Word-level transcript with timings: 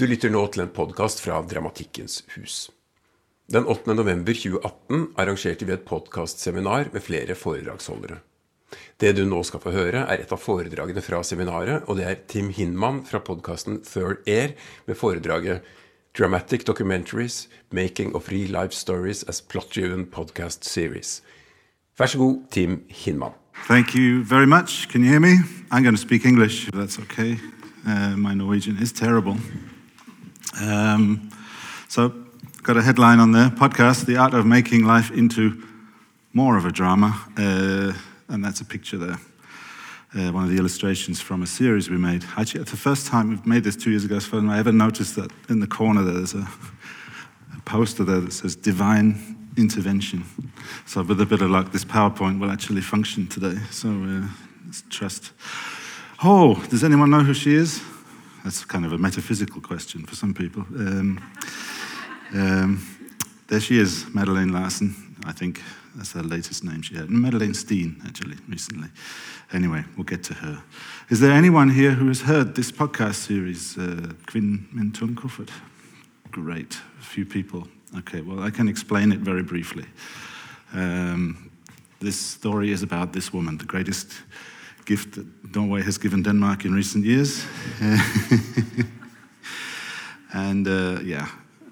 Du 0.00 0.06
lytter 0.08 0.30
nå 0.32 0.40
til 0.48 0.62
en 0.62 0.70
podkast 0.72 1.18
fra 1.20 1.42
Dramatikkens 1.44 2.22
hus. 2.32 2.54
Den 3.52 3.66
8. 3.68 3.92
november 3.92 4.32
2018 4.32 5.02
arrangerte 5.20 5.66
vi 5.68 5.74
et 5.74 5.82
podkastseminar 5.84 6.88
med 6.94 7.04
flere 7.04 7.34
foredragsholdere. 7.36 8.16
Det 8.96 9.10
du 9.18 9.26
nå 9.28 9.42
skal 9.44 9.60
få 9.60 9.74
høre, 9.74 10.06
er 10.08 10.22
et 10.22 10.32
av 10.32 10.40
foredragene 10.40 11.04
fra 11.04 11.20
seminaret, 11.20 11.84
og 11.84 12.00
det 12.00 12.06
er 12.08 12.22
Tim 12.32 12.48
Hinman 12.48 13.02
fra 13.04 13.20
podkasten 13.20 13.82
Third 13.84 14.24
Air 14.24 14.54
med 14.88 14.96
foredraget 14.96 15.68
Dramatic 16.16 16.64
Documentaries 16.64 17.42
Making 17.68 18.14
of 18.16 18.32
Real 18.32 18.56
Life 18.56 18.72
Stories 18.72 19.20
as 19.28 19.42
Plot-Driven 19.44 20.06
Podcast 20.08 20.64
Series. 20.64 21.18
Vær 22.00 22.08
så 22.08 22.22
god, 22.24 22.38
Tim 22.50 22.86
Hinman. 22.88 23.36
Thank 23.68 23.92
you 23.94 24.24
very 24.24 24.48
much. 24.48 24.88
Can 24.88 25.04
you 25.04 25.10
hear 25.10 25.20
me? 25.20 25.44
I'm 25.70 25.84
going 25.84 25.96
to 25.96 26.00
speak 26.00 26.24
English, 26.24 26.70
that's 26.72 26.98
okay. 26.98 27.36
Uh, 27.86 28.16
my 28.16 28.32
Norwegian 28.32 28.78
is 28.80 28.92
terrible. 28.92 29.36
Um, 30.60 31.30
so, 31.88 32.08
got 32.62 32.76
a 32.76 32.82
headline 32.82 33.18
on 33.20 33.32
the 33.32 33.50
podcast 33.56 34.06
The 34.06 34.16
Art 34.16 34.34
of 34.34 34.46
Making 34.46 34.84
Life 34.84 35.10
into 35.10 35.66
More 36.32 36.56
of 36.56 36.64
a 36.64 36.70
Drama. 36.70 37.18
Uh, 37.36 37.92
and 38.28 38.44
that's 38.44 38.60
a 38.60 38.64
picture 38.64 38.98
there. 38.98 39.18
Uh, 40.14 40.32
one 40.32 40.44
of 40.44 40.50
the 40.50 40.56
illustrations 40.56 41.20
from 41.20 41.42
a 41.42 41.46
series 41.46 41.88
we 41.88 41.96
made. 41.96 42.24
Actually, 42.36 42.62
it's 42.62 42.70
the 42.70 42.76
first 42.76 43.06
time 43.06 43.28
we've 43.28 43.46
made 43.46 43.62
this 43.62 43.76
two 43.76 43.90
years 43.90 44.04
ago. 44.04 44.18
So 44.18 44.38
I 44.48 44.58
ever 44.58 44.72
noticed 44.72 45.16
that 45.16 45.30
in 45.48 45.60
the 45.60 45.66
corner 45.66 46.02
there, 46.02 46.14
there's 46.14 46.34
a, 46.34 46.48
a 47.56 47.60
poster 47.64 48.04
there 48.04 48.20
that 48.20 48.32
says 48.32 48.56
Divine 48.56 49.36
Intervention. 49.56 50.24
So, 50.86 51.02
with 51.02 51.20
a 51.20 51.26
bit 51.26 51.42
of 51.42 51.50
luck, 51.50 51.72
this 51.72 51.84
PowerPoint 51.84 52.40
will 52.40 52.50
actually 52.50 52.80
function 52.80 53.26
today. 53.26 53.60
So, 53.70 53.88
uh, 53.88 54.26
let's 54.66 54.82
trust. 54.90 55.32
Oh, 56.22 56.54
does 56.70 56.84
anyone 56.84 57.10
know 57.10 57.20
who 57.20 57.34
she 57.34 57.54
is? 57.54 57.82
That's 58.44 58.64
kind 58.64 58.86
of 58.86 58.92
a 58.92 58.98
metaphysical 58.98 59.60
question 59.60 60.06
for 60.06 60.14
some 60.14 60.32
people. 60.32 60.62
Um, 60.62 61.20
um, 62.32 62.98
there 63.48 63.60
she 63.60 63.78
is, 63.78 64.06
Madeleine 64.14 64.52
Larsen, 64.52 64.94
I 65.26 65.32
think. 65.32 65.60
That's 65.96 66.12
her 66.12 66.22
latest 66.22 66.64
name 66.64 66.82
she 66.82 66.94
had. 66.94 67.10
Madeleine 67.10 67.54
Steen, 67.54 68.00
actually, 68.06 68.36
recently. 68.48 68.88
Anyway, 69.52 69.84
we'll 69.96 70.04
get 70.04 70.22
to 70.24 70.34
her. 70.34 70.62
Is 71.08 71.20
there 71.20 71.32
anyone 71.32 71.68
here 71.68 71.90
who 71.90 72.06
has 72.08 72.22
heard 72.22 72.54
this 72.54 72.70
podcast 72.70 73.16
series, 73.16 73.76
uh, 73.76 74.12
Quinn 74.26 74.68
Mintung 74.72 75.16
Kuffert? 75.16 75.50
Great, 76.30 76.78
a 77.00 77.04
few 77.04 77.26
people. 77.26 77.66
Okay, 77.98 78.20
well, 78.20 78.40
I 78.40 78.50
can 78.50 78.68
explain 78.68 79.10
it 79.10 79.18
very 79.18 79.42
briefly. 79.42 79.84
Um, 80.72 81.50
this 81.98 82.18
story 82.18 82.70
is 82.70 82.82
about 82.82 83.12
this 83.12 83.32
woman, 83.32 83.58
the 83.58 83.64
greatest 83.64 84.12
gift 84.84 85.14
that 85.14 85.26
Norway 85.54 85.82
has 85.82 85.98
given 85.98 86.22
Denmark 86.22 86.64
in 86.64 86.72
recent 86.74 87.04
years. 87.04 87.44
and 90.32 90.66
uh, 90.66 91.00
yeah, 91.02 91.28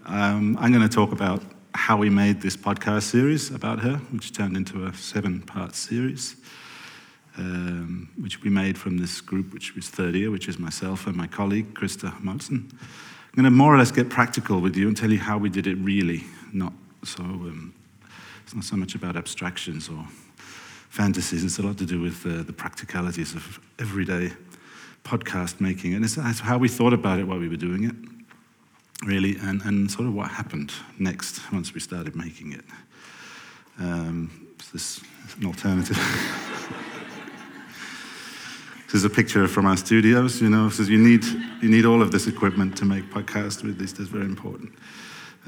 um, 0.06 0.56
I'm 0.58 0.72
going 0.72 0.88
to 0.88 0.94
talk 0.94 1.12
about 1.12 1.42
how 1.74 1.96
we 1.96 2.10
made 2.10 2.40
this 2.40 2.56
podcast 2.56 3.02
series 3.02 3.50
about 3.50 3.80
her, 3.80 3.96
which 4.12 4.32
turned 4.32 4.56
into 4.56 4.86
a 4.86 4.94
seven 4.94 5.42
part 5.42 5.74
series, 5.74 6.36
um, 7.36 8.08
which 8.20 8.42
we 8.42 8.50
made 8.50 8.76
from 8.76 8.98
this 8.98 9.20
group, 9.20 9.52
which 9.52 9.74
was 9.76 9.88
Third 9.88 10.16
Ear, 10.16 10.30
which 10.30 10.48
is 10.48 10.58
myself 10.58 11.06
and 11.06 11.16
my 11.16 11.26
colleague, 11.26 11.74
Krister 11.74 12.10
Moltzen. 12.20 12.72
I'm 12.72 13.34
going 13.34 13.44
to 13.44 13.50
more 13.50 13.74
or 13.74 13.78
less 13.78 13.92
get 13.92 14.08
practical 14.08 14.60
with 14.60 14.76
you 14.76 14.88
and 14.88 14.96
tell 14.96 15.12
you 15.12 15.18
how 15.18 15.38
we 15.38 15.50
did 15.50 15.66
it 15.66 15.76
really, 15.76 16.24
not 16.52 16.72
so. 17.04 17.22
Um, 17.22 17.74
it's 18.42 18.54
not 18.54 18.64
so 18.64 18.76
much 18.76 18.94
about 18.94 19.14
abstractions 19.14 19.90
or 19.90 20.06
fantasies. 20.98 21.44
It's 21.44 21.60
a 21.60 21.62
lot 21.62 21.78
to 21.78 21.86
do 21.86 22.00
with 22.00 22.26
uh, 22.26 22.42
the 22.42 22.52
practicalities 22.52 23.36
of 23.36 23.60
everyday 23.78 24.32
podcast 25.04 25.60
making. 25.60 25.94
And 25.94 26.04
it's, 26.04 26.16
how 26.16 26.58
we 26.58 26.68
thought 26.68 26.92
about 26.92 27.20
it 27.20 27.28
while 27.28 27.38
we 27.38 27.48
were 27.48 27.62
doing 27.68 27.84
it, 27.84 27.94
really, 29.06 29.36
and, 29.42 29.62
and 29.62 29.88
sort 29.88 30.08
of 30.08 30.14
what 30.14 30.28
happened 30.28 30.72
next 30.98 31.52
once 31.52 31.72
we 31.72 31.78
started 31.78 32.16
making 32.16 32.52
it. 32.52 32.64
Um, 33.78 34.48
is 34.58 34.72
this 34.72 35.00
an 35.36 35.46
alternative? 35.46 35.96
this 38.86 38.94
is 38.94 39.04
a 39.04 39.10
picture 39.10 39.46
from 39.46 39.66
our 39.66 39.76
studios, 39.76 40.42
you 40.42 40.50
know, 40.50 40.68
says 40.68 40.88
you 40.88 40.98
need, 40.98 41.24
you 41.62 41.68
need 41.68 41.86
all 41.86 42.02
of 42.02 42.10
this 42.10 42.26
equipment 42.26 42.76
to 42.76 42.84
make 42.84 43.04
podcasts 43.04 43.62
with 43.62 43.78
this. 43.78 43.92
That's 43.92 44.10
very 44.10 44.24
important. 44.24 44.72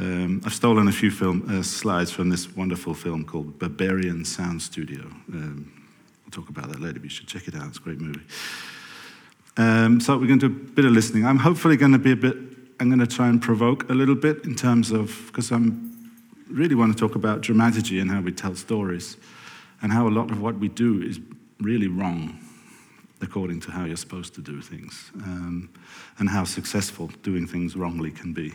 Um, 0.01 0.41
I've 0.47 0.55
stolen 0.55 0.89
a 0.89 0.93
few 0.93 1.11
film 1.11 1.45
uh, 1.47 1.63
slides 1.63 2.11
from 2.11 2.31
this 2.31 2.57
wonderful 2.57 2.95
film 2.95 3.23
called 3.23 3.59
Berberian 3.59 4.27
Sound 4.27 4.63
Studio. 4.63 5.03
Um, 5.31 5.71
we'll 6.25 6.31
talk 6.31 6.49
about 6.49 6.71
that 6.71 6.81
later, 6.81 6.95
but 6.95 7.05
you 7.05 7.11
should 7.11 7.27
check 7.27 7.47
it 7.47 7.55
out. 7.55 7.69
It's 7.69 7.77
a 7.77 7.83
great 7.83 8.01
movie. 8.01 8.23
Um, 9.59 10.01
so 10.01 10.17
we're 10.17 10.27
going 10.27 10.39
to 10.39 10.49
do 10.49 10.55
a 10.55 10.59
bit 10.73 10.87
of 10.87 10.93
listening. 10.93 11.27
I'm 11.27 11.37
hopefully 11.37 11.77
going 11.77 11.93
to 11.93 11.99
be 11.99 12.13
a 12.13 12.17
bit. 12.17 12.35
I'm 12.81 12.89
going 12.89 12.99
to 13.01 13.07
try 13.07 13.29
and 13.29 13.43
provoke 13.43 13.91
a 13.91 13.93
little 13.93 14.15
bit 14.15 14.43
in 14.45 14.55
terms 14.55 14.91
of 14.91 15.25
because 15.27 15.51
I'm 15.51 16.15
really 16.49 16.75
want 16.75 16.97
to 16.97 16.99
talk 16.99 17.15
about 17.15 17.43
dramaturgy 17.43 18.01
and 18.01 18.11
how 18.11 18.23
we 18.23 18.33
tell 18.33 18.55
stories, 18.55 19.19
and 19.83 19.93
how 19.93 20.09
a 20.09 20.13
lot 20.19 20.31
of 20.31 20.41
what 20.41 20.59
we 20.59 20.69
do 20.69 21.03
is 21.03 21.21
really 21.61 21.89
wrong 21.89 22.39
according 23.21 23.61
to 23.61 23.71
how 23.71 23.85
you're 23.85 23.99
supposed 23.99 24.33
to 24.35 24.41
do 24.41 24.63
things, 24.63 25.11
um, 25.17 25.69
and 26.19 26.31
how 26.31 26.45
successful 26.45 27.11
doing 27.23 27.47
things 27.47 27.77
wrongly 27.77 28.11
can 28.11 28.33
be. 28.33 28.55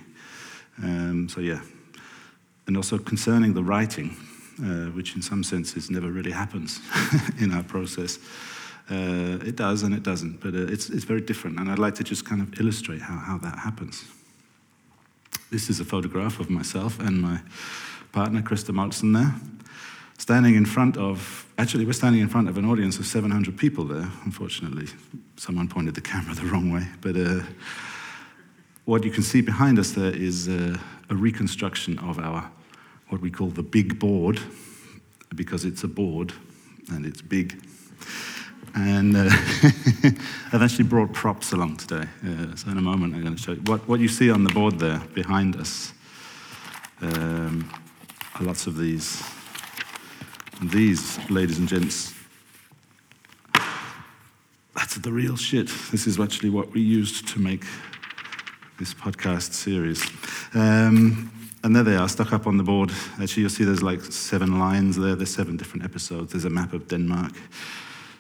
Um, 0.84 1.30
so, 1.30 1.42
yeah. 1.42 1.62
And 2.68 2.76
also 2.76 2.98
concerning 2.98 3.54
the 3.54 3.64
writing, 3.64 4.16
uh, 4.60 4.92
which 4.92 5.16
in 5.16 5.22
some 5.22 5.44
senses 5.44 5.90
never 5.90 6.10
really 6.10 6.32
happens 6.32 6.80
in 7.40 7.54
our 7.54 7.64
process. 7.64 8.18
Uh, 8.90 9.40
it 9.44 9.56
does 9.56 9.84
and 9.84 9.96
it 9.96 10.04
doesn't, 10.04 10.40
but 10.42 10.54
uh, 10.54 10.72
it's, 10.72 10.90
it's 10.90 11.06
very 11.06 11.22
different. 11.22 11.60
And 11.60 11.72
I'd 11.72 11.80
like 11.80 11.96
to 11.96 12.04
just 12.04 12.26
kind 12.26 12.42
of 12.42 12.60
illustrate 12.60 13.02
how, 13.02 13.18
how 13.18 13.38
that 13.40 13.58
happens. 13.60 14.06
This 15.52 15.70
is 15.70 15.80
a 15.80 15.86
photograph 15.86 16.40
of 16.40 16.50
myself 16.50 17.00
and 17.00 17.22
my 17.22 17.40
partner, 18.12 18.42
Krister 18.42 18.74
Moltzen, 18.74 19.14
there, 19.14 19.34
standing 20.18 20.56
in 20.56 20.66
front 20.66 20.98
of, 20.98 21.46
actually, 21.58 21.86
we're 21.86 21.94
standing 21.94 22.22
in 22.22 22.30
front 22.30 22.48
of 22.48 22.58
an 22.58 22.66
audience 22.66 23.00
of 23.00 23.06
700 23.06 23.58
people 23.58 23.86
there. 23.86 24.10
Unfortunately, 24.24 24.88
someone 25.38 25.68
pointed 25.68 25.96
the 25.96 26.02
camera 26.02 26.34
the 26.36 26.46
wrong 26.46 26.72
way. 26.72 26.88
But 27.02 27.18
uh, 27.18 27.42
what 28.86 29.04
you 29.04 29.12
can 29.12 29.24
see 29.24 29.42
behind 29.42 29.80
us 29.80 29.92
there 29.92 30.16
is 30.16 30.48
uh, 30.48 30.78
a 31.10 31.16
reconstruction 31.16 32.00
of 32.00 32.20
our 32.20 32.50
what 33.10 33.22
we 33.22 33.30
call 33.30 33.48
the 33.48 33.64
big 33.64 34.00
board 34.00 34.40
because 35.36 35.66
it's 35.66 35.84
a 35.84 35.88
board 35.88 36.34
and 36.92 37.06
it's 37.06 37.22
big 37.22 37.62
and 38.76 39.16
uh, 39.16 39.24
I've 40.52 40.62
actually 40.62 40.84
brought 40.84 41.14
props 41.14 41.54
along 41.54 41.78
today. 41.78 42.08
Uh, 42.26 42.56
so 42.58 42.70
in 42.70 42.78
a 42.78 42.82
moment, 42.82 43.16
I'm 43.16 43.24
going 43.24 43.36
to 43.36 43.42
show 43.42 43.54
you 43.54 43.62
what, 43.62 43.88
what 43.88 44.02
you 44.02 44.10
see 44.10 44.30
on 44.30 44.44
the 44.44 44.54
board 44.54 44.80
there 44.80 45.00
behind 45.14 45.56
us. 45.56 45.94
Um, 47.02 47.72
are 48.36 48.44
lots 48.44 48.68
of 48.68 48.78
these. 48.78 49.24
And 50.60 50.70
these, 50.72 51.18
ladies 51.30 51.58
and 51.58 51.70
gents, 51.70 52.14
that's 54.76 54.96
the 54.96 55.12
real 55.12 55.38
shit. 55.38 55.68
This 55.92 56.06
is 56.06 56.20
actually 56.20 56.50
what 56.50 56.72
we 56.72 56.82
used 56.82 57.30
to 57.30 57.40
make 57.40 57.64
this 58.78 58.94
podcast 58.94 59.54
series. 59.54 60.04
Um, 60.54 61.32
and 61.64 61.76
there 61.76 61.84
they 61.84 61.96
are, 61.96 62.08
stuck 62.10 62.34
up 62.34 62.46
on 62.46 62.58
the 62.58 62.64
board. 62.64 62.92
Actually, 63.20 63.42
you'll 63.42 63.50
see 63.50 63.64
there's 63.64 63.82
like 63.82 64.02
seven 64.02 64.60
lines 64.60 64.98
there. 64.98 65.16
There's 65.16 65.34
seven 65.34 65.58
different 65.58 65.84
episodes. 65.86 66.32
There's 66.34 66.46
a 66.46 66.50
map 66.50 66.74
of 66.74 66.88
Denmark. 66.88 67.32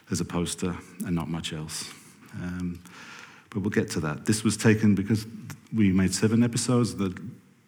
There's 0.09 0.21
a 0.21 0.25
poster, 0.25 0.75
and 1.05 1.15
not 1.15 1.27
much 1.27 1.53
else. 1.53 1.91
Um, 2.33 2.79
but 3.49 3.61
we'll 3.61 3.69
get 3.69 3.89
to 3.91 3.99
that. 4.01 4.25
This 4.25 4.43
was 4.43 4.57
taken 4.57 4.95
because 4.95 5.25
we 5.73 5.91
made 5.91 6.13
seven 6.13 6.43
episodes. 6.43 6.95
The, 6.95 7.15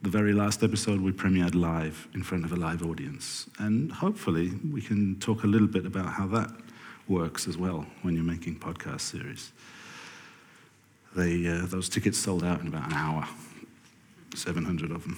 the 0.02 0.10
very 0.10 0.34
last 0.34 0.64
episode 0.64 1.02
we 1.02 1.12
premiered 1.12 1.56
live 1.56 2.08
in 2.14 2.24
front 2.24 2.46
of 2.46 2.52
a 2.52 2.56
live 2.56 2.84
audience. 2.84 3.50
And 3.60 3.92
hopefully, 3.92 4.52
we 4.72 4.82
can 4.82 5.20
talk 5.20 5.44
a 5.44 5.48
little 5.48 5.68
bit 5.68 5.86
about 5.86 6.08
how 6.08 6.28
that 6.28 6.52
works 7.08 7.48
as 7.48 7.58
well 7.58 7.86
when 8.02 8.16
you're 8.16 8.24
making 8.24 8.60
podcast 8.60 9.02
series. 9.02 9.52
They, 11.18 11.48
uh, 11.48 11.66
those 11.66 11.90
tickets 11.90 12.20
sold 12.20 12.44
out 12.44 12.62
in 12.62 12.68
about 12.68 12.86
an 12.86 12.94
hour, 12.94 13.28
700 14.36 14.92
of 14.92 15.02
them. 15.02 15.18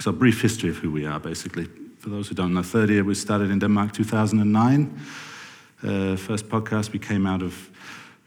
So, 0.00 0.10
a 0.10 0.12
brief 0.12 0.40
history 0.40 0.70
of 0.70 0.76
who 0.76 0.92
we 0.92 1.04
are, 1.04 1.18
basically. 1.18 1.64
For 1.98 2.10
those 2.10 2.28
who 2.28 2.36
don't 2.36 2.54
know, 2.54 2.62
Third 2.62 2.90
Ear 2.90 3.02
we 3.02 3.16
started 3.16 3.50
in 3.50 3.58
Denmark 3.58 3.92
2009. 3.92 5.00
Uh, 5.82 6.14
first 6.14 6.48
podcast 6.48 6.92
we 6.92 7.00
came 7.00 7.26
out 7.26 7.42
of 7.42 7.70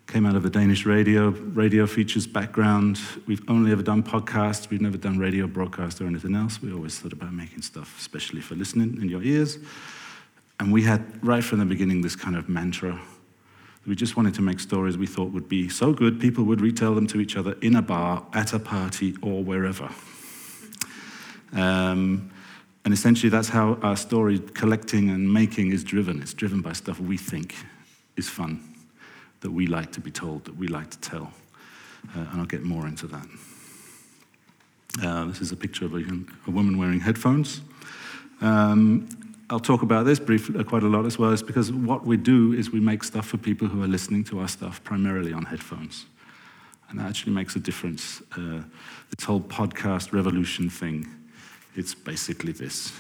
came 0.08 0.26
out 0.26 0.36
of 0.36 0.44
the 0.44 0.50
Danish 0.50 0.86
radio 0.86 1.30
radio 1.30 1.88
features 1.88 2.28
background. 2.28 3.00
We've 3.26 3.44
only 3.48 3.72
ever 3.72 3.84
done 3.84 4.04
podcasts. 4.04 4.70
We've 4.70 4.82
never 4.82 4.98
done 4.98 5.20
radio 5.20 5.48
broadcast 5.48 6.02
or 6.02 6.06
anything 6.08 6.36
else. 6.36 6.62
We 6.62 6.74
always 6.74 7.00
thought 7.00 7.14
about 7.14 7.32
making 7.32 7.62
stuff, 7.62 7.98
especially 7.98 8.42
for 8.42 8.56
listening 8.56 9.02
in 9.02 9.08
your 9.08 9.24
ears. 9.24 9.58
And 10.60 10.74
we 10.74 10.84
had 10.84 11.02
right 11.26 11.46
from 11.46 11.60
the 11.60 11.66
beginning 11.66 12.02
this 12.02 12.18
kind 12.18 12.36
of 12.36 12.50
mantra 12.50 13.00
we 13.90 13.96
just 13.96 14.16
wanted 14.16 14.36
to 14.36 14.44
make 14.44 14.60
stories 14.60 15.00
we 15.00 15.08
thought 15.08 15.32
would 15.32 15.50
be 15.50 15.68
so 15.68 15.92
good 15.92 16.20
people 16.20 16.44
would 16.44 16.62
retell 16.62 16.94
them 16.94 17.08
to 17.08 17.20
each 17.20 17.36
other 17.36 17.56
in 17.62 17.76
a 17.76 17.82
bar, 17.82 18.24
at 18.34 18.54
a 18.54 18.60
party, 18.60 19.16
or 19.24 19.44
wherever. 19.44 19.90
Um, 21.54 22.32
and 22.86 22.94
essentially, 22.94 23.30
that's 23.30 23.50
how 23.50 23.80
our 23.82 23.98
story 23.98 24.38
collecting 24.40 25.10
and 25.10 25.34
making 25.34 25.72
is 25.72 25.84
driven. 25.84 26.22
It's 26.22 26.36
driven 26.36 26.62
by 26.62 26.74
stuff 26.74 27.00
we 27.00 27.18
think 27.18 27.56
is 28.16 28.30
fun, 28.30 28.64
that 29.42 29.50
we 29.52 29.66
like 29.66 29.92
to 29.94 30.00
be 30.00 30.12
told, 30.12 30.46
that 30.46 30.56
we 30.56 30.68
like 30.68 30.92
to 30.92 31.00
tell. 31.00 31.34
uh, 32.16 32.20
and 32.20 32.40
I'll 32.40 32.46
get 32.46 32.64
more 32.64 32.88
into 32.88 33.08
that. 33.08 33.28
Uh, 35.04 35.26
this 35.26 35.42
is 35.42 35.52
a 35.52 35.56
picture 35.56 35.86
of 35.86 35.94
a, 35.94 36.04
a 36.48 36.52
woman 36.52 36.78
wearing 36.78 37.00
headphones. 37.00 37.62
Um, 38.42 39.10
I'll 39.52 39.60
talk 39.60 39.82
about 39.82 40.06
this 40.06 40.20
briefly, 40.20 40.60
uh, 40.60 40.64
quite 40.64 40.84
a 40.84 40.88
lot 40.88 41.06
as 41.06 41.18
well, 41.18 41.32
is 41.32 41.42
because 41.42 41.72
what 41.72 42.06
we 42.06 42.18
do 42.18 42.54
is 42.54 42.72
we 42.72 42.80
make 42.80 43.04
stuff 43.04 43.28
for 43.28 43.38
people 43.38 43.68
who 43.68 43.82
are 43.82 43.88
listening 43.88 44.24
to 44.26 44.40
our 44.42 44.48
stuff 44.48 44.84
primarily 44.84 45.34
on 45.34 45.46
headphones. 45.46 46.06
And 46.90 47.00
that 47.00 47.08
actually 47.08 47.34
makes 47.34 47.56
a 47.56 47.60
difference. 47.60 48.22
Uh, 48.38 48.62
this 49.16 49.26
whole 49.26 49.42
podcast 49.42 50.14
revolution 50.14 50.70
thing, 50.70 51.08
it's 51.76 51.96
basically 51.96 52.52
this 52.52 52.94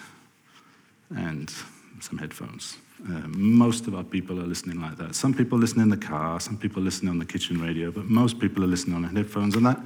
and 1.15 1.53
some 1.99 2.17
headphones. 2.17 2.77
Uh, 3.07 3.27
most 3.27 3.87
of 3.87 3.95
our 3.95 4.03
people 4.03 4.39
are 4.39 4.45
listening 4.45 4.81
like 4.81 4.97
that. 4.97 5.15
Some 5.15 5.33
people 5.33 5.57
listen 5.57 5.81
in 5.81 5.89
the 5.89 5.97
car, 5.97 6.39
some 6.39 6.57
people 6.57 6.81
listen 6.81 7.07
on 7.07 7.19
the 7.19 7.25
kitchen 7.25 7.61
radio, 7.61 7.91
but 7.91 8.05
most 8.05 8.39
people 8.39 8.63
are 8.63 8.67
listening 8.67 8.95
on 8.95 9.03
headphones, 9.15 9.55
and 9.55 9.65
that 9.65 9.79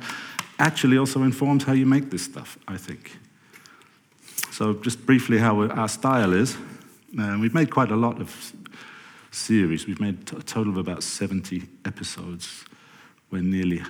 actually 0.59 0.97
also 0.97 1.23
informs 1.23 1.63
how 1.63 1.73
you 1.73 1.85
make 1.85 2.09
this 2.09 2.23
stuff, 2.23 2.57
I 2.67 2.77
think. 2.77 3.17
So, 4.53 4.75
just 4.75 5.03
briefly, 5.07 5.39
how 5.39 5.63
our 5.63 5.87
style 5.87 6.31
is. 6.31 6.55
Uh, 7.19 7.37
we've 7.41 7.55
made 7.55 7.71
quite 7.71 7.89
a 7.89 7.95
lot 7.95 8.21
of 8.21 8.53
series. 9.31 9.87
We've 9.87 9.99
made 9.99 10.31
a 10.31 10.43
total 10.43 10.69
of 10.69 10.77
about 10.77 11.01
70 11.01 11.63
episodes, 11.85 12.63
where 13.29 13.41
nearly 13.41 13.81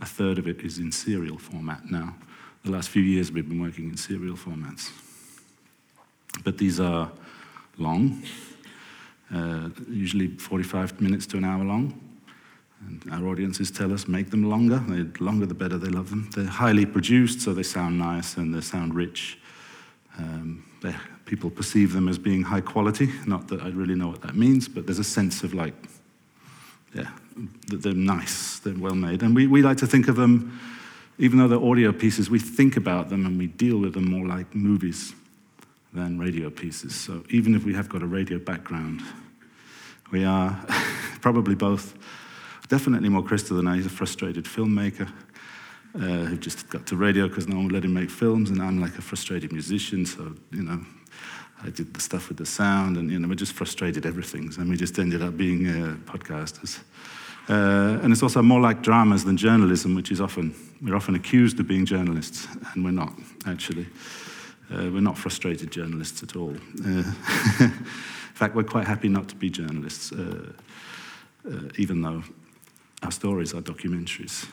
a 0.00 0.06
third 0.06 0.38
of 0.38 0.48
it 0.48 0.62
is 0.62 0.78
in 0.78 0.90
serial 0.90 1.36
format 1.36 1.90
now. 1.90 2.16
The 2.64 2.70
last 2.70 2.88
few 2.88 3.02
years, 3.02 3.30
we've 3.30 3.46
been 3.46 3.60
working 3.60 3.90
in 3.90 3.98
serial 3.98 4.36
formats. 4.36 4.90
But 6.42 6.56
these 6.56 6.80
are 6.80 7.12
long, 7.76 8.22
uh, 9.34 9.68
usually 9.86 10.28
45 10.28 10.98
minutes 10.98 11.26
to 11.26 11.36
an 11.36 11.44
hour 11.44 11.62
long. 11.62 11.92
And 12.88 13.04
our 13.12 13.28
audiences 13.28 13.70
tell 13.70 13.92
us 13.92 14.08
make 14.08 14.30
them 14.30 14.48
longer. 14.48 14.78
The 14.78 15.22
longer, 15.22 15.44
the 15.44 15.52
better 15.52 15.76
they 15.76 15.90
love 15.90 16.08
them. 16.08 16.30
They're 16.34 16.46
highly 16.46 16.86
produced, 16.86 17.42
so 17.42 17.52
they 17.52 17.62
sound 17.62 17.98
nice 17.98 18.38
and 18.38 18.54
they 18.54 18.62
sound 18.62 18.94
rich. 18.94 19.38
Um, 20.18 20.64
people 21.26 21.50
perceive 21.50 21.92
them 21.92 22.08
as 22.08 22.18
being 22.18 22.42
high 22.42 22.60
quality. 22.60 23.10
Not 23.26 23.48
that 23.48 23.60
I 23.60 23.68
really 23.68 23.94
know 23.94 24.08
what 24.08 24.22
that 24.22 24.36
means, 24.36 24.68
but 24.68 24.86
there's 24.86 25.00
a 25.00 25.04
sense 25.04 25.42
of 25.42 25.52
like, 25.52 25.74
yeah, 26.94 27.10
that 27.68 27.82
they're 27.82 27.92
nice, 27.92 28.60
they're 28.60 28.74
well 28.74 28.94
made. 28.94 29.22
And 29.22 29.34
we, 29.34 29.46
we 29.46 29.60
like 29.60 29.76
to 29.78 29.86
think 29.86 30.08
of 30.08 30.16
them, 30.16 30.58
even 31.18 31.38
though 31.38 31.48
they're 31.48 31.62
audio 31.62 31.92
pieces, 31.92 32.30
we 32.30 32.38
think 32.38 32.76
about 32.76 33.10
them 33.10 33.26
and 33.26 33.36
we 33.36 33.48
deal 33.48 33.78
with 33.78 33.94
them 33.94 34.08
more 34.08 34.26
like 34.26 34.54
movies 34.54 35.14
than 35.92 36.18
radio 36.18 36.48
pieces. 36.48 36.94
So 36.94 37.24
even 37.30 37.54
if 37.54 37.64
we 37.64 37.74
have 37.74 37.88
got 37.88 38.02
a 38.02 38.06
radio 38.06 38.38
background, 38.38 39.02
we 40.12 40.24
are 40.24 40.64
probably 41.20 41.54
both, 41.54 41.94
definitely 42.68 43.08
more 43.08 43.22
Krister 43.22 43.56
than 43.56 43.66
I. 43.66 43.76
He's 43.76 43.86
a 43.86 43.90
frustrated 43.90 44.44
filmmaker 44.44 45.10
uh, 45.96 46.24
who 46.26 46.36
just 46.36 46.68
got 46.68 46.86
to 46.86 46.96
radio 46.96 47.26
because 47.28 47.48
no 47.48 47.56
one 47.56 47.64
would 47.64 47.72
let 47.72 47.84
him 47.84 47.94
make 47.94 48.10
films, 48.10 48.50
and 48.50 48.60
I'm 48.60 48.80
like 48.80 48.98
a 48.98 49.02
frustrated 49.02 49.52
musician, 49.52 50.04
so, 50.04 50.34
you 50.50 50.62
know, 50.62 50.84
I 51.62 51.70
did 51.70 51.94
the 51.94 52.00
stuff 52.00 52.28
with 52.28 52.36
the 52.36 52.46
sound, 52.46 52.96
and, 52.96 53.10
you 53.10 53.18
know, 53.18 53.28
we 53.28 53.36
just 53.36 53.54
frustrated 53.54 54.04
everything, 54.04 54.52
and 54.58 54.68
we 54.68 54.76
just 54.76 54.98
ended 54.98 55.22
up 55.22 55.36
being 55.36 55.66
uh, 55.66 55.96
podcasters. 56.04 56.80
Uh, 57.48 58.00
and 58.02 58.12
it's 58.12 58.22
also 58.22 58.42
more 58.42 58.60
like 58.60 58.82
dramas 58.82 59.24
than 59.24 59.36
journalism, 59.36 59.94
which 59.94 60.10
is 60.10 60.20
often, 60.20 60.54
we're 60.82 60.96
often 60.96 61.14
accused 61.14 61.58
of 61.60 61.66
being 61.66 61.86
journalists, 61.86 62.46
and 62.74 62.84
we're 62.84 62.90
not, 62.90 63.12
actually. 63.46 63.86
Uh, 64.70 64.90
we're 64.92 65.00
not 65.00 65.16
frustrated 65.16 65.70
journalists 65.70 66.22
at 66.22 66.34
all. 66.34 66.54
Uh, 66.84 66.88
in 67.60 68.34
fact, 68.34 68.54
we're 68.54 68.64
quite 68.64 68.86
happy 68.86 69.08
not 69.08 69.28
to 69.28 69.36
be 69.36 69.48
journalists, 69.48 70.12
uh, 70.12 70.52
uh 71.48 71.60
even 71.78 72.02
though 72.02 72.22
our 73.02 73.12
stories 73.12 73.54
are 73.54 73.62
documentaries. 73.62 74.46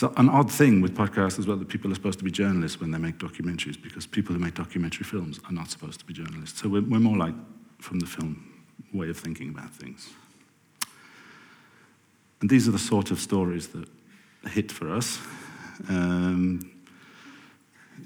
So 0.00 0.10
an 0.16 0.30
odd 0.30 0.50
thing 0.50 0.80
with 0.80 0.96
podcasts 0.96 1.38
as 1.38 1.46
well 1.46 1.58
that 1.58 1.68
people 1.68 1.92
are 1.92 1.94
supposed 1.94 2.18
to 2.20 2.24
be 2.24 2.30
journalists 2.30 2.80
when 2.80 2.90
they 2.90 2.96
make 2.96 3.18
documentaries 3.18 3.76
because 3.78 4.06
people 4.06 4.34
who 4.34 4.40
make 4.40 4.54
documentary 4.54 5.04
films 5.04 5.38
are 5.44 5.52
not 5.52 5.70
supposed 5.70 6.00
to 6.00 6.06
be 6.06 6.14
journalists. 6.14 6.58
So 6.58 6.70
we're, 6.70 6.80
we're 6.80 7.00
more 7.00 7.18
like 7.18 7.34
from 7.80 7.98
the 7.98 8.06
film 8.06 8.62
way 8.94 9.10
of 9.10 9.18
thinking 9.18 9.50
about 9.50 9.74
things. 9.74 10.08
And 12.40 12.48
these 12.48 12.66
are 12.66 12.70
the 12.70 12.78
sort 12.78 13.10
of 13.10 13.20
stories 13.20 13.68
that 13.68 13.90
hit 14.48 14.72
for 14.72 14.90
us. 14.90 15.18
Um, 15.90 16.62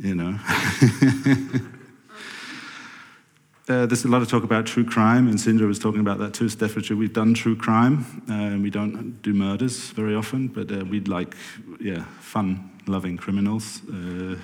you 0.01 0.17
know. 0.17 0.37
Uh, 3.67 3.87
there's 3.87 4.05
a 4.05 4.09
lot 4.09 4.21
of 4.21 4.29
talk 4.29 4.45
about 4.45 4.67
true 4.67 4.85
crime, 4.85 5.27
and 5.27 5.39
Sindre 5.39 5.67
was 5.67 5.79
talking 5.79 6.01
about 6.01 6.19
that 6.19 6.35
too. 6.35 6.51
Staffordshire, 6.51 6.99
we've 6.99 7.15
done 7.15 7.33
true 7.33 7.57
crime. 7.57 8.05
Uh, 8.29 8.59
we 8.61 8.69
don't 8.69 9.23
do 9.23 9.33
murders 9.33 9.89
very 9.93 10.15
often, 10.15 10.49
but 10.49 10.71
uh, 10.71 10.85
we'd 10.85 11.09
like, 11.09 11.35
yeah, 11.81 12.05
fun, 12.21 12.71
loving 12.87 13.17
criminals. 13.17 13.81
Uh, 13.89 14.37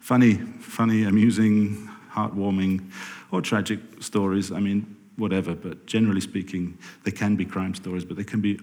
funny, 0.00 0.36
funny, 0.58 1.04
amusing, 1.04 1.90
heartwarming, 2.10 2.90
or 3.30 3.42
tragic 3.42 3.80
stories. 4.00 4.50
I 4.50 4.58
mean, 4.58 4.96
whatever, 5.16 5.54
but 5.54 5.84
generally 5.84 6.22
speaking, 6.22 6.78
they 7.04 7.10
can 7.10 7.36
be 7.36 7.44
crime 7.44 7.74
stories, 7.74 8.06
but 8.06 8.16
they 8.16 8.24
can 8.24 8.40
be 8.40 8.58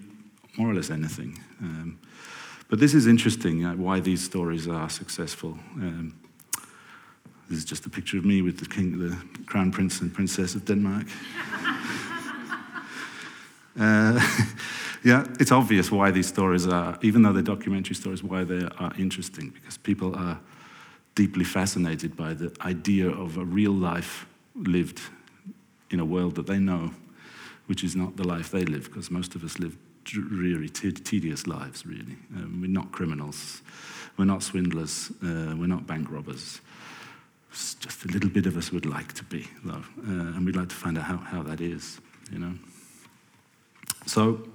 more 0.58 0.70
or 0.70 0.74
less 0.74 0.90
anything. 0.90 1.38
Um, 1.60 2.00
but 2.68 2.80
this 2.80 2.94
is 2.94 3.06
interesting, 3.06 3.64
uh, 3.64 3.74
why 3.74 4.00
these 4.00 4.24
stories 4.24 4.66
are 4.66 4.90
successful. 4.90 5.56
Um, 5.76 6.18
this 7.52 7.58
is 7.58 7.64
just 7.66 7.84
a 7.84 7.90
picture 7.90 8.16
of 8.16 8.24
me 8.24 8.40
with 8.40 8.58
the 8.58 8.66
king, 8.66 8.98
the 8.98 9.14
crown 9.44 9.70
prince 9.70 10.00
and 10.00 10.12
princess 10.12 10.54
of 10.54 10.64
Denmark. 10.64 11.04
uh, 13.78 14.46
yeah, 15.04 15.26
it's 15.38 15.52
obvious 15.52 15.90
why 15.90 16.10
these 16.10 16.26
stories 16.26 16.66
are, 16.66 16.98
even 17.02 17.20
though 17.20 17.34
they're 17.34 17.42
documentary 17.42 17.94
stories, 17.94 18.22
why 18.22 18.42
they 18.42 18.66
are 18.78 18.94
interesting, 18.98 19.50
because 19.50 19.76
people 19.76 20.16
are 20.16 20.40
deeply 21.14 21.44
fascinated 21.44 22.16
by 22.16 22.32
the 22.32 22.50
idea 22.62 23.10
of 23.10 23.36
a 23.36 23.44
real 23.44 23.72
life 23.72 24.26
lived 24.54 25.02
in 25.90 26.00
a 26.00 26.06
world 26.06 26.36
that 26.36 26.46
they 26.46 26.58
know, 26.58 26.90
which 27.66 27.84
is 27.84 27.94
not 27.94 28.16
the 28.16 28.26
life 28.26 28.50
they 28.50 28.64
live, 28.64 28.84
because 28.84 29.10
most 29.10 29.34
of 29.34 29.44
us 29.44 29.58
live 29.58 29.76
dreary, 30.04 30.70
tedious 30.70 31.46
lives, 31.46 31.84
really. 31.84 32.16
Um, 32.34 32.62
we're 32.62 32.70
not 32.70 32.92
criminals, 32.92 33.60
we're 34.16 34.24
not 34.24 34.42
swindlers, 34.42 35.12
uh, 35.22 35.54
we're 35.54 35.66
not 35.66 35.86
bank 35.86 36.10
robbers 36.10 36.62
just 37.52 38.04
a 38.04 38.08
little 38.08 38.30
bit 38.30 38.46
of 38.46 38.56
us 38.56 38.72
would 38.72 38.86
like 38.86 39.12
to 39.14 39.24
be, 39.24 39.46
though, 39.64 39.74
uh, 39.74 40.34
and 40.34 40.46
we'd 40.46 40.56
like 40.56 40.70
to 40.70 40.74
find 40.74 40.96
out 40.96 41.04
how, 41.04 41.18
how 41.18 41.42
that 41.42 41.60
is, 41.60 42.00
you 42.32 42.38
know. 42.38 42.54
So 44.06 44.48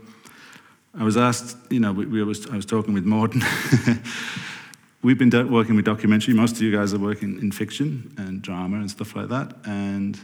I 0.98 1.04
was 1.04 1.16
asked, 1.16 1.58
you 1.70 1.80
know, 1.80 1.94
we, 1.94 2.06
we 2.06 2.24
was, 2.24 2.48
I 2.48 2.56
was 2.56 2.66
talking 2.66 2.94
with 2.94 3.06
Morten. 3.06 3.44
We've 5.04 5.18
been 5.18 5.30
do- 5.30 5.48
working 5.48 5.76
with 5.76 5.86
documentary. 5.86 6.34
Most 6.34 6.56
of 6.56 6.62
you 6.64 6.76
guys 6.76 6.94
are 6.94 7.00
working 7.00 7.40
in 7.40 7.52
fiction 7.52 8.14
and 8.18 8.42
drama 8.42 8.78
and 8.78 8.90
stuff 8.90 9.16
like 9.16 9.30
that. 9.30 9.56
And 9.66 10.20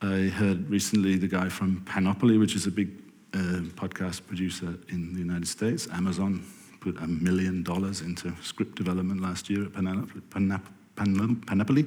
I 0.00 0.28
heard 0.28 0.68
recently 0.70 1.16
the 1.16 1.28
guy 1.28 1.50
from 1.50 1.82
Panoply, 1.84 2.38
which 2.38 2.56
is 2.56 2.66
a 2.66 2.70
big 2.70 2.90
uh, 3.34 3.60
podcast 3.76 4.26
producer 4.26 4.74
in 4.88 5.12
the 5.12 5.18
United 5.18 5.46
States. 5.46 5.88
Amazon 5.92 6.42
put 6.80 6.96
a 7.00 7.06
million 7.06 7.62
dollars 7.62 8.00
into 8.00 8.32
script 8.42 8.76
development 8.76 9.20
last 9.20 9.50
year 9.50 9.66
at 9.66 9.74
Panoply. 9.74 10.81
Panoply. 10.96 11.86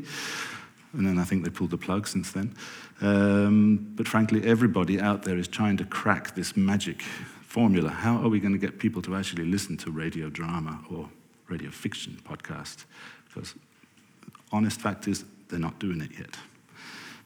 And 0.93 1.05
then 1.05 1.19
I 1.19 1.23
think 1.23 1.43
they 1.43 1.49
pulled 1.49 1.71
the 1.71 1.77
plug 1.77 2.07
since 2.07 2.31
then. 2.31 2.55
Um, 3.01 3.91
but 3.95 4.07
frankly, 4.07 4.45
everybody 4.45 4.99
out 4.99 5.23
there 5.23 5.37
is 5.37 5.47
trying 5.47 5.77
to 5.77 5.85
crack 5.85 6.35
this 6.35 6.55
magic 6.55 7.01
formula. 7.01 7.89
How 7.89 8.17
are 8.17 8.29
we 8.29 8.39
going 8.39 8.53
to 8.53 8.59
get 8.59 8.79
people 8.79 9.01
to 9.03 9.15
actually 9.15 9.45
listen 9.45 9.77
to 9.77 9.91
radio 9.91 10.29
drama 10.29 10.79
or 10.89 11.09
radio 11.49 11.69
fiction 11.69 12.17
podcast? 12.23 12.85
Because 13.27 13.55
honest 14.51 14.79
fact 14.79 15.07
is, 15.07 15.25
they're 15.49 15.59
not 15.59 15.79
doing 15.79 16.01
it 16.01 16.11
yet. 16.17 16.37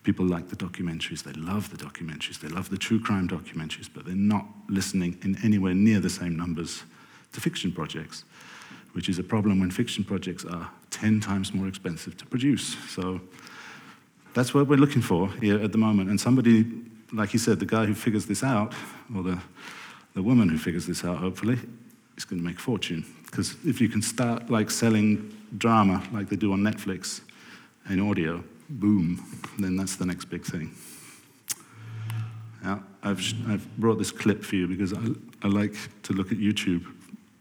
People 0.03 0.25
like 0.25 0.50
the 0.50 0.55
documentaries, 0.55 1.24
they 1.24 1.33
love 1.33 1.69
the 1.69 1.77
documentaries, 1.77 2.39
they 2.39 2.48
love 2.48 2.69
the 2.69 2.77
true 2.77 3.00
crime 3.00 3.27
documentaries, 3.27 3.89
but 3.93 4.05
they're 4.05 4.15
not 4.15 4.45
listening 4.67 5.17
in 5.24 5.38
anywhere 5.43 5.74
near 5.74 6.00
the 6.00 6.09
same 6.09 6.36
numbers 6.36 6.83
to 7.33 7.41
fiction 7.41 7.71
projects 7.71 8.24
which 8.93 9.10
is 9.10 9.19
a 9.19 9.24
problem 9.24 9.60
when 9.60 9.72
fiction 9.72 10.03
projects 10.03 10.46
are 10.46 10.69
10 10.91 11.19
times 11.19 11.53
more 11.53 11.67
expensive 11.67 12.17
to 12.17 12.25
produce. 12.25 12.75
So 12.89 13.22
that's 14.34 14.53
what 14.53 14.67
we're 14.67 14.77
looking 14.77 15.01
for 15.01 15.29
here 15.41 15.62
at 15.62 15.72
the 15.72 15.77
moment. 15.77 16.10
And 16.10 16.19
somebody, 16.19 16.65
like 17.13 17.34
you 17.34 17.39
said, 17.39 17.60
the 17.60 17.65
guy 17.65 17.86
who 17.86 17.93
figures 17.93 18.25
this 18.25 18.43
out, 18.43 18.74
or 19.15 19.24
the, 19.24 19.39
the 20.13 20.24
woman 20.24 20.50
who 20.50 20.58
figures 20.58 20.86
this 20.86 21.03
out, 21.03 21.17
hopefully, 21.17 21.58
is 22.17 22.25
going 22.25 22.41
to 22.41 22.46
make 22.46 22.58
a 22.58 22.62
fortune. 22.62 23.05
Because 23.25 23.55
if 23.65 23.79
you 23.79 23.89
can 23.89 24.01
start 24.01 24.50
like 24.50 24.72
selling 24.72 25.36
drama 25.58 26.03
like 26.12 26.29
they 26.29 26.36
do 26.36 26.53
on 26.53 26.60
Netflix 26.60 27.22
in 27.89 28.00
audio, 28.00 28.43
boom, 28.69 29.24
then 29.58 29.75
that's 29.75 29.96
the 29.96 30.05
next 30.05 30.25
big 30.25 30.43
thing. 30.43 30.74
Now, 32.63 32.84
I've, 33.03 33.19
I've 33.48 33.77
brought 33.77 33.98
this 33.98 34.12
clip 34.12 34.43
for 34.43 34.55
you 34.55 34.67
because 34.67 34.93
I, 34.93 35.00
I 35.43 35.48
like 35.48 35.75
to 36.03 36.13
look 36.13 36.31
at 36.31 36.38
YouTube. 36.38 36.86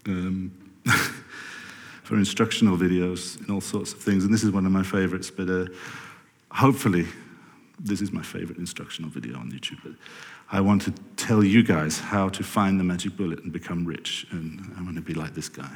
Um, 0.07 0.51
for 2.03 2.15
instructional 2.15 2.77
videos 2.77 3.39
and 3.39 3.51
all 3.51 3.61
sorts 3.61 3.93
of 3.93 3.99
things. 3.99 4.23
And 4.23 4.33
this 4.33 4.43
is 4.43 4.51
one 4.51 4.65
of 4.65 4.71
my 4.71 4.83
favorites, 4.83 5.29
but 5.29 5.49
uh, 5.49 5.65
hopefully 6.51 7.05
this 7.79 8.01
is 8.01 8.11
my 8.11 8.21
favorite 8.21 8.57
instructional 8.57 9.09
video 9.09 9.37
on 9.37 9.51
YouTube. 9.51 9.79
But 9.83 9.93
I 10.51 10.61
want 10.61 10.81
to 10.83 10.93
tell 11.15 11.43
you 11.43 11.63
guys 11.63 11.99
how 11.99 12.29
to 12.29 12.43
find 12.43 12.79
the 12.79 12.83
magic 12.83 13.15
bullet 13.15 13.43
and 13.43 13.53
become 13.53 13.85
rich. 13.85 14.27
And 14.31 14.73
I 14.77 14.81
want 14.81 14.95
to 14.95 15.01
be 15.01 15.13
like 15.13 15.33
this 15.33 15.49
guy. 15.49 15.69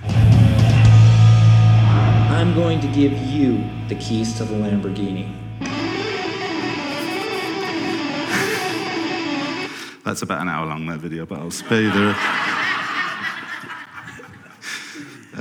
I'm 2.30 2.54
going 2.56 2.82
to 2.82 2.88
give 2.88 3.14
you 3.14 3.64
the 3.88 3.96
keys 3.96 4.36
to 4.38 4.44
the 4.44 4.56
Lamborghini. 4.56 5.40
That's 10.04 10.24
about 10.24 10.42
an 10.42 10.50
hour 10.50 10.66
long, 10.66 10.86
that 10.88 11.00
video, 11.00 11.26
but 11.26 11.40
I'll 11.40 11.52
spare 11.52 11.84
you 11.84 11.92
the. 11.92 12.63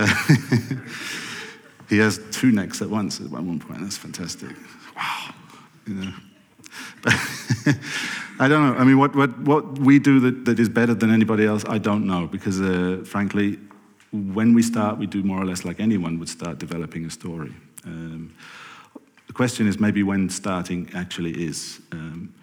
he 1.89 1.99
has 1.99 2.21
two 2.31 2.53
necks 2.53 2.83
at 2.83 2.89
once 2.89 3.21
at 3.21 3.29
one 3.29 3.59
point. 3.59 3.81
That's 3.81 3.97
fantastic. 3.97 4.51
Wow. 4.97 5.35
You 5.87 5.95
know. 5.95 6.13
I 8.39 8.49
don't 8.49 8.67
know. 8.67 8.75
I 8.75 8.85
mean, 8.85 8.99
what, 8.99 9.15
what, 9.15 9.39
what 9.41 9.79
we 9.79 9.99
do 9.99 10.21
that, 10.21 10.45
that 10.47 10.59
is 10.59 10.69
better 10.69 10.95
than 10.95 11.11
anybody 11.13 11.45
else, 11.45 11.65
I 11.69 11.79
don't 11.79 12.07
know. 12.07 12.27
Because, 12.27 12.61
uh, 12.61 13.03
frankly, 13.05 13.59
when 14.11 14.55
we 14.55 14.63
start, 14.63 14.99
we 14.99 15.07
do 15.07 15.23
more 15.23 15.41
or 15.41 15.45
less 15.45 15.65
like 15.65 15.81
anyone 15.81 16.19
would 16.19 16.29
start 16.29 16.59
developing 16.59 17.05
a 17.05 17.11
story. 17.11 17.53
Um, 17.85 18.35
the 19.27 19.33
question 19.33 19.67
is 19.67 19.79
maybe 19.79 20.03
when 20.03 20.29
starting 20.29 20.91
actually 20.95 21.33
is. 21.33 21.81
Um, 21.93 22.35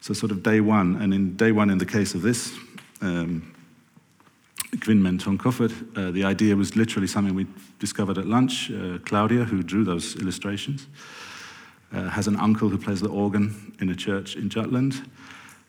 so, 0.00 0.14
sort 0.14 0.30
of 0.30 0.42
day 0.42 0.60
one, 0.60 0.96
and 0.96 1.12
in 1.12 1.36
day 1.36 1.52
one, 1.52 1.70
in 1.70 1.78
the 1.78 1.86
case 1.86 2.14
of 2.14 2.22
this, 2.22 2.52
um, 3.00 3.54
Kvinmen 4.76 5.18
uh, 5.96 6.10
the 6.10 6.24
idea 6.24 6.54
was 6.54 6.76
literally 6.76 7.06
something 7.06 7.34
we 7.34 7.46
discovered 7.78 8.18
at 8.18 8.26
lunch. 8.26 8.70
Uh, 8.70 8.98
Claudia, 9.04 9.44
who 9.44 9.62
drew 9.62 9.84
those 9.84 10.16
illustrations, 10.16 10.86
uh, 11.92 12.10
has 12.10 12.26
an 12.26 12.36
uncle 12.36 12.68
who 12.68 12.76
plays 12.76 13.00
the 13.00 13.08
organ 13.08 13.74
in 13.80 13.88
a 13.88 13.94
church 13.94 14.36
in 14.36 14.50
Jutland, 14.50 15.10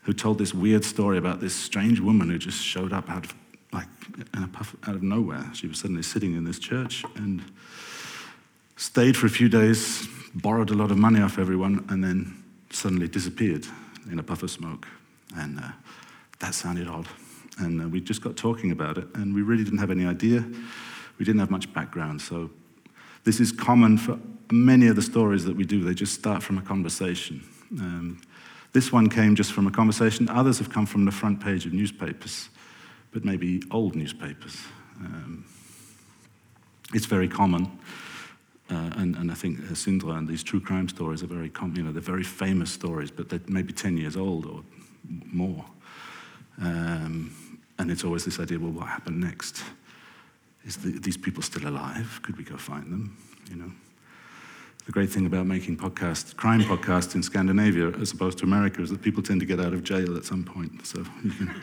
who 0.02 0.12
told 0.12 0.38
this 0.38 0.52
weird 0.52 0.84
story 0.84 1.16
about 1.16 1.40
this 1.40 1.54
strange 1.54 2.00
woman 2.00 2.28
who 2.28 2.38
just 2.38 2.62
showed 2.62 2.92
up 2.92 3.08
out 3.08 3.24
of, 3.24 3.34
like, 3.72 3.88
puff, 4.52 4.76
out 4.86 4.94
of 4.94 5.02
nowhere. 5.02 5.50
She 5.54 5.66
was 5.66 5.78
suddenly 5.78 6.02
sitting 6.02 6.34
in 6.34 6.44
this 6.44 6.58
church 6.58 7.04
and 7.16 7.42
stayed 8.76 9.16
for 9.16 9.26
a 9.26 9.30
few 9.30 9.48
days, 9.48 10.06
borrowed 10.34 10.70
a 10.70 10.74
lot 10.74 10.90
of 10.90 10.98
money 10.98 11.20
off 11.20 11.38
everyone, 11.38 11.86
and 11.88 12.04
then 12.04 12.42
suddenly 12.70 13.08
disappeared 13.08 13.66
in 14.10 14.18
a 14.18 14.22
puff 14.22 14.42
of 14.42 14.50
smoke. 14.50 14.86
And 15.36 15.58
uh, 15.58 15.68
that 16.40 16.54
sounded 16.54 16.86
odd. 16.86 17.06
And 17.60 17.82
uh, 17.82 17.88
we 17.88 18.00
just 18.00 18.22
got 18.22 18.36
talking 18.36 18.70
about 18.70 18.98
it, 18.98 19.06
and 19.14 19.34
we 19.34 19.42
really 19.42 19.64
didn't 19.64 19.78
have 19.78 19.90
any 19.90 20.06
idea. 20.06 20.44
We 21.18 21.24
didn't 21.24 21.40
have 21.40 21.50
much 21.50 21.72
background. 21.72 22.22
So, 22.22 22.50
this 23.24 23.40
is 23.40 23.52
common 23.52 23.98
for 23.98 24.18
many 24.50 24.86
of 24.86 24.96
the 24.96 25.02
stories 25.02 25.44
that 25.44 25.56
we 25.56 25.64
do. 25.64 25.84
They 25.84 25.94
just 25.94 26.14
start 26.14 26.42
from 26.42 26.58
a 26.58 26.62
conversation. 26.62 27.44
Um, 27.78 28.20
this 28.72 28.92
one 28.92 29.08
came 29.08 29.34
just 29.34 29.52
from 29.52 29.66
a 29.66 29.70
conversation. 29.70 30.28
Others 30.28 30.58
have 30.58 30.70
come 30.70 30.86
from 30.86 31.04
the 31.04 31.10
front 31.10 31.40
page 31.40 31.66
of 31.66 31.72
newspapers, 31.72 32.48
but 33.12 33.24
maybe 33.24 33.62
old 33.70 33.94
newspapers. 33.94 34.58
Um, 35.00 35.44
it's 36.94 37.06
very 37.06 37.28
common. 37.28 37.78
Uh, 38.70 38.90
and, 38.96 39.16
and, 39.16 39.32
I 39.32 39.34
think 39.34 39.58
Sindre 39.74 40.16
and 40.16 40.28
these 40.28 40.44
true 40.44 40.60
crime 40.60 40.88
stories 40.88 41.24
are 41.24 41.26
very 41.26 41.50
common. 41.50 41.76
You 41.76 41.82
know, 41.82 41.92
they're 41.92 42.00
very 42.00 42.22
famous 42.22 42.70
stories, 42.70 43.10
but 43.10 43.28
they're 43.28 43.40
maybe 43.48 43.72
10 43.72 43.96
years 43.96 44.16
old 44.16 44.46
or 44.46 44.62
more. 45.32 45.64
Um, 46.60 47.34
and 47.80 47.90
it's 47.90 48.04
always 48.04 48.26
this 48.26 48.38
idea 48.38 48.58
well, 48.58 48.72
what 48.72 48.88
happened 48.88 49.18
next? 49.18 49.62
Is 50.66 50.76
the, 50.76 50.90
these 50.98 51.16
people 51.16 51.42
still 51.42 51.66
alive? 51.66 52.20
Could 52.22 52.36
we 52.36 52.44
go 52.44 52.58
find 52.58 52.84
them? 52.92 53.16
You 53.50 53.56
know? 53.56 53.72
The 54.84 54.92
great 54.92 55.08
thing 55.08 55.24
about 55.24 55.46
making 55.46 55.78
podcasts, 55.78 56.36
crime 56.36 56.60
podcasts 56.60 57.14
in 57.14 57.22
Scandinavia 57.22 57.88
as 57.98 58.12
opposed 58.12 58.36
to 58.38 58.44
America, 58.44 58.82
is 58.82 58.90
that 58.90 59.00
people 59.00 59.22
tend 59.22 59.40
to 59.40 59.46
get 59.46 59.60
out 59.60 59.72
of 59.72 59.82
jail 59.82 60.16
at 60.18 60.24
some 60.24 60.44
point. 60.44 60.86
So 60.86 61.04
you 61.24 61.30
can, 61.30 61.54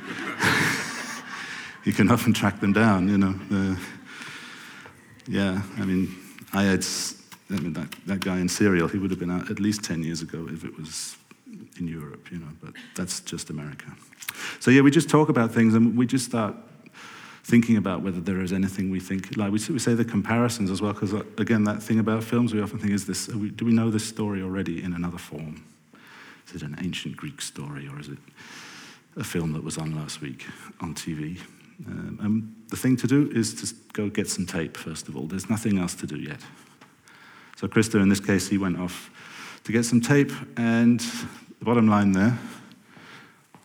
you 1.84 1.94
can 1.94 2.10
often 2.10 2.34
track 2.34 2.60
them 2.62 2.74
down, 2.74 3.08
you 3.10 3.20
know. 3.20 3.36
Uh, 3.52 3.76
yeah, 5.28 5.62
I 5.78 5.86
mean, 5.86 6.16
I 6.52 6.64
had, 6.64 6.84
I 7.52 7.60
mean, 7.60 7.74
that, 7.74 7.92
that 8.08 8.22
guy 8.22 8.40
in 8.40 8.50
Serial, 8.50 8.88
he 8.88 8.98
would 8.98 9.12
have 9.12 9.20
been 9.20 9.32
out 9.32 9.52
at 9.52 9.60
least 9.60 9.84
10 9.84 10.04
years 10.04 10.24
ago 10.24 10.48
if 10.50 10.64
it 10.64 10.76
was 10.78 11.16
in 11.80 11.88
Europe, 11.88 12.32
you 12.32 12.40
know, 12.40 12.48
but 12.62 12.74
that's 12.96 13.20
just 13.22 13.50
America. 13.50 13.86
So, 14.60 14.72
yeah, 14.72 14.82
we 14.82 14.92
just 14.92 15.10
talk 15.10 15.30
about 15.30 15.52
things 15.52 15.74
and 15.74 15.98
we 15.98 16.06
just 16.06 16.26
start 16.26 16.56
thinking 17.44 17.78
about 17.78 18.02
whether 18.02 18.20
there 18.20 18.42
is 18.42 18.52
anything 18.52 18.90
we 18.90 19.00
think, 19.00 19.38
like 19.38 19.52
we, 19.52 19.60
we 19.70 19.80
say 19.80 19.94
the 19.94 20.04
comparisons 20.04 20.70
as 20.70 20.82
well, 20.82 20.92
because 20.92 21.14
uh, 21.14 21.24
again, 21.38 21.64
that 21.64 21.82
thing 21.82 22.00
about 22.00 22.24
films, 22.24 22.54
we 22.54 22.62
often 22.62 22.78
think, 22.78 22.92
is 22.92 23.06
this, 23.06 23.30
we, 23.30 23.50
do 23.50 23.64
we 23.64 23.72
know 23.72 23.90
this 23.90 24.06
story 24.06 24.42
already 24.42 24.84
in 24.84 24.94
another 24.94 25.18
form? 25.18 25.64
Is 26.48 26.56
it 26.56 26.62
an 26.62 26.78
ancient 26.82 27.16
Greek 27.16 27.42
story 27.42 27.88
or 27.88 28.00
is 28.00 28.10
it 28.10 28.18
a 29.16 29.24
film 29.24 29.54
that 29.54 29.64
was 29.64 29.78
on 29.78 29.96
last 29.96 30.20
week 30.20 30.46
on 30.82 30.94
TV? 30.94 31.40
Um, 31.86 32.20
and 32.22 32.56
the 32.70 32.76
thing 32.76 32.98
to 32.98 33.08
do 33.08 33.32
is 33.34 33.54
to 33.62 33.76
go 33.94 34.10
get 34.10 34.30
some 34.30 34.46
tape, 34.46 34.76
first 34.76 35.08
of 35.08 35.16
all. 35.16 35.28
There's 35.28 35.50
nothing 35.50 35.78
else 35.78 35.96
to 35.96 36.08
do 36.08 36.18
yet. 36.18 36.42
So, 37.56 37.68
Krister, 37.68 38.02
in 38.02 38.10
this 38.10 38.20
case, 38.20 38.48
he 38.48 38.58
went 38.58 38.80
off 38.80 39.10
to 39.68 39.74
get 39.74 39.84
some 39.84 40.00
tape, 40.00 40.32
and 40.56 41.02
the 41.60 41.66
bottom 41.66 41.90
line 41.90 42.14
there 42.14 42.40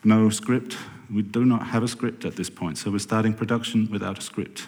no 0.02 0.30
script. 0.30 0.76
We 1.08 1.22
do 1.22 1.44
not 1.44 1.64
have 1.68 1.84
a 1.84 1.88
script 1.88 2.24
at 2.24 2.34
this 2.34 2.50
point, 2.50 2.76
so 2.76 2.90
we're 2.90 2.98
starting 2.98 3.32
production 3.32 3.88
without 3.88 4.18
a 4.18 4.20
script. 4.20 4.66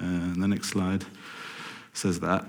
Uh, 0.00 0.04
and 0.04 0.40
the 0.40 0.46
next 0.46 0.68
slide 0.68 1.04
says 1.94 2.20
that. 2.20 2.46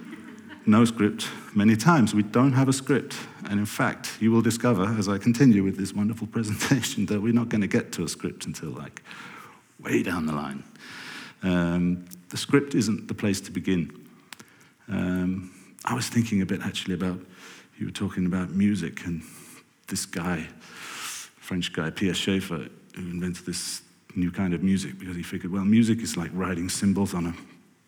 no 0.66 0.86
script 0.86 1.28
many 1.54 1.76
times. 1.76 2.14
We 2.14 2.22
don't 2.22 2.54
have 2.54 2.70
a 2.70 2.72
script. 2.72 3.16
And 3.50 3.60
in 3.60 3.66
fact, 3.66 4.16
you 4.18 4.32
will 4.32 4.40
discover 4.40 4.84
as 4.84 5.06
I 5.06 5.18
continue 5.18 5.62
with 5.62 5.76
this 5.76 5.92
wonderful 5.92 6.26
presentation 6.36 7.04
that 7.06 7.20
we're 7.20 7.34
not 7.34 7.50
going 7.50 7.60
to 7.60 7.66
get 7.66 7.92
to 7.92 8.04
a 8.04 8.08
script 8.08 8.46
until 8.46 8.70
like 8.70 9.02
way 9.78 10.02
down 10.02 10.24
the 10.24 10.32
line. 10.32 10.64
Um, 11.42 12.06
the 12.30 12.38
script 12.38 12.74
isn't 12.74 13.08
the 13.08 13.14
place 13.14 13.42
to 13.42 13.50
begin. 13.50 14.08
Um, 14.88 15.52
I 15.84 15.94
was 15.94 16.08
thinking 16.08 16.40
a 16.40 16.46
bit 16.46 16.62
actually 16.62 16.94
about, 16.94 17.18
you 17.82 17.88
were 17.88 17.92
talking 17.92 18.26
about 18.26 18.50
music 18.50 19.04
and 19.06 19.22
this 19.88 20.06
guy, 20.06 20.46
French 20.60 21.72
guy, 21.72 21.90
Pierre 21.90 22.14
Schaeffer, 22.14 22.68
who 22.94 23.00
invented 23.00 23.44
this 23.44 23.82
new 24.14 24.30
kind 24.30 24.54
of 24.54 24.62
music 24.62 25.00
because 25.00 25.16
he 25.16 25.22
figured, 25.24 25.52
well, 25.52 25.64
music 25.64 26.00
is 26.00 26.16
like 26.16 26.30
writing 26.32 26.68
symbols 26.68 27.12
on 27.12 27.26
a 27.26 27.34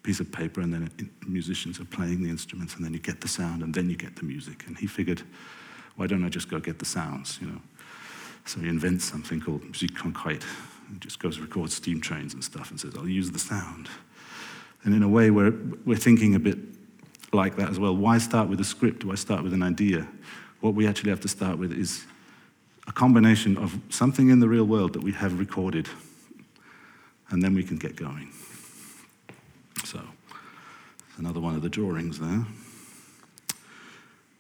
piece 0.03 0.19
of 0.19 0.33
paper 0.33 0.61
and 0.61 0.75
then 0.75 0.91
musicians 1.29 1.79
are 1.79 1.85
playing 1.85 2.25
the 2.25 2.29
instruments 2.29 2.75
and 2.75 2.85
then 2.85 2.93
you 2.93 2.99
get 2.99 3.21
the 3.21 3.29
sound 3.29 3.63
and 3.63 3.73
then 3.73 3.89
you 3.89 3.97
get 3.97 4.17
the 4.17 4.25
music. 4.25 4.65
And 4.67 4.77
he 4.77 4.89
figured, 4.89 5.23
why 5.95 6.09
don't 6.09 6.25
I 6.25 6.29
just 6.29 6.51
go 6.51 6.59
get 6.59 6.81
the 6.81 6.85
sounds, 6.85 7.39
you 7.41 7.47
know? 7.47 7.61
So 8.47 8.59
he 8.59 8.69
invents 8.69 9.05
something 9.05 9.41
called 9.41 9.63
musique 9.63 9.95
concrète, 9.95 10.43
he 10.93 10.99
just 10.99 11.21
goes 11.21 11.39
record 11.39 11.71
steam 11.71 12.01
trains 12.01 12.35
and 12.35 12.43
stuff 12.43 12.73
and 12.73 12.81
says, 12.81 12.95
I'll 12.97 13.09
use 13.09 13.31
the 13.31 13.39
sound. 13.39 13.89
And 14.83 14.93
in 14.93 15.05
a 15.05 15.09
way, 15.09 15.31
we're, 15.31 15.55
we're 15.87 15.97
thinking 15.97 16.35
a 16.35 16.41
bit 16.41 16.59
like 17.35 17.57
that 17.57 17.69
as 17.69 17.79
well. 17.79 17.95
Why 17.97 18.19
start 18.19 18.49
with 18.49 18.61
a 18.61 18.65
script? 18.65 19.05
Why 19.05 19.17
start 19.17 19.43
with 19.43 19.53
an 19.53 19.63
idea? 19.63 20.07
What 20.61 20.75
we 20.75 20.87
actually 20.87 21.11
have 21.11 21.21
to 21.21 21.29
start 21.29 21.59
with 21.59 21.73
is 21.73 22.07
a 22.87 22.93
combination 22.93 23.59
of 23.59 23.79
something 23.91 24.31
in 24.31 24.41
the 24.41 24.49
real 24.49 24.65
world 24.65 24.93
that 24.93 25.03
we 25.03 25.13
have 25.13 25.39
recorded, 25.39 25.89
and 27.31 27.43
then 27.43 27.55
we 27.55 27.63
can 27.63 27.77
get 27.77 27.97
going. 27.97 28.31
So, 29.85 30.01
another 31.19 31.41
one 31.41 31.57
of 31.57 31.63
the 31.63 31.69
drawings 31.69 32.19
there. 32.19 32.47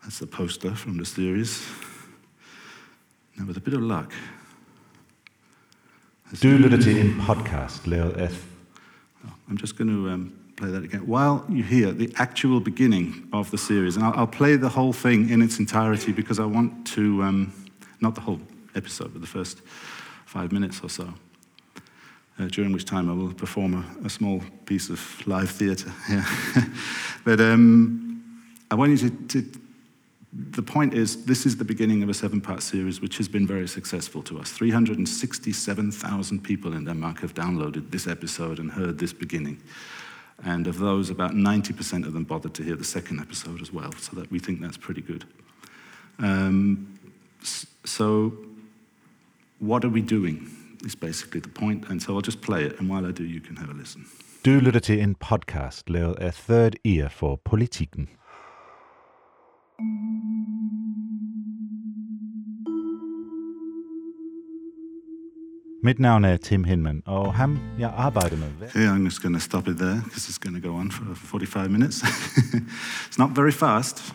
That's 0.02 0.18
the 0.18 0.26
poster 0.26 0.74
from 0.74 0.98
the 0.98 1.04
series. 1.04 1.66
Now, 3.36 3.46
with 3.46 3.56
a 3.56 3.60
bit 3.60 3.74
of 3.74 3.80
luck, 3.80 4.12
Do 6.42 6.68
til 6.68 7.00
en 7.00 7.20
podcast 7.20 7.86
Leo 7.86 8.10
af... 8.16 8.46
I'm 9.48 9.56
just 9.56 9.76
going 9.76 9.88
to 9.88 10.10
um, 10.10 10.32
play 10.56 10.70
that 10.70 10.84
again. 10.84 11.06
While 11.06 11.44
you 11.48 11.62
hear 11.62 11.92
the 11.92 12.12
actual 12.16 12.60
beginning 12.60 13.28
of 13.32 13.50
the 13.50 13.58
series, 13.58 13.96
and 13.96 14.04
I'll, 14.04 14.14
I'll 14.20 14.26
play 14.26 14.56
the 14.56 14.68
whole 14.68 14.92
thing 14.92 15.30
in 15.30 15.42
its 15.42 15.58
entirety 15.58 16.12
because 16.12 16.38
I 16.38 16.44
want 16.44 16.86
to, 16.88 17.22
um, 17.22 17.52
not 18.00 18.14
the 18.14 18.20
whole 18.20 18.40
episode, 18.74 19.12
but 19.12 19.20
the 19.20 19.26
first 19.26 19.60
five 20.26 20.52
minutes 20.52 20.80
or 20.82 20.88
so, 20.88 21.12
uh, 22.38 22.46
during 22.46 22.72
which 22.72 22.84
time 22.84 23.10
I 23.10 23.14
will 23.14 23.32
perform 23.32 23.74
a, 23.74 24.06
a 24.06 24.10
small 24.10 24.42
piece 24.66 24.90
of 24.90 25.26
live 25.26 25.50
theatre. 25.50 25.92
Yeah. 26.08 26.24
but 27.24 27.40
um, 27.40 28.42
I 28.70 28.74
want 28.74 28.90
you 28.90 29.10
to, 29.10 29.42
to 29.42 29.60
the 30.50 30.62
point 30.62 30.94
is, 30.94 31.24
this 31.24 31.46
is 31.46 31.56
the 31.56 31.64
beginning 31.64 32.02
of 32.02 32.08
a 32.08 32.14
seven 32.14 32.40
part 32.40 32.62
series 32.62 33.00
which 33.00 33.16
has 33.18 33.28
been 33.28 33.46
very 33.46 33.68
successful 33.68 34.22
to 34.24 34.40
us. 34.40 34.50
367,000 34.50 36.42
people 36.42 36.72
in 36.72 36.84
Denmark 36.84 37.20
have 37.20 37.34
downloaded 37.34 37.90
this 37.90 38.08
episode 38.08 38.58
and 38.58 38.72
heard 38.72 38.98
this 38.98 39.12
beginning. 39.12 39.62
And 40.42 40.66
of 40.66 40.78
those, 40.78 41.10
about 41.10 41.32
90% 41.32 42.06
of 42.06 42.12
them 42.12 42.24
bothered 42.24 42.54
to 42.54 42.62
hear 42.62 42.76
the 42.76 42.84
second 42.84 43.20
episode 43.20 43.62
as 43.62 43.72
well, 43.72 43.92
so 43.92 44.16
that 44.16 44.30
we 44.30 44.38
think 44.38 44.60
that's 44.60 44.78
pretty 44.78 45.00
good. 45.00 45.24
Um, 46.18 46.98
so, 47.84 48.32
what 49.58 49.84
are 49.84 49.92
we 49.92 50.00
doing? 50.00 50.50
Is 50.84 50.96
basically 50.96 51.40
the 51.40 51.48
point. 51.48 51.88
and 51.90 52.02
so 52.02 52.14
I'll 52.14 52.20
just 52.26 52.40
play 52.40 52.64
it, 52.64 52.78
and 52.80 52.90
while 52.90 53.06
I 53.06 53.12
do, 53.12 53.24
you 53.24 53.40
can 53.40 53.56
have 53.56 53.70
a 53.70 53.74
listen. 53.74 54.04
Du 54.44 54.50
lytter 54.60 54.80
til 54.80 55.14
podcast 55.20 55.90
lavet 55.90 56.14
af 56.20 56.34
Third 56.34 56.76
Ear 56.84 57.08
for 57.08 57.40
Politiken. 57.44 58.08
Mit 65.84 65.98
navn 65.98 66.24
er 66.24 66.36
Tim 66.36 66.64
Hinman, 66.64 67.02
og 67.06 67.34
ham 67.34 67.58
jeg 67.78 67.92
arbejder 67.96 68.36
med 68.36 68.46
Okay, 68.68 68.88
I'm 68.88 69.04
just 69.04 69.22
going 69.22 69.34
to 69.34 69.40
stop 69.40 69.68
it 69.68 69.76
there 69.76 70.00
because 70.04 70.28
it's 70.28 70.38
going 70.38 70.62
to 70.62 70.68
go 70.68 70.76
on 70.76 70.90
for 70.90 71.14
45 71.14 71.70
minutes. 71.70 72.02
it's 73.08 73.18
not 73.18 73.30
very 73.34 73.52
fast. 73.52 74.14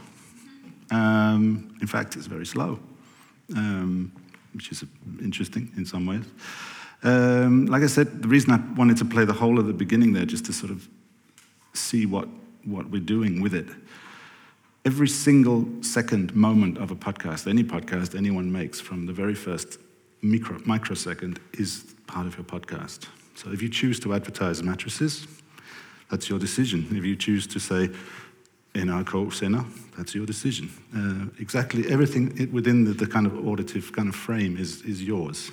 Um, 0.91 1.69
in 1.81 1.87
fact, 1.87 2.15
it's 2.15 2.27
very 2.29 2.45
slow, 2.45 2.79
um, 3.55 4.11
which 4.53 4.71
is 4.71 4.83
interesting 5.21 5.71
in 5.77 5.85
some 5.85 6.07
ways. 6.07 6.25
Um, 7.03 7.65
like 7.67 7.83
I 7.83 7.87
said, 7.87 8.07
the 8.21 8.27
reason 8.27 8.51
I 8.51 8.79
wanted 8.79 8.97
to 8.97 9.05
play 9.05 9.25
the 9.25 9.39
whole 9.39 9.59
of 9.59 9.67
the 9.67 9.73
beginning 9.73 10.13
there, 10.13 10.25
just 10.25 10.45
to 10.45 10.53
sort 10.53 10.71
of 10.71 10.87
see 11.73 12.07
what, 12.07 12.27
what 12.65 12.89
we're 12.89 13.05
doing 13.05 13.43
with 13.43 13.53
it. 13.53 13.67
Every 14.85 15.07
single 15.07 15.67
second 15.81 16.33
moment 16.33 16.79
of 16.79 16.89
a 16.91 16.95
podcast, 16.95 17.47
any 17.47 17.63
podcast 17.63 18.15
anyone 18.17 18.51
makes 18.51 18.81
from 18.81 19.05
the 19.05 19.13
very 19.13 19.35
first 19.35 19.77
micro, 20.21 20.59
microsecond, 20.65 21.39
is 21.53 21.95
part 22.07 22.27
of 22.27 22.37
your 22.37 22.45
podcast. 22.45 23.07
So 23.35 23.51
if 23.51 23.61
you 23.61 23.69
choose 23.69 23.99
to 24.01 24.13
advertise 24.13 24.61
mattresses, 24.61 25.27
that's 26.09 26.29
your 26.29 26.39
decision. 26.39 26.87
If 26.91 27.05
you 27.05 27.15
choose 27.15 27.47
to 27.47 27.59
say 27.59 27.89
NRK 28.73 29.33
Sena, 29.33 29.65
that's 29.97 30.15
your 30.15 30.25
decision. 30.25 30.69
Uh, 30.95 31.31
exactly 31.39 31.89
everything 31.89 32.49
within 32.51 32.83
the, 32.83 32.93
the 32.93 33.07
kind 33.07 33.25
of 33.25 33.47
auditive 33.47 33.91
kind 33.91 34.09
of 34.09 34.15
frame 34.15 34.57
is, 34.57 34.81
is 34.83 35.03
yours. 35.03 35.51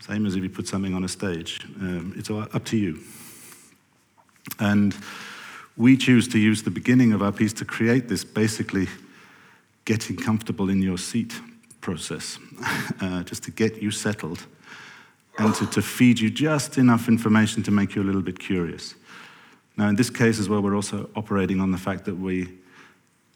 Same 0.00 0.26
as 0.26 0.36
if 0.36 0.42
you 0.42 0.50
put 0.50 0.68
something 0.68 0.94
on 0.94 1.04
a 1.04 1.08
stage. 1.08 1.60
Um, 1.80 2.14
it's 2.16 2.30
up 2.30 2.64
to 2.66 2.76
you. 2.76 3.00
And 4.58 4.96
we 5.76 5.96
choose 5.96 6.28
to 6.28 6.38
use 6.38 6.62
the 6.62 6.70
beginning 6.70 7.12
of 7.12 7.22
our 7.22 7.32
piece 7.32 7.52
to 7.54 7.64
create 7.64 8.08
this 8.08 8.24
basically 8.24 8.88
getting 9.84 10.16
comfortable 10.16 10.70
in 10.70 10.80
your 10.82 10.98
seat 10.98 11.34
process, 11.86 12.40
uh, 13.00 13.22
just 13.22 13.44
to 13.44 13.52
get 13.52 13.80
you 13.80 13.92
settled 13.92 14.44
and 15.38 15.54
to, 15.54 15.66
to 15.66 15.80
feed 15.80 16.18
you 16.18 16.28
just 16.28 16.78
enough 16.78 17.06
information 17.06 17.62
to 17.62 17.70
make 17.70 17.94
you 17.94 18.02
a 18.02 18.06
little 18.08 18.22
bit 18.22 18.40
curious. 18.40 18.96
Now, 19.76 19.88
in 19.88 19.94
this 19.94 20.10
case 20.10 20.40
as 20.40 20.48
well, 20.48 20.60
we're 20.62 20.74
also 20.74 21.08
operating 21.14 21.60
on 21.60 21.70
the 21.70 21.78
fact 21.78 22.04
that 22.06 22.16
we, 22.16 22.48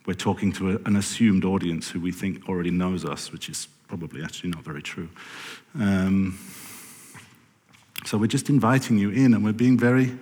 we're 0.04 0.14
talking 0.14 0.50
to 0.54 0.72
a, 0.72 0.78
an 0.84 0.96
assumed 0.96 1.44
audience 1.44 1.88
who 1.90 2.00
we 2.00 2.10
think 2.10 2.48
already 2.48 2.72
knows 2.72 3.04
us, 3.04 3.30
which 3.30 3.48
is 3.48 3.68
probably 3.86 4.20
actually 4.20 4.50
not 4.50 4.64
very 4.64 4.82
true. 4.82 5.08
Um, 5.78 6.36
so 8.04 8.18
we're 8.18 8.26
just 8.26 8.48
inviting 8.48 8.98
you 8.98 9.10
in, 9.10 9.34
and 9.34 9.44
we're 9.44 9.52
being 9.52 9.78
very, 9.78 10.18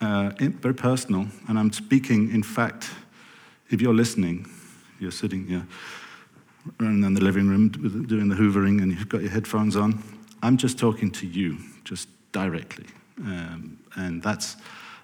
uh, 0.00 0.30
very 0.38 0.74
personal. 0.74 1.26
And 1.48 1.58
I'm 1.58 1.72
speaking, 1.72 2.30
in 2.32 2.44
fact, 2.44 2.90
if 3.70 3.80
you're 3.80 3.94
listening, 3.94 4.48
you're 5.00 5.10
sitting 5.10 5.48
here 5.48 5.66
running 6.78 7.04
in 7.04 7.14
the 7.14 7.22
living 7.22 7.48
room 7.48 7.68
doing 8.06 8.28
the 8.28 8.34
hoovering, 8.34 8.82
and 8.82 8.92
you've 8.92 9.08
got 9.08 9.22
your 9.22 9.30
headphones 9.30 9.76
on. 9.76 10.02
I'm 10.42 10.56
just 10.56 10.78
talking 10.78 11.10
to 11.12 11.26
you, 11.26 11.58
just 11.84 12.08
directly, 12.32 12.86
um, 13.18 13.78
and 13.96 14.22
that's 14.22 14.56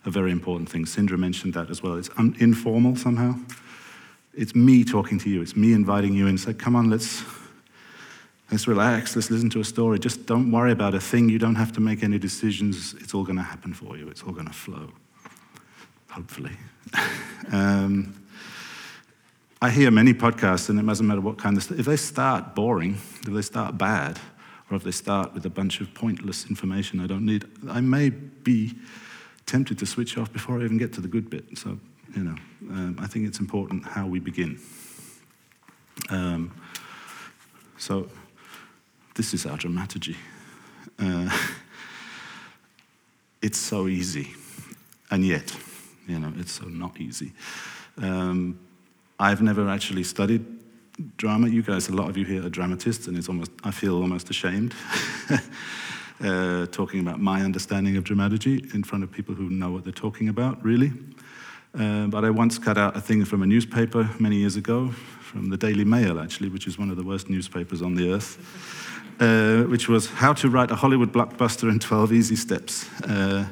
a 0.04 0.10
very 0.10 0.30
important 0.30 0.68
thing. 0.68 0.84
Sindre 0.84 1.18
mentioned 1.18 1.54
that 1.54 1.70
as 1.70 1.82
well. 1.82 1.96
It's 1.96 2.10
un- 2.16 2.36
informal 2.38 2.96
somehow. 2.96 3.34
It's 4.34 4.54
me 4.54 4.84
talking 4.84 5.18
to 5.18 5.30
you. 5.30 5.42
It's 5.42 5.56
me 5.56 5.72
inviting 5.72 6.14
you 6.14 6.26
in. 6.26 6.38
Say, 6.38 6.54
come 6.54 6.76
on, 6.76 6.90
let's 6.90 7.24
Let's 8.50 8.66
relax. 8.66 9.14
Let's 9.14 9.30
listen 9.30 9.50
to 9.50 9.60
a 9.60 9.64
story. 9.64 9.98
Just 9.98 10.24
don't 10.24 10.50
worry 10.50 10.72
about 10.72 10.94
a 10.94 11.00
thing. 11.00 11.28
You 11.28 11.38
don't 11.38 11.56
have 11.56 11.72
to 11.72 11.80
make 11.80 12.02
any 12.02 12.18
decisions. 12.18 12.94
It's 12.94 13.12
all 13.12 13.22
going 13.22 13.36
to 13.36 13.42
happen 13.42 13.74
for 13.74 13.96
you. 13.98 14.08
It's 14.08 14.22
all 14.22 14.32
going 14.32 14.46
to 14.46 14.52
flow. 14.52 14.90
Hopefully. 16.08 16.52
um, 17.52 18.17
I 19.60 19.70
hear 19.70 19.90
many 19.90 20.14
podcasts, 20.14 20.68
and 20.68 20.78
it 20.78 20.86
doesn't 20.86 21.06
matter 21.06 21.20
what 21.20 21.38
kind 21.38 21.56
of 21.56 21.64
stuff. 21.64 21.80
If 21.80 21.86
they 21.86 21.96
start 21.96 22.54
boring, 22.54 22.96
if 23.26 23.32
they 23.32 23.42
start 23.42 23.76
bad, 23.76 24.20
or 24.70 24.76
if 24.76 24.84
they 24.84 24.92
start 24.92 25.34
with 25.34 25.44
a 25.46 25.50
bunch 25.50 25.80
of 25.80 25.92
pointless 25.94 26.48
information 26.48 27.00
I 27.00 27.08
don't 27.08 27.26
need, 27.26 27.44
I 27.68 27.80
may 27.80 28.10
be 28.10 28.74
tempted 29.46 29.78
to 29.80 29.86
switch 29.86 30.16
off 30.16 30.32
before 30.32 30.60
I 30.60 30.64
even 30.64 30.78
get 30.78 30.92
to 30.92 31.00
the 31.00 31.08
good 31.08 31.28
bit. 31.28 31.58
So, 31.58 31.80
you 32.14 32.22
know, 32.22 32.36
um, 32.70 32.96
I 33.00 33.08
think 33.08 33.26
it's 33.26 33.40
important 33.40 33.84
how 33.84 34.06
we 34.06 34.20
begin. 34.20 34.60
Um, 36.08 36.54
so, 37.78 38.08
this 39.16 39.34
is 39.34 39.44
our 39.44 39.56
dramaturgy. 39.56 40.16
Uh, 41.00 41.36
it's 43.42 43.58
so 43.58 43.88
easy, 43.88 44.34
and 45.10 45.26
yet, 45.26 45.56
you 46.06 46.20
know, 46.20 46.32
it's 46.36 46.52
so 46.52 46.66
not 46.66 47.00
easy. 47.00 47.32
Um, 47.96 48.60
I've 49.20 49.42
never 49.42 49.68
actually 49.68 50.04
studied 50.04 50.44
drama. 51.16 51.48
You 51.48 51.62
guys, 51.62 51.88
a 51.88 51.92
lot 51.92 52.08
of 52.08 52.16
you 52.16 52.24
here 52.24 52.44
are 52.46 52.48
dramatists, 52.48 53.08
and 53.08 53.16
it's 53.16 53.28
almost, 53.28 53.50
I 53.64 53.72
feel 53.72 54.00
almost 54.00 54.30
ashamed 54.30 54.74
uh, 56.24 56.66
talking 56.66 57.00
about 57.00 57.20
my 57.20 57.42
understanding 57.42 57.96
of 57.96 58.04
dramaturgy 58.04 58.64
in 58.74 58.84
front 58.84 59.02
of 59.02 59.10
people 59.10 59.34
who 59.34 59.50
know 59.50 59.72
what 59.72 59.82
they're 59.82 59.92
talking 59.92 60.28
about, 60.28 60.62
really. 60.64 60.92
Uh, 61.76 62.06
but 62.06 62.24
I 62.24 62.30
once 62.30 62.58
cut 62.58 62.78
out 62.78 62.96
a 62.96 63.00
thing 63.00 63.24
from 63.24 63.42
a 63.42 63.46
newspaper 63.46 64.08
many 64.20 64.36
years 64.36 64.54
ago, 64.54 64.88
from 65.20 65.50
the 65.50 65.56
Daily 65.56 65.84
Mail, 65.84 66.20
actually, 66.20 66.48
which 66.48 66.68
is 66.68 66.78
one 66.78 66.88
of 66.90 66.96
the 66.96 67.04
worst 67.04 67.28
newspapers 67.28 67.82
on 67.82 67.96
the 67.96 68.12
earth, 68.12 68.38
uh, 69.20 69.64
which 69.68 69.88
was 69.88 70.06
How 70.06 70.32
to 70.34 70.48
Write 70.48 70.70
a 70.70 70.76
Hollywood 70.76 71.12
Blockbuster 71.12 71.68
in 71.70 71.80
12 71.80 72.12
Easy 72.12 72.36
Steps, 72.36 72.88
uh, 73.02 73.46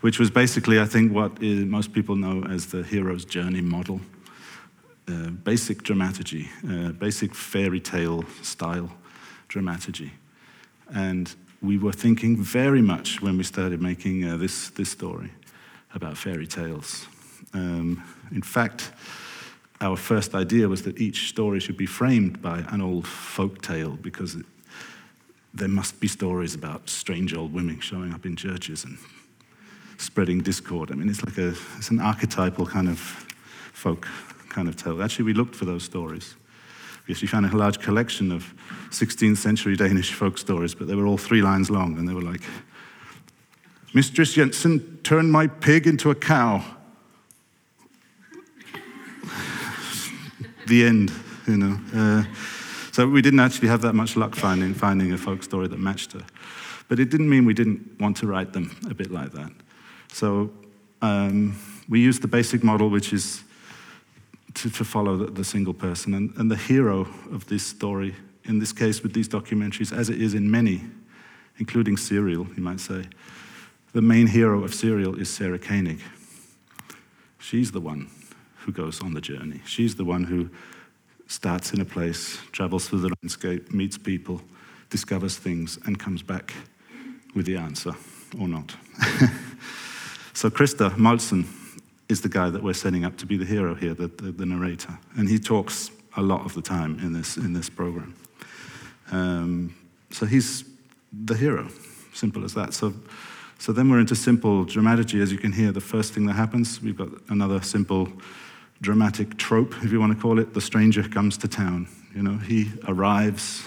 which 0.00 0.20
was 0.20 0.30
basically, 0.30 0.80
I 0.80 0.86
think, 0.86 1.12
what 1.12 1.32
uh, 1.42 1.66
most 1.66 1.92
people 1.92 2.14
know 2.14 2.44
as 2.44 2.66
the 2.66 2.84
hero's 2.84 3.24
journey 3.24 3.60
model. 3.60 4.00
Uh, 5.08 5.30
basic 5.30 5.82
dramaturgy, 5.82 6.50
uh, 6.68 6.92
basic 6.92 7.34
fairy 7.34 7.80
tale 7.80 8.24
style 8.42 8.90
dramaturgy. 9.48 10.12
And 10.94 11.34
we 11.62 11.78
were 11.78 11.92
thinking 11.92 12.36
very 12.36 12.82
much 12.82 13.22
when 13.22 13.38
we 13.38 13.44
started 13.44 13.80
making 13.80 14.24
uh, 14.24 14.36
this, 14.36 14.68
this 14.70 14.90
story 14.90 15.30
about 15.94 16.18
fairy 16.18 16.46
tales. 16.46 17.06
Um, 17.54 18.04
in 18.32 18.42
fact, 18.42 18.92
our 19.80 19.96
first 19.96 20.34
idea 20.34 20.68
was 20.68 20.82
that 20.82 21.00
each 21.00 21.30
story 21.30 21.60
should 21.60 21.78
be 21.78 21.86
framed 21.86 22.42
by 22.42 22.58
an 22.68 22.82
old 22.82 23.06
folk 23.06 23.62
tale 23.62 23.96
because 24.02 24.34
it, 24.34 24.44
there 25.54 25.68
must 25.68 26.00
be 26.00 26.08
stories 26.08 26.54
about 26.54 26.90
strange 26.90 27.34
old 27.34 27.54
women 27.54 27.80
showing 27.80 28.12
up 28.12 28.26
in 28.26 28.36
churches 28.36 28.84
and 28.84 28.98
spreading 29.96 30.42
discord. 30.42 30.90
I 30.90 30.96
mean, 30.96 31.08
it's 31.08 31.24
like 31.24 31.38
a 31.38 31.54
it's 31.78 31.90
an 31.90 32.00
archetypal 32.00 32.66
kind 32.66 32.90
of 32.90 32.98
folk 33.72 34.06
kind 34.58 34.68
of 34.68 34.74
tale. 34.74 35.00
Actually, 35.00 35.26
we 35.26 35.34
looked 35.34 35.54
for 35.54 35.66
those 35.66 35.84
stories. 35.84 36.34
We 37.06 37.14
actually 37.14 37.28
found 37.28 37.46
a 37.46 37.56
large 37.56 37.78
collection 37.78 38.32
of 38.32 38.52
16th 38.90 39.36
century 39.36 39.76
Danish 39.76 40.12
folk 40.12 40.36
stories, 40.36 40.74
but 40.74 40.88
they 40.88 40.96
were 40.96 41.06
all 41.06 41.16
three 41.16 41.42
lines 41.42 41.70
long, 41.70 41.96
and 41.96 42.08
they 42.08 42.12
were 42.12 42.22
like, 42.22 42.40
Mistress 43.94 44.32
Jensen 44.32 44.98
turned 45.04 45.30
my 45.30 45.46
pig 45.46 45.86
into 45.86 46.10
a 46.10 46.14
cow. 46.16 46.64
the 50.66 50.84
end, 50.84 51.12
you 51.46 51.56
know. 51.56 51.78
Uh, 51.94 52.24
so 52.90 53.06
we 53.06 53.22
didn't 53.22 53.38
actually 53.38 53.68
have 53.68 53.82
that 53.82 53.92
much 53.92 54.16
luck 54.16 54.34
finding, 54.34 54.74
finding 54.74 55.12
a 55.12 55.16
folk 55.16 55.44
story 55.44 55.68
that 55.68 55.78
matched 55.78 56.14
her. 56.14 56.24
But 56.88 56.98
it 56.98 57.10
didn't 57.10 57.28
mean 57.28 57.44
we 57.44 57.54
didn't 57.54 58.00
want 58.00 58.16
to 58.16 58.26
write 58.26 58.52
them 58.52 58.76
a 58.90 58.94
bit 58.94 59.12
like 59.12 59.30
that. 59.34 59.52
So 60.08 60.50
um, 61.00 61.56
we 61.88 62.00
used 62.00 62.22
the 62.22 62.28
basic 62.28 62.64
model, 62.64 62.90
which 62.90 63.12
is 63.12 63.44
to, 64.58 64.70
to 64.70 64.84
follow 64.84 65.16
the, 65.16 65.26
the 65.26 65.44
single 65.44 65.74
person. 65.74 66.14
And, 66.14 66.34
and 66.36 66.50
the 66.50 66.56
hero 66.56 67.08
of 67.30 67.46
this 67.46 67.66
story, 67.66 68.14
in 68.44 68.58
this 68.58 68.72
case 68.72 69.02
with 69.02 69.12
these 69.12 69.28
documentaries, 69.28 69.96
as 69.96 70.10
it 70.10 70.20
is 70.20 70.34
in 70.34 70.50
many, 70.50 70.82
including 71.58 71.96
Serial, 71.96 72.46
you 72.56 72.62
might 72.62 72.80
say, 72.80 73.04
the 73.92 74.02
main 74.02 74.26
hero 74.26 74.64
of 74.64 74.74
Serial 74.74 75.18
is 75.18 75.30
Sarah 75.30 75.58
Koenig. 75.58 76.00
She's 77.38 77.72
the 77.72 77.80
one 77.80 78.10
who 78.58 78.72
goes 78.72 79.00
on 79.00 79.14
the 79.14 79.20
journey. 79.20 79.60
She's 79.64 79.94
the 79.94 80.04
one 80.04 80.24
who 80.24 80.50
starts 81.26 81.72
in 81.72 81.80
a 81.80 81.84
place, 81.84 82.38
travels 82.52 82.88
through 82.88 83.00
the 83.00 83.14
landscape, 83.22 83.72
meets 83.72 83.96
people, 83.96 84.42
discovers 84.90 85.36
things, 85.36 85.78
and 85.86 85.98
comes 85.98 86.22
back 86.22 86.52
with 87.34 87.46
the 87.46 87.56
answer 87.56 87.92
or 88.38 88.48
not. 88.48 88.74
so 90.34 90.50
Krister 90.50 90.90
Moltzen 90.96 91.44
is 92.08 92.20
the 92.20 92.28
guy 92.28 92.50
that 92.50 92.62
we're 92.62 92.74
setting 92.74 93.04
up 93.04 93.16
to 93.18 93.26
be 93.26 93.36
the 93.36 93.44
hero 93.44 93.74
here, 93.74 93.94
the, 93.94 94.08
the, 94.08 94.32
the 94.32 94.46
narrator, 94.46 94.98
and 95.16 95.28
he 95.28 95.38
talks 95.38 95.90
a 96.16 96.22
lot 96.22 96.44
of 96.44 96.54
the 96.54 96.62
time 96.62 96.98
in 97.00 97.12
this 97.12 97.36
in 97.36 97.52
this 97.52 97.68
program. 97.70 98.14
Um, 99.12 99.74
so 100.10 100.26
he's 100.26 100.64
the 101.12 101.34
hero, 101.34 101.68
simple 102.12 102.44
as 102.44 102.54
that. 102.54 102.74
So. 102.74 102.92
So 103.60 103.72
then 103.72 103.90
we're 103.90 103.98
into 103.98 104.14
simple 104.14 104.64
dramaturgy. 104.64 105.20
As 105.20 105.32
you 105.32 105.38
can 105.38 105.50
hear, 105.50 105.72
the 105.72 105.80
first 105.80 106.12
thing 106.12 106.26
that 106.26 106.34
happens, 106.34 106.80
we've 106.80 106.96
got 106.96 107.08
another 107.28 107.60
simple 107.60 108.08
dramatic 108.80 109.36
trope, 109.36 109.74
if 109.82 109.90
you 109.90 109.98
want 109.98 110.14
to 110.14 110.22
call 110.22 110.38
it. 110.38 110.54
The 110.54 110.60
stranger 110.60 111.02
comes 111.02 111.36
to 111.38 111.48
town. 111.48 111.88
You 112.14 112.22
know, 112.22 112.38
he 112.38 112.70
arrives 112.86 113.64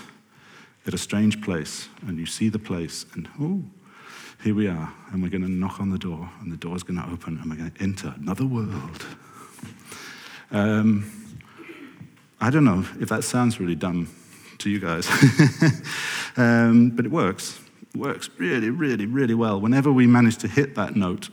at 0.87 0.93
a 0.93 0.97
strange 0.97 1.41
place, 1.41 1.89
and 2.07 2.17
you 2.17 2.25
see 2.25 2.47
the 2.47 2.57
place, 2.57 3.05
and 3.15 3.27
oh, 3.39 3.63
here 4.43 4.55
we 4.55 4.67
are, 4.67 4.91
and 5.11 5.21
we're 5.21 5.29
going 5.29 5.43
to 5.43 5.51
knock 5.51 5.79
on 5.79 5.91
the 5.91 5.99
door, 5.99 6.27
and 6.39 6.51
the 6.51 6.57
door's 6.57 6.81
going 6.81 6.99
to 6.99 7.07
open, 7.11 7.37
and 7.37 7.49
we're 7.49 7.57
going 7.57 7.69
to 7.69 7.81
enter 7.83 8.13
another 8.17 8.45
world. 8.45 9.05
Um, 10.49 11.37
I 12.39 12.49
don't 12.49 12.63
know 12.63 12.83
if 12.99 13.09
that 13.09 13.23
sounds 13.23 13.59
really 13.59 13.75
dumb 13.75 14.09
to 14.57 14.69
you 14.69 14.79
guys, 14.79 15.07
um, 16.37 16.89
but 16.89 17.05
it 17.05 17.11
works. 17.11 17.59
works 17.95 18.31
really, 18.37 18.71
really, 18.71 19.05
really 19.05 19.35
well. 19.35 19.61
Whenever 19.61 19.91
we 19.91 20.07
manage 20.07 20.37
to 20.37 20.47
hit 20.47 20.73
that 20.73 20.95
note 20.95 21.29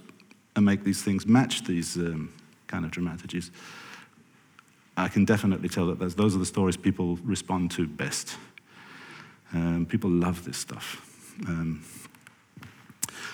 and 0.55 0.67
make 0.67 0.85
these 0.85 1.03
things 1.03 1.27
match 1.27 1.65
these 1.65 1.97
um, 1.97 2.31
kind 2.67 2.85
of 2.85 2.91
dramaturgies, 2.91 3.51
I 4.99 5.09
can 5.09 5.25
definitely 5.25 5.71
tell 5.71 5.87
that 5.87 5.99
those 6.15 6.37
are 6.37 6.39
the 6.39 6.47
stories 6.47 6.77
people 6.77 7.17
respond 7.25 7.71
to 7.73 7.87
best. 7.87 8.37
Um, 9.55 9.87
people 9.87 10.11
love 10.11 10.45
this 10.45 10.59
stuff. 10.59 11.05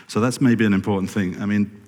So 0.06 0.20
that's 0.20 0.40
maybe 0.40 0.64
an 0.64 0.72
important 0.72 1.10
thing. 1.10 1.40
I 1.40 1.46
mean, 1.46 1.80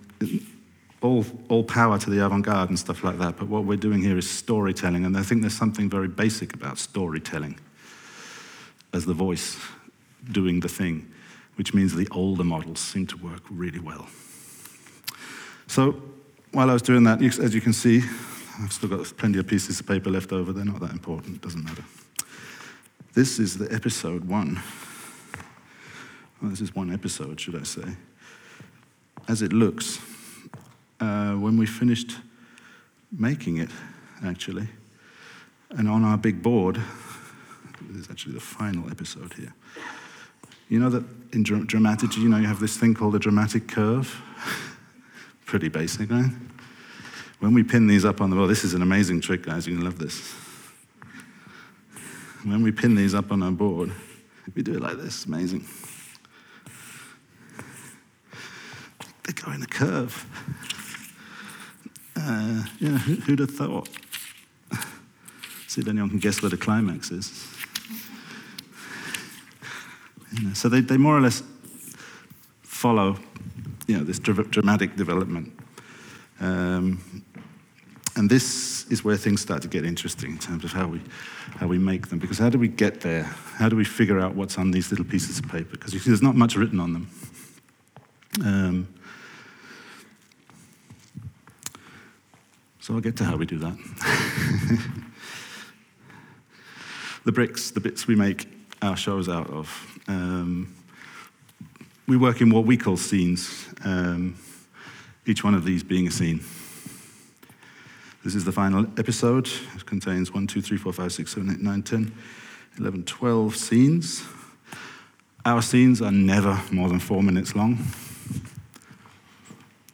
all, 1.03 1.25
all 1.49 1.63
power 1.63 1.99
to 1.99 2.11
the 2.11 2.25
avant 2.25 2.45
garde 2.45 2.71
and 2.71 2.79
stuff 2.79 3.05
like 3.05 3.19
that, 3.19 3.37
but 3.37 3.49
what 3.49 3.65
we're 3.65 3.77
doing 3.77 4.03
here 4.03 4.17
is 4.17 4.29
storytelling, 4.29 5.05
and 5.05 5.17
I 5.17 5.23
think 5.23 5.43
there's 5.43 5.57
something 5.57 5.89
very 5.89 6.09
basic 6.09 6.55
about 6.55 6.79
storytelling 6.79 7.59
as 8.93 9.05
the 9.05 9.15
voice 9.15 9.59
doing 10.33 10.61
the 10.61 10.69
thing, 10.69 11.13
which 11.57 11.75
means 11.75 11.95
the 11.95 12.09
older 12.11 12.45
models 12.45 12.81
seem 12.81 13.07
to 13.09 13.17
work 13.19 13.43
really 13.51 13.79
well. 13.79 14.09
So 15.67 16.01
while 16.53 16.71
I 16.71 16.73
was 16.73 16.83
doing 16.83 17.05
that, 17.05 17.23
as 17.23 17.55
you 17.55 17.61
can 17.61 17.73
see, 17.73 18.03
I've 18.63 18.73
still 18.73 18.89
got 18.89 19.17
plenty 19.19 19.39
of 19.39 19.47
pieces 19.47 19.81
of 19.81 19.87
paper 19.87 20.11
left 20.11 20.33
over. 20.33 20.53
They're 20.53 20.65
not 20.65 20.81
that 20.81 20.93
important, 20.93 21.43
doesn't 21.43 21.63
matter. 21.63 21.85
This 23.13 23.39
is 23.39 23.59
the 23.59 23.73
episode 23.73 24.25
one. 24.25 24.63
Well, 26.41 26.51
this 26.51 26.61
is 26.61 26.75
one 26.75 26.93
episode, 26.93 27.41
should 27.41 27.57
I 27.57 27.63
say. 27.63 27.97
As 29.29 29.43
it 29.43 29.53
looks, 29.53 29.99
uh, 31.01 31.33
when 31.33 31.57
we 31.57 31.67
finished 31.67 32.17
making 33.11 33.59
it, 33.59 33.71
actually, 34.25 34.69
and 35.71 35.89
on 35.89 36.05
our 36.05 36.19
big 36.19 36.43
board, 36.43 36.81
this 37.81 38.03
is 38.03 38.11
actually 38.11 38.35
the 38.35 38.41
final 38.41 38.91
episode 38.91 39.33
here. 39.35 39.55
You 40.69 40.81
know 40.81 40.91
that 40.91 41.05
in 41.33 41.43
dr- 41.43 41.67
dramaturgy, 41.67 42.21
you 42.21 42.29
know, 42.29 42.39
you 42.39 42.47
have 42.47 42.61
this 42.61 42.77
thing 42.77 42.95
called 42.95 43.15
a 43.15 43.19
dramatic 43.19 43.69
curve? 43.69 44.21
Pretty 45.47 45.69
basic, 45.69 46.11
right? 46.11 46.31
When 47.39 47.55
we 47.55 47.63
pin 47.63 47.87
these 47.87 48.05
up 48.05 48.21
on 48.21 48.31
the 48.31 48.37
wall, 48.37 48.47
this 48.47 48.65
is 48.65 48.75
an 48.75 48.83
amazing 48.83 49.21
trick, 49.21 49.43
guys. 49.43 49.67
You're 49.67 49.77
going 49.77 49.91
to 49.91 49.91
love 49.91 49.99
this. 49.99 50.33
When 52.45 52.63
we 52.63 52.73
pin 52.73 52.95
these 52.95 53.15
up 53.15 53.31
on 53.33 53.43
our 53.43 53.51
board, 53.51 53.93
we 54.55 54.63
do 54.63 54.75
it 54.75 54.81
like 54.81 54.97
this. 54.97 55.27
Amazing. 55.27 55.67
They 59.27 59.33
go 59.33 59.51
in 59.51 59.63
a 59.63 59.67
curve. 59.67 60.25
Uh, 62.17 62.65
yeah, 62.79 62.91
who, 62.99 63.31
would 63.31 63.41
have 63.41 63.51
thought? 63.51 63.89
See 65.67 65.81
if 65.81 65.89
anyone 65.89 66.11
can 66.11 66.21
guess 66.21 66.41
where 66.41 66.51
the 66.51 66.57
climax 66.57 67.11
is. 67.11 67.47
You 70.33 70.49
know, 70.49 70.55
so 70.55 70.69
they, 70.69 70.81
they 70.81 70.97
more 70.97 71.17
or 71.17 71.21
less 71.21 71.43
follow 72.63 73.19
you 73.87 73.99
know, 73.99 74.05
this 74.05 74.21
dramatic 74.21 74.95
development. 74.97 75.53
Um, 76.41 77.25
and 78.15 78.31
this 78.31 78.87
is 78.91 79.05
where 79.05 79.17
things 79.17 79.41
start 79.41 79.61
to 79.63 79.69
get 79.69 79.85
interesting 79.85 80.33
in 80.33 80.39
terms 80.39 80.65
of 80.65 80.73
how 80.73 80.87
we, 80.87 81.01
how 81.57 81.67
we 81.67 81.79
make 81.79 82.09
them. 82.09 82.19
Because 82.19 82.39
how 82.39 82.49
do 82.49 82.59
we 82.59 82.69
get 82.69 83.01
there? 83.01 83.25
How 83.57 83.69
do 83.69 83.77
we 83.77 83.85
figure 83.85 84.21
out 84.21 84.35
what's 84.37 84.57
on 84.57 84.71
these 84.71 84.91
little 84.91 85.05
pieces 85.05 85.39
of 85.41 85.49
paper? 85.49 85.73
Because 85.73 85.93
there's 86.05 86.23
not 86.23 86.37
much 86.37 86.55
written 86.55 86.79
on 86.79 86.93
them. 86.93 87.11
Um, 88.45 88.89
so 92.87 92.95
I'll 92.95 93.01
get 93.01 93.17
to 93.17 93.25
how 93.25 93.37
we 93.37 93.47
do 93.47 93.59
that. 93.59 93.77
the 97.25 97.33
bricks, 97.33 97.73
the 97.73 97.81
bits 97.81 98.07
we 98.07 98.15
make 98.15 98.49
our 98.81 98.97
shows 98.97 99.29
out 99.29 99.51
of. 99.51 99.99
Um, 100.07 100.73
we 102.07 102.17
work 102.17 102.41
in 102.41 102.49
what 102.49 102.65
we 102.65 102.77
call 102.77 102.97
scenes, 102.97 103.67
um, 103.85 104.37
each 105.27 105.43
one 105.43 105.55
of 105.55 105.65
these 105.65 105.83
being 105.83 106.07
a 106.07 106.13
scene. 106.13 106.45
This 108.23 108.37
is 108.37 108.45
the 108.45 108.53
final 108.53 108.87
episode. 108.97 109.49
It 109.75 109.85
contains 109.85 110.33
1, 110.33 110.47
2, 110.47 110.63
3, 110.63 110.79
4, 110.79 110.93
5, 110.93 111.13
6, 111.13 111.35
7, 111.35 111.51
8, 111.51 111.61
9, 111.61 111.83
10, 111.83 112.13
11, 112.79 113.03
12 113.03 113.57
scenes. 113.57 114.23
Our 115.45 115.61
scenes 115.61 116.01
are 116.01 116.13
never 116.13 116.63
more 116.71 116.89
than 116.89 117.01
four 117.01 117.25
minutes 117.25 117.57
long, 117.57 117.85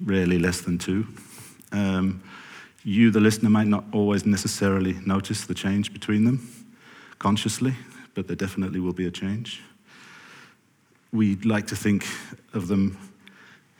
rarely 0.04 0.38
less 0.38 0.60
than 0.60 0.76
two. 0.76 1.06
Um, 1.72 2.22
you, 2.84 3.10
the 3.10 3.20
listener, 3.20 3.50
might 3.50 3.68
not 3.68 3.84
always 3.92 4.26
necessarily 4.26 4.94
notice 5.06 5.46
the 5.46 5.54
change 5.54 5.92
between 5.92 6.24
them 6.24 6.66
consciously, 7.18 7.74
but 8.14 8.26
there 8.26 8.36
definitely 8.36 8.80
will 8.80 8.92
be 8.92 9.06
a 9.06 9.10
change. 9.10 9.62
We 11.12 11.36
like 11.36 11.66
to 11.68 11.76
think 11.76 12.06
of 12.52 12.68
them 12.68 12.98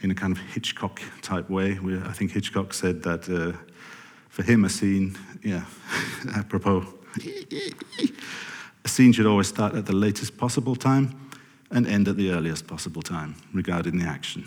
in 0.01 0.11
a 0.11 0.15
kind 0.15 0.33
of 0.33 0.39
Hitchcock 0.39 1.01
type 1.23 1.49
way. 1.49 1.79
I 2.05 2.13
think 2.13 2.33
Hitchcock 2.33 2.75
said 2.75 3.03
that 3.03 3.29
uh, 3.29 3.57
for 4.29 4.43
him, 4.43 4.65
a 4.65 4.69
scene, 4.69 5.17
yeah, 5.43 5.65
apropos, 6.35 6.87
a 8.85 8.89
scene 8.89 9.13
should 9.13 9.27
always 9.27 9.49
start 9.49 9.75
at 9.75 9.87
the 9.87 9.95
latest 9.95 10.37
possible 10.37 10.77
time 10.77 11.31
and 11.71 11.87
end 11.87 12.09
at 12.09 12.17
the 12.17 12.31
earliest 12.31 12.67
possible 12.67 13.03
time 13.03 13.35
regarding 13.53 13.99
the 13.99 14.07
action, 14.07 14.45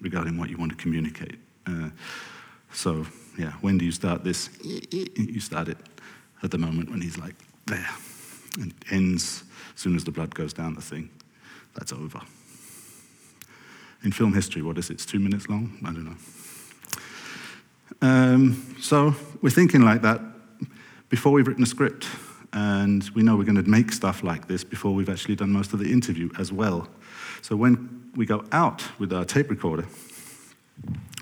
regarding 0.00 0.38
what 0.38 0.50
you 0.50 0.56
want 0.56 0.70
to 0.70 0.76
communicate. 0.76 1.38
Uh, 1.66 1.90
so, 2.72 3.06
yeah, 3.40 3.52
when 3.62 3.78
do 3.78 3.84
you 3.84 3.92
start 3.92 4.22
this? 4.22 4.50
You 4.62 5.40
start 5.40 5.68
it 5.68 5.78
at 6.42 6.50
the 6.50 6.58
moment 6.58 6.90
when 6.90 7.00
he's 7.00 7.16
like 7.16 7.34
there, 7.66 7.88
and 8.60 8.74
ends 8.90 9.44
as 9.74 9.80
soon 9.80 9.96
as 9.96 10.04
the 10.04 10.10
blood 10.10 10.34
goes 10.34 10.52
down 10.52 10.74
the 10.74 10.82
thing. 10.82 11.08
That's 11.74 11.92
over. 11.92 12.20
In 14.04 14.12
film 14.12 14.34
history, 14.34 14.62
what 14.62 14.76
is 14.78 14.90
it? 14.90 14.94
It's 14.94 15.06
two 15.06 15.18
minutes 15.18 15.48
long? 15.48 15.78
I 15.84 15.92
don't 15.92 16.04
know. 16.04 16.16
Um, 18.02 18.76
so 18.80 19.14
we're 19.42 19.50
thinking 19.50 19.82
like 19.82 20.02
that 20.02 20.20
before 21.08 21.32
we've 21.32 21.46
written 21.46 21.62
a 21.62 21.66
script. 21.66 22.06
And 22.52 23.08
we 23.14 23.22
know 23.22 23.36
we're 23.36 23.44
going 23.44 23.62
to 23.62 23.70
make 23.70 23.92
stuff 23.92 24.24
like 24.24 24.48
this 24.48 24.64
before 24.64 24.92
we've 24.92 25.08
actually 25.08 25.36
done 25.36 25.52
most 25.52 25.72
of 25.72 25.78
the 25.78 25.92
interview 25.92 26.30
as 26.36 26.52
well. 26.52 26.88
So 27.42 27.54
when 27.54 28.10
we 28.16 28.26
go 28.26 28.44
out 28.50 28.82
with 28.98 29.12
our 29.12 29.24
tape 29.24 29.50
recorder, 29.50 29.86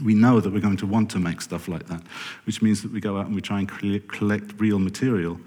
we 0.05 0.15
know 0.15 0.41
that 0.41 0.53
we're 0.53 0.61
going 0.61 0.77
to 0.77 0.87
want 0.87 1.11
to 1.11 1.19
make 1.19 1.41
stuff 1.41 1.69
like 1.69 1.87
that, 1.87 2.03
which 2.45 2.63
means 2.63 2.83
that 2.83 2.93
we 2.93 3.01
go 3.01 3.19
out 3.19 3.27
and 3.27 3.35
we 3.35 3.41
try 3.41 3.59
and 3.59 3.69
collect 4.09 4.61
real 4.61 4.79
material 4.79 5.41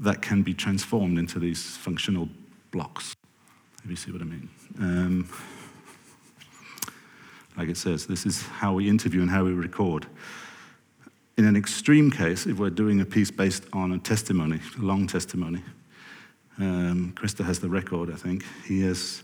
that 0.00 0.20
can 0.22 0.42
be 0.42 0.52
transformed 0.52 1.18
into 1.18 1.38
these 1.38 1.76
functional 1.76 2.28
blocks, 2.70 3.14
if 3.84 3.90
you 3.90 3.96
see 3.96 4.10
what 4.10 4.20
I 4.20 4.24
mean. 4.24 4.48
Um, 4.80 5.28
like 7.56 7.68
it 7.68 7.76
says, 7.76 8.06
this 8.06 8.26
is 8.26 8.42
how 8.42 8.74
we 8.74 8.88
interview 8.88 9.22
and 9.22 9.30
how 9.30 9.44
we 9.44 9.52
record. 9.52 10.06
In 11.36 11.46
an 11.46 11.56
extreme 11.56 12.10
case, 12.10 12.46
if 12.46 12.58
we're 12.58 12.70
doing 12.70 13.00
a 13.00 13.04
piece 13.04 13.30
based 13.30 13.64
on 13.72 13.92
a 13.92 13.98
testimony, 13.98 14.60
a 14.78 14.82
long 14.82 15.06
testimony, 15.06 15.62
um, 16.58 17.12
Krister 17.16 17.44
has 17.44 17.60
the 17.60 17.68
record, 17.68 18.12
I 18.12 18.16
think. 18.16 18.44
He 18.64 18.82
has, 18.82 19.22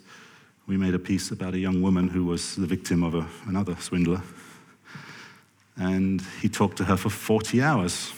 we 0.71 0.77
made 0.77 0.95
a 0.95 1.01
piece 1.01 1.33
about 1.33 1.53
a 1.55 1.59
young 1.59 1.83
woman 1.83 2.07
who 2.07 2.25
was 2.25 2.55
the 2.55 2.65
victim 2.65 3.03
of 3.03 3.17
a, 3.17 3.27
another 3.49 3.75
swindler. 3.81 4.23
And 5.77 6.23
he 6.41 6.49
talked 6.49 6.77
to 6.77 6.85
her 6.85 6.97
for 6.97 7.11
40 7.11 7.61
hours. 7.61 8.13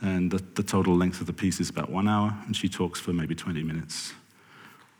And 0.00 0.30
the, 0.30 0.40
the 0.54 0.62
total 0.62 0.96
length 0.96 1.20
of 1.20 1.26
the 1.26 1.32
piece 1.32 1.58
is 1.58 1.70
about 1.70 1.90
one 1.90 2.06
hour, 2.06 2.38
and 2.46 2.54
she 2.54 2.68
talks 2.68 3.00
for 3.00 3.12
maybe 3.12 3.34
20 3.34 3.64
minutes 3.64 4.12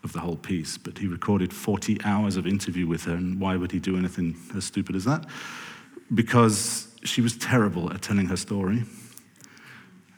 of 0.03 0.13
the 0.13 0.19
whole 0.19 0.35
piece, 0.35 0.77
but 0.77 0.99
he 0.99 1.07
recorded 1.07 1.53
40 1.53 1.99
hours 2.05 2.37
of 2.37 2.49
interview 2.49 2.89
with 2.89 3.05
her, 3.05 3.15
and 3.15 3.39
why 3.39 3.55
would 3.55 3.71
he 3.71 3.79
do 3.79 3.97
anything 3.97 4.37
as 4.57 4.65
stupid 4.65 4.97
as 4.97 5.05
that? 5.05 5.25
Because 6.13 6.89
she 7.05 7.21
was 7.21 7.37
terrible 7.37 7.93
at 7.93 8.03
telling 8.03 8.27
her 8.27 8.37
story. 8.37 8.83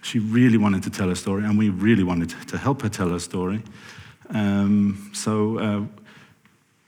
She 0.00 0.18
really 0.18 0.56
wanted 0.56 0.82
to 0.84 0.90
tell 0.90 1.10
her 1.10 1.14
story, 1.14 1.44
and 1.44 1.58
we 1.58 1.68
really 1.68 2.04
wanted 2.04 2.30
to 2.48 2.56
help 2.56 2.80
her 2.80 2.88
tell 2.88 3.10
her 3.10 3.18
story. 3.18 3.62
Um, 4.30 5.10
so, 5.12 5.58
uh, 5.58 5.82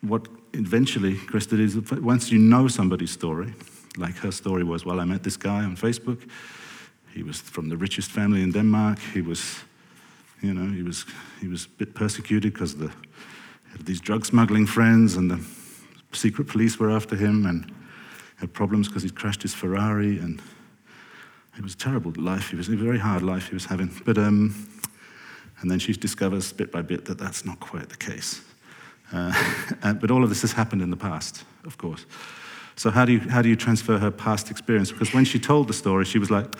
what 0.00 0.26
eventually 0.52 1.14
Krister 1.14 1.50
did 1.50 1.60
is 1.60 1.76
once 2.00 2.30
you 2.30 2.38
know 2.38 2.68
somebody's 2.68 3.10
story, 3.10 3.54
like 3.96 4.16
her 4.16 4.32
story 4.32 4.64
was, 4.64 4.84
well, 4.84 5.00
I 5.00 5.04
met 5.04 5.22
this 5.22 5.36
guy 5.36 5.64
on 5.64 5.76
Facebook. 5.76 6.28
He 7.14 7.22
was 7.22 7.40
from 7.40 7.68
the 7.68 7.76
richest 7.76 8.10
family 8.10 8.42
in 8.42 8.52
Denmark. 8.52 8.98
He 9.12 9.20
was 9.20 9.64
you 10.42 10.52
know, 10.52 10.74
he 10.74 10.82
was, 10.82 11.06
he 11.40 11.48
was 11.48 11.66
a 11.66 11.68
bit 11.68 11.94
persecuted 11.94 12.52
because 12.52 12.74
the, 12.76 12.90
these 13.80 14.00
drug 14.00 14.26
smuggling 14.26 14.66
friends 14.66 15.16
and 15.16 15.30
the 15.30 15.40
secret 16.12 16.48
police 16.48 16.78
were 16.78 16.90
after 16.90 17.16
him 17.16 17.46
and 17.46 17.72
had 18.36 18.52
problems 18.52 18.88
because 18.88 19.04
he'd 19.04 19.14
crashed 19.14 19.42
his 19.42 19.54
Ferrari 19.54 20.18
and 20.18 20.42
it 21.56 21.62
was 21.62 21.74
a 21.74 21.76
terrible 21.76 22.12
life. 22.16 22.52
It 22.52 22.56
was 22.56 22.68
a 22.68 22.76
very 22.76 22.98
hard 22.98 23.22
life 23.22 23.48
he 23.48 23.54
was 23.54 23.66
having. 23.66 23.90
But, 24.04 24.18
um, 24.18 24.68
and 25.62 25.70
then 25.70 25.78
she 25.78 25.92
discovers 25.92 26.52
bit 26.52 26.70
by 26.70 26.82
bit 26.82 27.06
that 27.06 27.18
that's 27.18 27.44
not 27.44 27.58
quite 27.60 27.88
the 27.88 27.96
case. 27.96 28.42
Uh, 29.12 29.32
but 30.00 30.10
all 30.10 30.22
of 30.22 30.28
this 30.28 30.42
has 30.42 30.52
happened 30.52 30.82
in 30.82 30.90
the 30.90 30.96
past, 30.96 31.44
of 31.64 31.78
course. 31.78 32.04
So 32.76 32.90
how 32.90 33.04
do, 33.04 33.12
you, 33.12 33.20
how 33.20 33.42
do 33.42 33.48
you 33.48 33.56
transfer 33.56 33.98
her 33.98 34.10
past 34.10 34.50
experience? 34.50 34.92
Because 34.92 35.14
when 35.14 35.24
she 35.24 35.38
told 35.38 35.68
the 35.68 35.74
story, 35.74 36.04
she 36.04 36.18
was 36.18 36.30
like, 36.30 36.56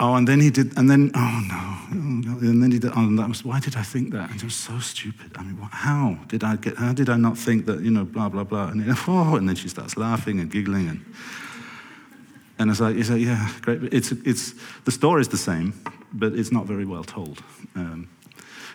Oh, 0.00 0.14
and 0.16 0.26
then 0.26 0.40
he 0.40 0.50
did, 0.50 0.76
and 0.76 0.90
then, 0.90 1.12
oh 1.14 1.44
no, 1.48 2.38
and 2.40 2.60
then 2.60 2.72
he 2.72 2.80
did, 2.80 2.90
oh, 2.90 2.98
and 2.98 3.18
that 3.18 3.28
was, 3.28 3.44
why 3.44 3.60
did 3.60 3.76
I 3.76 3.82
think 3.82 4.12
that? 4.12 4.28
And 4.28 4.40
it 4.40 4.44
was 4.44 4.56
so 4.56 4.80
stupid. 4.80 5.30
I 5.36 5.44
mean, 5.44 5.60
what, 5.60 5.70
how 5.70 6.18
did 6.26 6.42
I 6.42 6.56
get, 6.56 6.76
how 6.76 6.92
did 6.92 7.08
I 7.08 7.16
not 7.16 7.38
think 7.38 7.66
that, 7.66 7.80
you 7.80 7.92
know, 7.92 8.04
blah, 8.04 8.28
blah, 8.28 8.42
blah. 8.42 8.68
And, 8.68 8.80
then, 8.80 8.96
oh, 9.06 9.36
and 9.36 9.48
then 9.48 9.54
she 9.54 9.68
starts 9.68 9.96
laughing 9.96 10.40
and 10.40 10.50
giggling. 10.50 10.88
And, 10.88 11.04
and 12.58 12.70
it's 12.70 12.80
like, 12.80 12.96
it's 12.96 13.08
like 13.08 13.20
yeah, 13.20 13.48
great. 13.60 13.94
It's, 13.94 14.10
it's, 14.10 14.54
the 14.84 14.90
story's 14.90 15.28
the 15.28 15.36
same, 15.36 15.72
but 16.12 16.32
it's 16.32 16.50
not 16.50 16.66
very 16.66 16.84
well 16.84 17.04
told. 17.04 17.42
Um, 17.76 18.08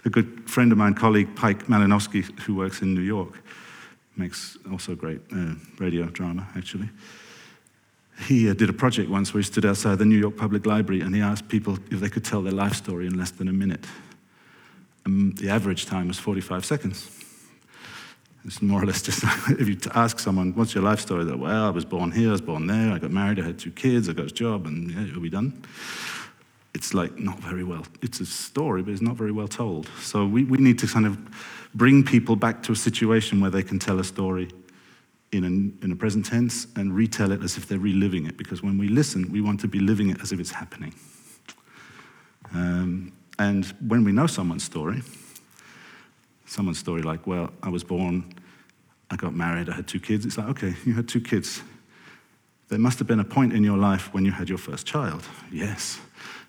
a 0.06 0.10
good 0.10 0.50
friend 0.50 0.72
of 0.72 0.78
mine, 0.78 0.94
colleague 0.94 1.36
Pike 1.36 1.68
Malinowski, 1.68 2.24
who 2.42 2.56
works 2.56 2.82
in 2.82 2.94
New 2.94 3.02
York, 3.02 3.42
makes 4.18 4.58
also 4.72 4.96
great 4.96 5.22
uh, 5.32 5.54
radio 5.80 6.06
drama, 6.06 6.48
actually 6.56 6.90
he 8.28 8.50
uh, 8.50 8.54
did 8.54 8.70
a 8.70 8.74
project 8.74 9.10
once 9.10 9.34
where 9.34 9.40
he 9.40 9.46
stood 9.46 9.66
outside 9.66 9.98
the 9.98 10.06
New 10.06 10.18
York 10.18 10.36
Public 10.36 10.66
Library 10.66 11.02
and 11.02 11.16
he 11.16 11.22
asked 11.22 11.48
people 11.48 11.78
if 11.90 12.00
they 12.00 12.10
could 12.10 12.26
tell 12.26 12.42
their 12.42 12.54
life 12.54 12.74
story 12.74 13.08
in 13.08 13.18
less 13.18 13.32
than 13.32 13.48
a 13.48 13.54
minute. 13.54 13.86
And 15.06 15.38
the 15.38 15.50
average 15.50 15.86
time 15.86 16.08
was 16.08 16.20
45 16.20 16.66
seconds. 16.66 17.10
It's 18.46 18.62
more 18.62 18.82
or 18.82 18.86
less 18.86 19.02
just 19.02 19.24
if 19.50 19.68
you 19.68 19.78
ask 19.96 20.20
someone, 20.20 20.54
what's 20.56 20.74
your 20.74 20.84
life 20.84 21.00
story? 21.00 21.24
They're, 21.24 21.38
well, 21.38 21.66
I 21.66 21.70
was 21.70 21.86
born 21.86 22.12
here, 22.12 22.30
I 22.30 22.32
was 22.34 22.42
born 22.42 22.68
there, 22.68 22.92
I 22.92 23.00
got 23.00 23.12
married, 23.12 23.40
I 23.40 23.44
had 23.44 23.60
two 23.60 23.72
kids, 23.72 24.10
I 24.10 24.14
got 24.14 24.28
a 24.28 24.34
job, 24.34 24.66
and 24.66 24.92
it'll 24.92 25.22
be 25.22 25.30
done. 25.30 25.62
It's 26.76 26.94
like 26.94 27.18
not 27.18 27.40
very 27.40 27.64
well, 27.64 27.86
it's 28.02 28.20
a 28.20 28.26
story, 28.26 28.84
but 28.84 28.92
it's 28.92 29.02
not 29.02 29.16
very 29.16 29.32
well 29.32 29.48
told. 29.48 29.90
So 30.02 30.26
we, 30.26 30.44
we 30.44 30.58
need 30.60 30.78
to 30.80 30.88
kind 30.88 31.06
of 31.06 31.18
bring 31.74 32.04
people 32.04 32.36
back 32.36 32.62
to 32.64 32.72
a 32.72 32.76
situation 32.76 33.42
where 33.42 33.50
they 33.50 33.64
can 33.64 33.80
tell 33.80 34.00
a 34.00 34.04
story 34.04 34.50
in 35.32 35.44
a, 35.44 35.86
in 35.86 35.92
a 35.92 35.96
present 35.96 36.26
tense 36.26 36.68
and 36.76 36.96
retell 36.96 37.32
it 37.32 37.44
as 37.44 37.58
if 37.58 37.68
they're 37.68 37.80
reliving 37.80 38.26
it, 38.26 38.38
because 38.38 38.64
when 38.64 38.78
we 38.78 38.88
listen, 38.88 39.32
we 39.32 39.42
want 39.42 39.60
to 39.60 39.68
be 39.68 39.80
living 39.80 40.10
it 40.10 40.22
as 40.22 40.32
if 40.32 40.40
it's 40.40 40.52
happening. 40.52 40.94
Um, 42.54 43.14
and 43.38 43.66
when 43.88 44.04
we 44.04 44.12
know 44.12 44.28
someone's 44.28 44.64
story, 44.64 45.02
someone's 46.46 46.80
story 46.80 47.02
like, 47.02 47.28
well, 47.28 47.52
I 47.62 47.70
was 47.70 47.84
born, 47.84 48.34
I 49.12 49.16
got 49.16 49.34
married, 49.36 49.70
I 49.70 49.74
had 49.74 49.88
two 49.88 50.00
kids, 50.00 50.26
it's 50.26 50.38
like, 50.38 50.50
okay, 50.50 50.76
you 50.86 50.94
had 50.94 51.08
two 51.08 51.22
kids. 51.22 51.62
There 52.68 52.80
must 52.80 53.00
have 53.00 53.08
been 53.08 53.20
a 53.20 53.24
point 53.24 53.54
in 53.54 53.64
your 53.64 53.78
life 53.78 54.14
when 54.14 54.26
you 54.26 54.32
had 54.32 54.50
your 54.50 54.60
first 54.60 54.86
child. 54.86 55.24
Yes. 55.52 56.00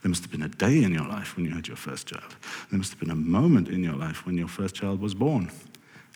There 0.03 0.09
must 0.09 0.23
have 0.23 0.31
been 0.31 0.43
a 0.43 0.49
day 0.49 0.83
in 0.83 0.93
your 0.93 1.07
life 1.07 1.37
when 1.37 1.45
you 1.45 1.53
had 1.53 1.69
your 1.69 1.77
first 1.77 2.07
child. 2.07 2.35
There 2.71 2.79
must 2.79 2.91
have 2.91 3.01
been 3.01 3.11
a 3.11 3.17
moment 3.17 3.69
in 3.69 3.85
your 3.85 3.97
life 3.97 4.25
when 4.25 4.37
your 4.37 4.49
first 4.49 4.75
child 4.75 5.01
was 5.01 5.15
born. 5.15 5.51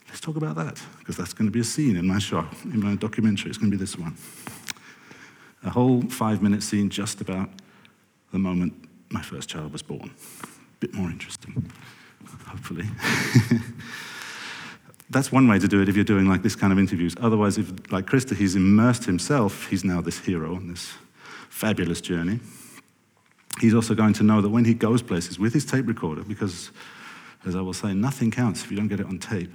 Let's 0.08 0.20
talk 0.20 0.36
about 0.36 0.56
that, 0.56 0.80
because 0.98 1.16
that's 1.16 1.32
going 1.32 1.46
to 1.46 1.52
be 1.52 1.60
a 1.60 1.64
scene 1.64 1.96
in 1.96 2.06
my 2.06 2.18
show, 2.18 2.46
in 2.64 2.80
my 2.82 2.94
documentary. 2.94 3.50
It's 3.50 3.58
going 3.58 3.70
to 3.70 3.76
be 3.76 3.80
this 3.80 3.98
one. 3.98 4.16
A 5.64 5.70
whole 5.70 6.02
five 6.02 6.42
minute 6.42 6.62
scene 6.62 6.88
just 6.88 7.20
about 7.20 7.50
the 8.32 8.38
moment 8.38 8.88
my 9.10 9.22
first 9.22 9.48
child 9.48 9.72
was 9.72 9.82
born. 9.82 10.10
A 10.42 10.46
bit 10.80 10.94
more 10.94 11.10
interesting, 11.10 11.70
hopefully. 12.46 12.86
that's 15.10 15.30
one 15.30 15.46
way 15.48 15.58
to 15.58 15.68
do 15.68 15.80
it 15.82 15.88
if 15.88 15.96
you're 15.96 16.04
doing 16.04 16.28
like 16.28 16.42
this 16.42 16.56
kind 16.56 16.72
of 16.72 16.78
interviews. 16.78 17.14
Otherwise, 17.20 17.58
if 17.58 17.92
like 17.92 18.06
Krister, 18.06 18.36
he's 18.36 18.56
immersed 18.56 19.04
himself, 19.04 19.68
he's 19.68 19.84
now 19.84 20.00
this 20.00 20.18
hero 20.18 20.54
on 20.54 20.68
this 20.68 20.94
fabulous 21.48 22.00
journey. 22.00 22.40
He's 23.60 23.74
also 23.74 23.94
going 23.94 24.14
to 24.14 24.22
know 24.22 24.40
that 24.40 24.48
when 24.48 24.64
he 24.64 24.74
goes 24.74 25.02
places 25.02 25.38
with 25.38 25.54
his 25.54 25.64
tape 25.64 25.86
recorder, 25.86 26.24
because 26.24 26.70
as 27.46 27.54
I 27.54 27.60
will 27.60 27.74
say, 27.74 27.94
nothing 27.94 28.30
counts 28.30 28.64
if 28.64 28.70
you 28.70 28.76
don't 28.76 28.88
get 28.88 29.00
it 29.00 29.06
on 29.06 29.18
tape. 29.18 29.52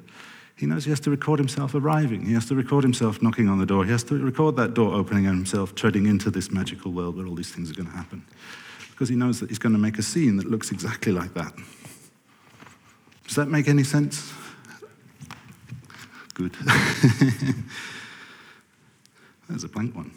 He 0.56 0.66
knows 0.66 0.84
he 0.84 0.90
has 0.90 1.00
to 1.02 1.10
record 1.10 1.40
himself 1.40 1.74
arriving. 1.74 2.26
He 2.26 2.34
has 2.34 2.46
to 2.48 2.56
record 2.56 2.84
himself 2.84 3.22
knocking 3.22 3.48
on 3.48 3.60
the 3.60 3.66
door. 3.66 3.86
He 3.86 3.92
has 3.92 4.04
to 4.06 4.18
record 4.18 4.58
that 4.58 4.74
door 4.74 4.94
opening 4.94 5.26
and 5.26 5.36
himself 5.36 5.74
treading 5.74 6.06
into 6.06 6.30
this 6.30 6.52
magical 6.52 6.92
world 6.92 7.16
where 7.16 7.26
all 7.26 7.36
these 7.36 7.52
things 7.52 7.72
are 7.72 7.74
going 7.74 7.88
to 7.90 7.96
happen. 7.96 8.26
Because 8.92 9.08
he 9.08 9.16
knows 9.16 9.40
that 9.40 9.50
he's 9.50 9.60
going 9.60 9.72
to 9.74 9.80
make 9.80 9.98
a 9.98 10.04
scene 10.04 10.36
that 10.36 10.48
looks 10.48 10.72
exactly 10.72 11.14
like 11.14 11.34
that. 11.34 11.54
Does 13.26 13.38
that 13.38 13.48
make 13.48 13.70
any 13.70 13.84
sense? 13.86 14.34
Good. 16.34 16.54
There's 19.50 19.64
a 19.64 19.70
blank 19.70 19.96
one. 19.96 20.12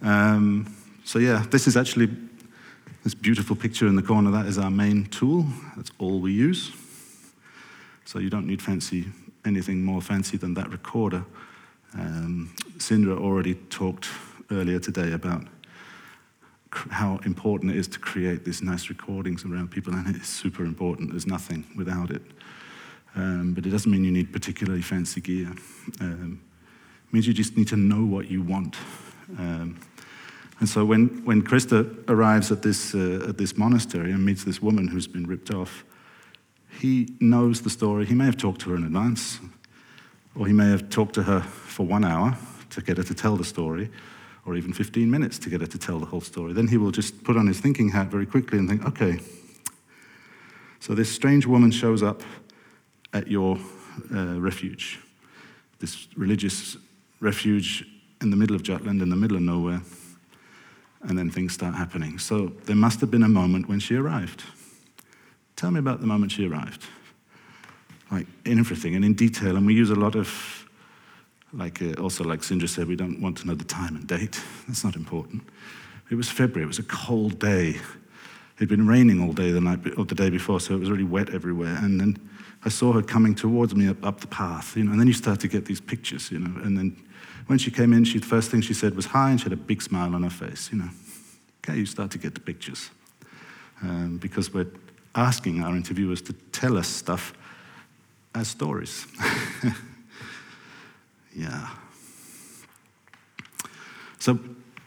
Um, 0.00 0.72
so, 1.04 1.18
yeah, 1.18 1.44
this 1.50 1.66
is 1.66 1.76
actually 1.76 2.08
this 3.04 3.14
beautiful 3.14 3.54
picture 3.54 3.86
in 3.86 3.94
the 3.94 4.02
corner. 4.02 4.30
That 4.30 4.46
is 4.46 4.58
our 4.58 4.70
main 4.70 5.06
tool. 5.06 5.46
That's 5.76 5.92
all 5.98 6.20
we 6.20 6.32
use. 6.32 6.72
So, 8.04 8.18
you 8.18 8.30
don't 8.30 8.46
need 8.46 8.60
fancy 8.60 9.06
anything 9.44 9.84
more 9.84 10.00
fancy 10.00 10.36
than 10.36 10.54
that 10.54 10.70
recorder. 10.70 11.24
Um, 11.94 12.54
Sindre 12.78 13.18
already 13.18 13.54
talked 13.54 14.08
earlier 14.50 14.78
today 14.78 15.12
about 15.12 15.46
how 16.72 17.20
important 17.24 17.70
it 17.70 17.76
is 17.76 17.86
to 17.88 17.98
create 18.00 18.44
these 18.44 18.62
nice 18.62 18.88
recordings 18.88 19.44
around 19.44 19.70
people, 19.70 19.92
and 19.94 20.16
it's 20.16 20.28
super 20.28 20.64
important. 20.64 21.10
There's 21.10 21.26
nothing 21.26 21.64
without 21.76 22.10
it. 22.10 22.22
Um, 23.14 23.54
but 23.54 23.64
it 23.64 23.70
doesn't 23.70 23.90
mean 23.90 24.04
you 24.04 24.10
need 24.10 24.32
particularly 24.32 24.82
fancy 24.82 25.20
gear. 25.20 25.52
Um, 26.00 26.40
it 27.06 27.12
means 27.12 27.28
you 27.28 27.34
just 27.34 27.56
need 27.56 27.68
to 27.68 27.76
know 27.76 28.04
what 28.04 28.28
you 28.28 28.42
want. 28.42 28.76
Um, 29.38 29.78
and 30.60 30.68
so 30.68 30.84
when, 30.84 31.24
when 31.24 31.42
Krister 31.42 32.08
arrives 32.08 32.52
at 32.52 32.62
this, 32.62 32.94
uh, 32.94 33.26
at 33.28 33.38
this 33.38 33.56
monastery 33.56 34.12
and 34.12 34.24
meets 34.24 34.44
this 34.44 34.62
woman 34.62 34.88
who's 34.88 35.06
been 35.06 35.26
ripped 35.26 35.52
off, 35.52 35.84
he 36.80 37.08
knows 37.20 37.62
the 37.62 37.70
story. 37.70 38.04
He 38.06 38.14
may 38.14 38.24
have 38.26 38.36
talked 38.36 38.60
to 38.62 38.70
her 38.70 38.76
in 38.76 38.84
advance, 38.84 39.40
or 40.34 40.46
he 40.46 40.52
may 40.52 40.70
have 40.70 40.90
talked 40.90 41.14
to 41.14 41.22
her 41.24 41.40
for 41.40 41.86
one 41.86 42.04
hour 42.04 42.36
to 42.70 42.80
get 42.82 42.96
her 42.96 43.02
to 43.02 43.14
tell 43.14 43.36
the 43.36 43.44
story, 43.44 43.90
or 44.46 44.56
even 44.56 44.72
15 44.72 45.10
minutes 45.10 45.38
to 45.40 45.50
get 45.50 45.60
her 45.60 45.66
to 45.66 45.78
tell 45.78 45.98
the 45.98 46.06
whole 46.06 46.20
story. 46.20 46.52
Then 46.52 46.68
he 46.68 46.76
will 46.76 46.90
just 46.90 47.24
put 47.24 47.36
on 47.36 47.46
his 47.46 47.60
thinking 47.60 47.90
hat 47.90 48.08
very 48.08 48.26
quickly 48.26 48.58
and 48.58 48.68
think, 48.68 48.84
okay, 48.86 49.20
so 50.80 50.94
this 50.94 51.10
strange 51.10 51.46
woman 51.46 51.70
shows 51.70 52.02
up 52.02 52.22
at 53.12 53.28
your 53.28 53.58
uh, 54.14 54.40
refuge, 54.40 55.00
this 55.78 56.08
religious 56.16 56.76
refuge 57.20 57.86
in 58.20 58.30
the 58.30 58.36
middle 58.36 58.54
of 58.54 58.62
Jutland, 58.62 59.00
in 59.00 59.08
the 59.08 59.16
middle 59.16 59.36
of 59.36 59.42
nowhere, 59.42 59.80
and 61.04 61.18
then 61.18 61.30
things 61.30 61.52
start 61.52 61.74
happening. 61.74 62.18
So 62.18 62.52
there 62.64 62.76
must 62.76 63.00
have 63.00 63.10
been 63.10 63.22
a 63.22 63.28
moment 63.28 63.68
when 63.68 63.80
she 63.80 63.94
arrived. 63.96 64.42
Tell 65.56 65.70
me 65.70 65.78
about 65.78 66.00
the 66.00 66.06
moment 66.06 66.32
she 66.32 66.46
arrived. 66.46 66.82
Like 68.10 68.26
in 68.44 68.58
everything 68.58 68.94
and 68.94 69.04
in 69.04 69.14
detail. 69.14 69.56
And 69.56 69.66
we 69.66 69.74
use 69.74 69.90
a 69.90 69.94
lot 69.94 70.14
of, 70.16 70.68
like 71.52 71.80
uh, 71.82 72.00
also 72.00 72.24
like 72.24 72.40
Sindre 72.40 72.68
said, 72.68 72.88
we 72.88 72.96
don't 72.96 73.20
want 73.20 73.38
to 73.38 73.46
know 73.46 73.54
the 73.54 73.64
time 73.64 73.96
and 73.96 74.06
date. 74.06 74.40
That's 74.66 74.84
not 74.84 74.96
important. 74.96 75.42
It 76.10 76.16
was 76.16 76.28
February. 76.28 76.64
It 76.64 76.68
was 76.68 76.78
a 76.78 76.84
cold 76.84 77.38
day. 77.38 77.80
It'd 78.56 78.68
been 78.68 78.86
raining 78.86 79.22
all 79.22 79.32
day 79.32 79.50
the 79.50 79.60
night 79.60 79.80
or 79.96 80.04
the 80.04 80.14
day 80.14 80.30
before, 80.30 80.60
so 80.60 80.74
it 80.74 80.80
was 80.80 80.90
really 80.90 81.04
wet 81.04 81.30
everywhere. 81.30 81.76
And 81.82 82.00
then 82.00 82.30
I 82.64 82.68
saw 82.68 82.92
her 82.92 83.02
coming 83.02 83.34
towards 83.34 83.74
me 83.74 83.88
up, 83.88 84.04
up 84.04 84.20
the 84.20 84.26
path, 84.28 84.76
you 84.76 84.84
know. 84.84 84.92
And 84.92 85.00
then 85.00 85.06
you 85.08 85.12
start 85.12 85.40
to 85.40 85.48
get 85.48 85.64
these 85.64 85.80
pictures, 85.80 86.30
you 86.30 86.38
know. 86.38 86.62
And 86.62 86.78
then 86.78 86.96
when 87.46 87.58
she 87.58 87.70
came 87.70 87.92
in, 87.92 88.04
she 88.04 88.18
the 88.18 88.26
first 88.26 88.50
thing 88.50 88.60
she 88.60 88.74
said 88.74 88.94
was 88.94 89.06
hi, 89.06 89.30
and 89.30 89.40
she 89.40 89.44
had 89.44 89.52
a 89.52 89.56
big 89.56 89.82
smile 89.82 90.14
on 90.14 90.22
her 90.22 90.30
face, 90.30 90.70
you 90.72 90.78
know. 90.78 90.90
Okay, 91.64 91.78
you 91.78 91.86
start 91.86 92.10
to 92.12 92.18
get 92.18 92.34
the 92.34 92.40
pictures 92.40 92.90
um, 93.82 94.18
because 94.18 94.52
we're 94.52 94.66
asking 95.14 95.62
our 95.62 95.74
interviewers 95.74 96.20
to 96.22 96.32
tell 96.52 96.76
us 96.76 96.88
stuff 96.88 97.32
as 98.34 98.48
stories. 98.48 99.06
yeah. 101.36 101.70
So 104.18 104.38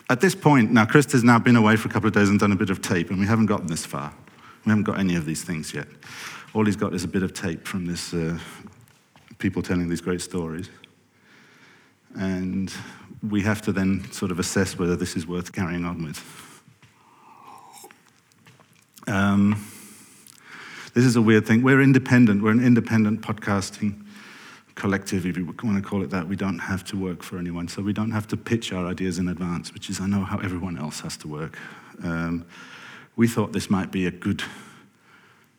at 0.09 0.21
this 0.21 0.35
point, 0.35 0.71
now 0.71 0.85
Chris 0.85 1.11
has 1.11 1.23
now 1.23 1.39
been 1.39 1.55
away 1.55 1.75
for 1.75 1.87
a 1.87 1.91
couple 1.91 2.07
of 2.07 2.13
days 2.13 2.29
and 2.29 2.39
done 2.39 2.51
a 2.51 2.55
bit 2.55 2.69
of 2.69 2.81
tape, 2.81 3.09
and 3.09 3.19
we 3.19 3.25
haven't 3.25 3.47
gotten 3.47 3.67
this 3.67 3.85
far. 3.85 4.13
We 4.65 4.69
haven't 4.69 4.83
got 4.85 4.99
any 4.99 5.15
of 5.15 5.25
these 5.25 5.43
things 5.43 5.73
yet. 5.73 5.87
All 6.53 6.65
he's 6.65 6.75
got 6.75 6.93
is 6.93 7.03
a 7.03 7.07
bit 7.07 7.23
of 7.23 7.33
tape 7.33 7.67
from 7.67 7.85
this 7.85 8.13
uh, 8.13 8.37
people 9.37 9.61
telling 9.61 9.89
these 9.89 10.01
great 10.01 10.21
stories. 10.21 10.69
And 12.17 12.73
we 13.27 13.41
have 13.43 13.61
to 13.63 13.71
then 13.71 14.11
sort 14.11 14.31
of 14.31 14.39
assess 14.39 14.77
whether 14.77 14.95
this 14.95 15.15
is 15.15 15.27
worth 15.27 15.51
carrying 15.53 15.85
on 15.85 16.03
with. 16.03 16.61
Um, 19.07 19.65
this 20.93 21.05
is 21.05 21.15
a 21.15 21.21
weird 21.21 21.45
thing. 21.45 21.61
We're 21.61 21.81
independent. 21.81 22.41
We're 22.41 22.51
an 22.51 22.63
independent 22.63 23.21
podcasting 23.21 24.03
collective, 24.75 25.25
if 25.25 25.37
you 25.37 25.45
want 25.45 25.83
to 25.83 25.87
call 25.87 26.03
it 26.03 26.09
that. 26.11 26.27
We 26.27 26.35
don't 26.35 26.59
have 26.59 26.83
to 26.85 26.97
work 26.97 27.23
for 27.23 27.37
anyone, 27.37 27.67
so 27.67 27.81
we 27.81 27.93
don't 27.93 28.11
have 28.11 28.27
to 28.27 28.37
pitch 28.37 28.71
our 28.71 28.85
ideas 28.85 29.17
in 29.17 29.27
advance, 29.27 29.73
which 29.73 29.89
is, 29.89 29.99
I 29.99 30.07
know, 30.07 30.23
how 30.23 30.37
everyone 30.39 30.77
else 30.77 30.99
has 31.01 31.17
to 31.17 31.27
work. 31.27 31.57
Um, 32.03 32.45
we 33.15 33.27
thought 33.27 33.53
this 33.53 33.69
might 33.69 33.91
be 33.91 34.05
a 34.05 34.11
good 34.11 34.43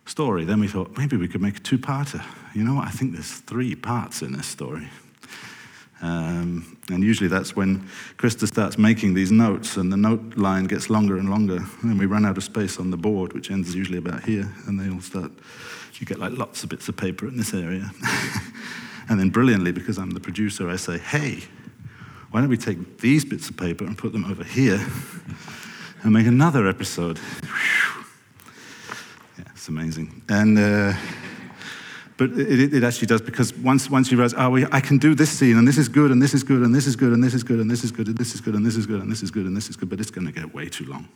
story. 0.06 0.44
Then 0.44 0.60
we 0.60 0.68
thought 0.68 0.96
maybe 0.96 1.16
we 1.16 1.28
could 1.28 1.42
make 1.42 1.56
a 1.56 1.60
two-parter. 1.60 2.24
You 2.54 2.64
know 2.64 2.74
what? 2.74 2.86
I 2.86 2.90
think 2.90 3.12
there's 3.12 3.32
three 3.32 3.74
parts 3.74 4.22
in 4.22 4.32
this 4.32 4.46
story. 4.46 4.88
Um, 6.00 6.78
and 6.90 7.02
usually 7.02 7.28
that's 7.28 7.56
when 7.56 7.88
Krister 8.16 8.46
starts 8.46 8.78
making 8.78 9.14
these 9.14 9.32
notes, 9.32 9.76
and 9.76 9.92
the 9.92 9.96
note 9.96 10.36
line 10.36 10.64
gets 10.64 10.90
longer 10.90 11.18
and 11.18 11.28
longer, 11.28 11.58
and 11.82 11.98
we 11.98 12.06
run 12.06 12.24
out 12.24 12.36
of 12.36 12.44
space 12.44 12.78
on 12.78 12.90
the 12.90 12.96
board, 12.96 13.32
which 13.32 13.50
ends 13.50 13.74
usually 13.74 13.98
about 13.98 14.24
here, 14.24 14.52
and 14.66 14.78
they 14.78 14.88
all 14.92 15.00
start. 15.00 15.32
You 15.94 16.06
get 16.06 16.20
like 16.20 16.32
lots 16.32 16.62
of 16.62 16.68
bits 16.68 16.88
of 16.88 16.96
paper 16.96 17.26
in 17.26 17.36
this 17.36 17.52
area. 17.52 17.90
and 19.08 19.18
then 19.18 19.30
brilliantly, 19.30 19.72
because 19.72 19.98
I'm 19.98 20.10
the 20.10 20.20
producer, 20.20 20.70
I 20.70 20.76
say, 20.76 20.98
hey, 20.98 21.42
why 22.30 22.40
don't 22.40 22.50
we 22.50 22.56
take 22.56 22.98
these 22.98 23.24
bits 23.24 23.50
of 23.50 23.56
paper 23.56 23.84
and 23.84 23.98
put 23.98 24.12
them 24.12 24.24
over 24.24 24.44
here? 24.44 24.86
and 26.02 26.12
make 26.12 26.26
another 26.26 26.68
episode. 26.68 27.18
Whew. 27.18 27.94
Yeah, 29.38 29.44
it's 29.54 29.68
amazing. 29.68 30.22
And 30.28 30.58
uh, 30.58 30.94
but 32.18 32.30
it, 32.32 32.74
it, 32.74 32.82
actually 32.82 33.06
does 33.06 33.22
because 33.22 33.54
once 33.54 33.88
once 33.88 34.10
you 34.10 34.16
realize, 34.18 34.34
oh, 34.36 34.50
we, 34.50 34.66
I 34.72 34.80
can 34.80 34.98
do 34.98 35.14
this 35.14 35.30
scene, 35.30 35.56
and 35.56 35.66
this 35.66 35.78
is 35.78 35.88
good, 35.88 36.10
and 36.10 36.20
this 36.20 36.34
is 36.34 36.42
good, 36.42 36.62
and 36.62 36.74
this 36.74 36.86
is 36.86 36.92
good, 36.92 37.12
and 37.12 37.22
this 37.24 37.34
is 37.34 37.44
good, 37.44 37.60
and 37.60 37.70
this 37.70 37.84
is 37.84 37.92
good, 37.92 38.08
and 38.08 38.18
this 38.18 38.34
is 38.34 38.40
good, 38.40 38.54
and 38.54 38.66
this 38.66 38.76
is 38.76 38.86
good, 38.86 39.00
and 39.00 39.10
this 39.10 39.22
is 39.22 39.30
good, 39.30 39.46
and 39.46 39.56
this 39.56 39.68
is 39.70 39.76
good, 39.76 39.88
but 39.88 40.00
it's 40.00 40.10
going 40.10 40.26
to 40.26 40.32
get 40.32 40.52
way 40.52 40.68
too 40.68 40.84
long. 40.84 41.08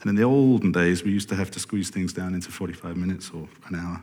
And 0.00 0.10
in 0.10 0.16
the 0.16 0.24
olden 0.24 0.72
days, 0.72 1.04
we 1.04 1.12
used 1.12 1.28
to 1.28 1.36
have 1.36 1.52
to 1.52 1.60
squeeze 1.60 1.88
things 1.88 2.12
down 2.12 2.34
into 2.34 2.50
45 2.50 2.96
minutes 2.96 3.30
or 3.30 3.48
an 3.68 3.76
hour. 3.76 4.02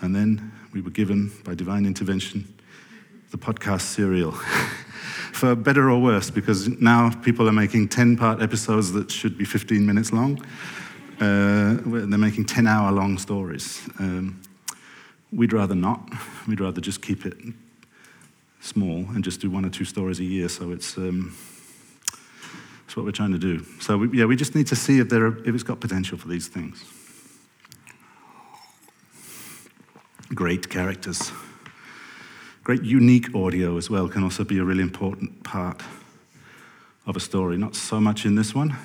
And 0.00 0.16
then 0.16 0.50
we 0.72 0.80
were 0.80 0.90
given, 0.90 1.30
by 1.44 1.54
divine 1.54 1.84
intervention, 1.84 2.54
the 3.30 3.36
podcast 3.36 3.82
serial. 3.82 4.32
For 5.32 5.54
better 5.54 5.90
or 5.90 6.00
worse, 6.00 6.30
because 6.30 6.68
now 6.80 7.10
people 7.22 7.46
are 7.46 7.52
making 7.52 7.88
10 7.88 8.16
part 8.16 8.40
episodes 8.40 8.92
that 8.92 9.10
should 9.10 9.36
be 9.36 9.44
15 9.44 9.84
minutes 9.84 10.10
long. 10.10 10.42
Uh, 11.20 11.76
they're 11.84 12.18
making 12.18 12.46
10 12.46 12.66
hour 12.66 12.90
long 12.90 13.18
stories. 13.18 13.86
Um, 13.98 14.40
we'd 15.32 15.52
rather 15.52 15.74
not. 15.74 16.10
We'd 16.48 16.60
rather 16.60 16.80
just 16.80 17.02
keep 17.02 17.26
it 17.26 17.36
small 18.60 19.06
and 19.14 19.24
just 19.24 19.40
do 19.40 19.50
one 19.50 19.64
or 19.64 19.70
two 19.70 19.84
stories 19.84 20.20
a 20.20 20.24
year. 20.24 20.48
So 20.48 20.70
it's. 20.72 20.96
Um, 20.96 21.36
that's 22.86 22.96
what 22.96 23.04
we're 23.04 23.10
trying 23.10 23.32
to 23.32 23.38
do. 23.38 23.64
So, 23.80 23.98
we, 23.98 24.18
yeah, 24.18 24.26
we 24.26 24.36
just 24.36 24.54
need 24.54 24.68
to 24.68 24.76
see 24.76 25.00
if, 25.00 25.08
there 25.08 25.26
are, 25.26 25.38
if 25.40 25.48
it's 25.48 25.64
got 25.64 25.80
potential 25.80 26.16
for 26.16 26.28
these 26.28 26.46
things. 26.46 26.84
Great 30.32 30.68
characters. 30.70 31.32
Great 32.62 32.84
unique 32.84 33.34
audio 33.34 33.76
as 33.76 33.90
well 33.90 34.08
can 34.08 34.22
also 34.22 34.44
be 34.44 34.58
a 34.58 34.64
really 34.64 34.82
important 34.82 35.42
part 35.42 35.82
of 37.06 37.16
a 37.16 37.20
story. 37.20 37.56
Not 37.56 37.74
so 37.74 38.00
much 38.00 38.24
in 38.24 38.36
this 38.36 38.54
one, 38.54 38.76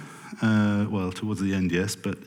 uh, 0.41 0.88
well, 0.89 1.12
towards 1.12 1.39
the 1.39 1.54
end, 1.54 1.71
yes, 1.71 1.95
but 1.95 2.17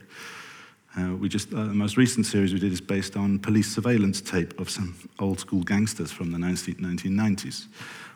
uh, 0.96 1.16
we 1.16 1.28
just, 1.28 1.52
uh, 1.52 1.64
the 1.64 1.74
most 1.74 1.96
recent 1.96 2.24
series 2.24 2.52
we 2.52 2.60
did 2.60 2.72
is 2.72 2.80
based 2.80 3.16
on 3.16 3.38
police 3.40 3.74
surveillance 3.74 4.20
tape 4.20 4.58
of 4.60 4.70
some 4.70 4.96
old 5.18 5.40
school 5.40 5.62
gangsters 5.62 6.12
from 6.12 6.30
the 6.30 6.38
1990s, 6.38 7.66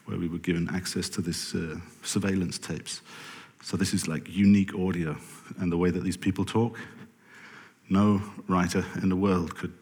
where 0.04 0.18
we 0.18 0.28
were 0.28 0.38
given 0.38 0.68
access 0.72 1.08
to 1.08 1.20
this 1.20 1.54
uh, 1.54 1.76
surveillance 2.02 2.56
tapes. 2.58 3.00
So 3.62 3.76
this 3.76 3.92
is 3.92 4.06
like 4.06 4.28
unique 4.28 4.74
audio 4.74 5.16
and 5.58 5.72
the 5.72 5.76
way 5.76 5.90
that 5.90 6.04
these 6.04 6.16
people 6.16 6.44
talk. 6.44 6.78
No 7.90 8.22
writer 8.46 8.84
in 9.02 9.08
the 9.08 9.16
world 9.16 9.56
could 9.56 9.72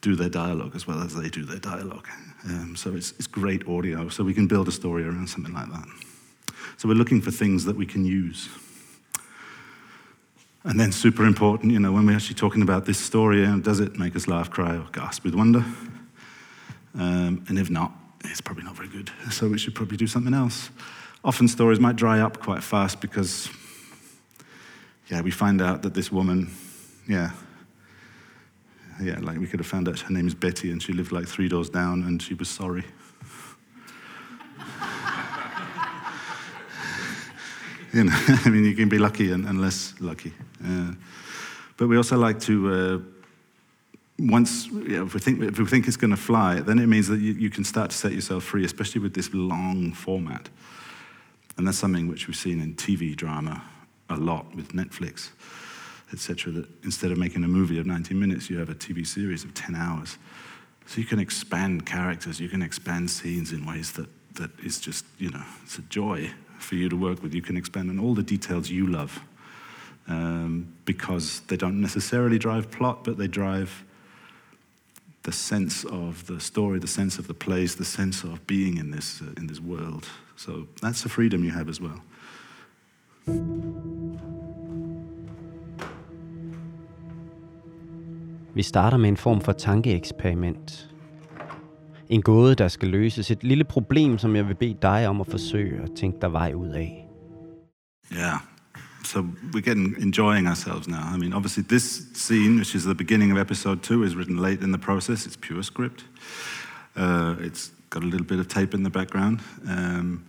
do 0.00 0.16
their 0.16 0.30
dialogue 0.30 0.74
as 0.74 0.86
well 0.86 1.02
as 1.02 1.14
they 1.14 1.28
do 1.28 1.44
their 1.44 1.58
dialogue. 1.58 2.08
Um, 2.46 2.74
so 2.74 2.94
it's, 2.94 3.12
it's 3.12 3.26
great 3.26 3.68
audio. 3.68 4.08
So 4.08 4.24
we 4.24 4.32
can 4.32 4.46
build 4.46 4.66
a 4.68 4.72
story 4.72 5.04
around 5.04 5.28
something 5.28 5.52
like 5.52 5.70
that. 5.70 5.86
So 6.78 6.88
we're 6.88 6.94
looking 6.94 7.20
for 7.20 7.30
things 7.30 7.66
that 7.66 7.76
we 7.76 7.84
can 7.84 8.06
use. 8.06 8.48
And 10.64 10.78
then, 10.78 10.92
super 10.92 11.24
important, 11.24 11.72
you 11.72 11.80
know, 11.80 11.92
when 11.92 12.06
we're 12.06 12.16
actually 12.16 12.34
talking 12.34 12.62
about 12.62 12.84
this 12.84 12.98
story, 12.98 13.46
does 13.60 13.80
it 13.80 13.98
make 13.98 14.14
us 14.14 14.28
laugh, 14.28 14.50
cry, 14.50 14.76
or 14.76 14.86
gasp 14.92 15.24
with 15.24 15.34
wonder? 15.34 15.64
Um, 16.94 17.44
and 17.48 17.58
if 17.58 17.70
not, 17.70 17.92
it's 18.24 18.40
probably 18.40 18.64
not 18.64 18.76
very 18.76 18.88
good. 18.88 19.10
So 19.30 19.48
we 19.48 19.58
should 19.58 19.74
probably 19.74 19.96
do 19.96 20.06
something 20.06 20.34
else 20.34 20.70
often 21.24 21.48
stories 21.48 21.80
might 21.80 21.96
dry 21.96 22.20
up 22.20 22.40
quite 22.40 22.62
fast 22.62 23.00
because, 23.00 23.50
yeah, 25.08 25.20
we 25.20 25.30
find 25.30 25.60
out 25.60 25.82
that 25.82 25.94
this 25.94 26.10
woman, 26.10 26.50
yeah, 27.08 27.30
yeah, 29.02 29.18
like 29.20 29.38
we 29.38 29.46
could 29.46 29.60
have 29.60 29.66
found 29.66 29.88
out 29.88 30.00
her 30.00 30.12
name 30.12 30.26
is 30.26 30.34
Betty 30.34 30.70
and 30.70 30.82
she 30.82 30.92
lived 30.92 31.12
like 31.12 31.26
three 31.26 31.48
doors 31.48 31.70
down 31.70 32.02
and 32.04 32.22
she 32.22 32.34
was 32.34 32.48
sorry. 32.48 32.84
You 37.92 38.04
know, 38.04 38.12
I 38.44 38.48
mean, 38.48 38.64
you 38.64 38.74
can 38.74 38.88
be 38.88 38.98
lucky 38.98 39.32
and, 39.32 39.46
and 39.46 39.60
less 39.60 39.94
lucky. 40.00 40.32
Uh, 40.64 40.92
but 41.76 41.88
we 41.88 41.96
also 41.96 42.16
like 42.16 42.38
to, 42.40 42.72
uh, 42.72 42.98
once, 44.18 44.66
you 44.66 44.98
know, 44.98 45.06
if, 45.06 45.14
we 45.14 45.20
think, 45.20 45.42
if 45.42 45.58
we 45.58 45.64
think 45.64 45.88
it's 45.88 45.96
going 45.96 46.10
to 46.10 46.16
fly, 46.16 46.60
then 46.60 46.78
it 46.78 46.86
means 46.86 47.08
that 47.08 47.20
you, 47.20 47.32
you 47.32 47.50
can 47.50 47.64
start 47.64 47.90
to 47.90 47.96
set 47.96 48.12
yourself 48.12 48.44
free, 48.44 48.64
especially 48.64 49.00
with 49.00 49.14
this 49.14 49.32
long 49.32 49.92
format. 49.92 50.48
And 51.56 51.66
that's 51.66 51.78
something 51.78 52.06
which 52.08 52.26
we've 52.26 52.36
seen 52.36 52.60
in 52.60 52.74
TV 52.74 53.16
drama 53.16 53.62
a 54.08 54.16
lot 54.16 54.54
with 54.54 54.72
Netflix, 54.72 55.30
etc. 56.12 56.52
That 56.52 56.68
instead 56.84 57.12
of 57.12 57.18
making 57.18 57.44
a 57.44 57.48
movie 57.48 57.78
of 57.78 57.86
90 57.86 58.14
minutes, 58.14 58.50
you 58.50 58.58
have 58.58 58.68
a 58.68 58.74
TV 58.74 59.06
series 59.06 59.44
of 59.44 59.54
10 59.54 59.74
hours. 59.74 60.18
So 60.86 61.00
you 61.00 61.06
can 61.06 61.18
expand 61.18 61.86
characters, 61.86 62.40
you 62.40 62.48
can 62.48 62.62
expand 62.62 63.10
scenes 63.10 63.52
in 63.52 63.64
ways 63.64 63.92
that, 63.92 64.08
that 64.34 64.50
is 64.60 64.80
just, 64.80 65.04
you 65.18 65.30
know, 65.30 65.44
it's 65.62 65.78
a 65.78 65.82
joy 65.82 66.30
for 66.60 66.74
you 66.74 66.88
to 66.88 66.96
work 66.96 67.22
with. 67.22 67.34
You 67.34 67.42
can 67.42 67.56
expand 67.56 67.90
on 67.90 67.98
all 67.98 68.14
the 68.14 68.22
details 68.22 68.70
you 68.70 68.86
love 68.86 69.20
um, 70.08 70.66
because 70.84 71.40
they 71.46 71.56
don't 71.56 71.80
necessarily 71.80 72.38
drive 72.38 72.70
plot, 72.70 73.04
but 73.04 73.16
they 73.16 73.28
drive 73.28 73.84
the 75.22 75.32
sense 75.32 75.84
of 75.84 76.26
the 76.26 76.40
story, 76.40 76.78
the 76.78 76.86
sense 76.86 77.18
of 77.18 77.26
the 77.26 77.34
place, 77.34 77.74
the 77.74 77.84
sense 77.84 78.24
of 78.24 78.46
being 78.46 78.78
in 78.78 78.90
this, 78.90 79.20
uh, 79.20 79.26
in 79.36 79.46
this 79.46 79.60
world. 79.60 80.06
So 80.36 80.66
that's 80.80 81.02
the 81.02 81.08
freedom 81.08 81.44
you 81.44 81.50
have 81.50 81.68
as 81.68 81.80
well. 81.80 82.00
Vi 88.54 88.62
starter 88.62 88.96
med 88.98 89.08
en 89.08 89.16
form 89.16 89.40
for 89.40 89.52
tankeeksperiment. 89.52 90.89
En 92.10 92.22
gåde, 92.22 92.54
der 92.54 92.68
skal 92.68 92.88
løses. 92.88 93.30
Et 93.30 93.44
lille 93.44 93.64
problem, 93.64 94.18
som 94.18 94.36
jeg 94.36 94.48
vil 94.48 94.54
bede 94.54 94.76
dig 94.82 95.08
om 95.08 95.20
at 95.20 95.26
forsøge 95.30 95.82
at 95.82 95.90
tænke 95.96 96.18
dig 96.22 96.32
vej 96.32 96.52
ud 96.54 96.68
af. 96.68 97.06
Yeah. 98.12 98.38
So 99.04 99.20
we're 99.54 99.60
getting 99.60 100.02
enjoying 100.02 100.46
ourselves 100.48 100.88
now. 100.88 101.14
I 101.14 101.18
mean, 101.18 101.32
obviously, 101.32 101.64
this 101.68 102.02
scene, 102.14 102.56
which 102.56 102.74
is 102.74 102.82
the 102.82 102.94
beginning 102.94 103.32
of 103.32 103.38
episode 103.38 103.76
two, 103.76 104.04
is 104.04 104.16
written 104.16 104.36
late 104.36 104.64
in 104.64 104.72
the 104.72 104.78
process. 104.78 105.26
It's 105.26 105.36
pure 105.36 105.62
script. 105.62 106.04
Uh, 106.96 107.46
it's 107.46 107.70
got 107.90 108.02
a 108.02 108.06
little 108.06 108.26
bit 108.26 108.38
of 108.38 108.46
tape 108.46 108.76
in 108.76 108.82
the 108.82 108.90
background. 108.90 109.40
Um, 109.68 110.22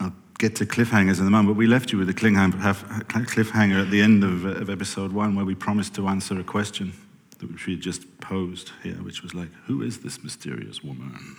I'll 0.00 0.16
get 0.38 0.54
to 0.56 0.66
cliffhangers 0.66 1.20
in 1.20 1.26
a 1.26 1.30
moment, 1.30 1.48
but 1.48 1.56
we 1.56 1.66
left 1.66 1.92
you 1.92 1.98
with 1.98 2.08
a 2.08 2.14
cliffhanger 2.14 3.82
at 3.82 3.90
the 3.90 4.02
end 4.02 4.24
of, 4.24 4.44
of 4.44 4.70
episode 4.70 5.12
one 5.12 5.34
where 5.34 5.46
we 5.46 5.54
promised 5.54 5.94
to 5.94 6.08
answer 6.08 6.40
a 6.40 6.44
question 6.44 6.92
which 7.40 7.66
we 7.66 7.74
had 7.74 7.82
just 7.82 8.20
posed 8.20 8.72
here, 8.82 8.94
which 8.94 9.22
was 9.22 9.34
like, 9.34 9.52
Who 9.66 9.82
is 9.82 10.00
this 10.00 10.22
mysterious 10.22 10.82
woman? 10.82 11.36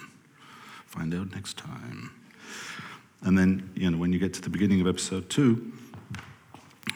Find 0.85 1.13
out 1.13 1.31
next 1.31 1.57
time. 1.57 2.11
And 3.21 3.37
then, 3.37 3.69
you 3.75 3.91
know, 3.91 3.97
when 3.97 4.13
you 4.13 4.19
get 4.19 4.33
to 4.35 4.41
the 4.41 4.49
beginning 4.49 4.81
of 4.81 4.87
episode 4.87 5.29
two, 5.29 5.71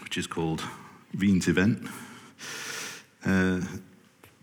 which 0.01 0.17
is 0.17 0.25
called 0.25 0.63
Wien's 1.17 1.47
Event, 1.47 1.87
uh, 3.25 3.61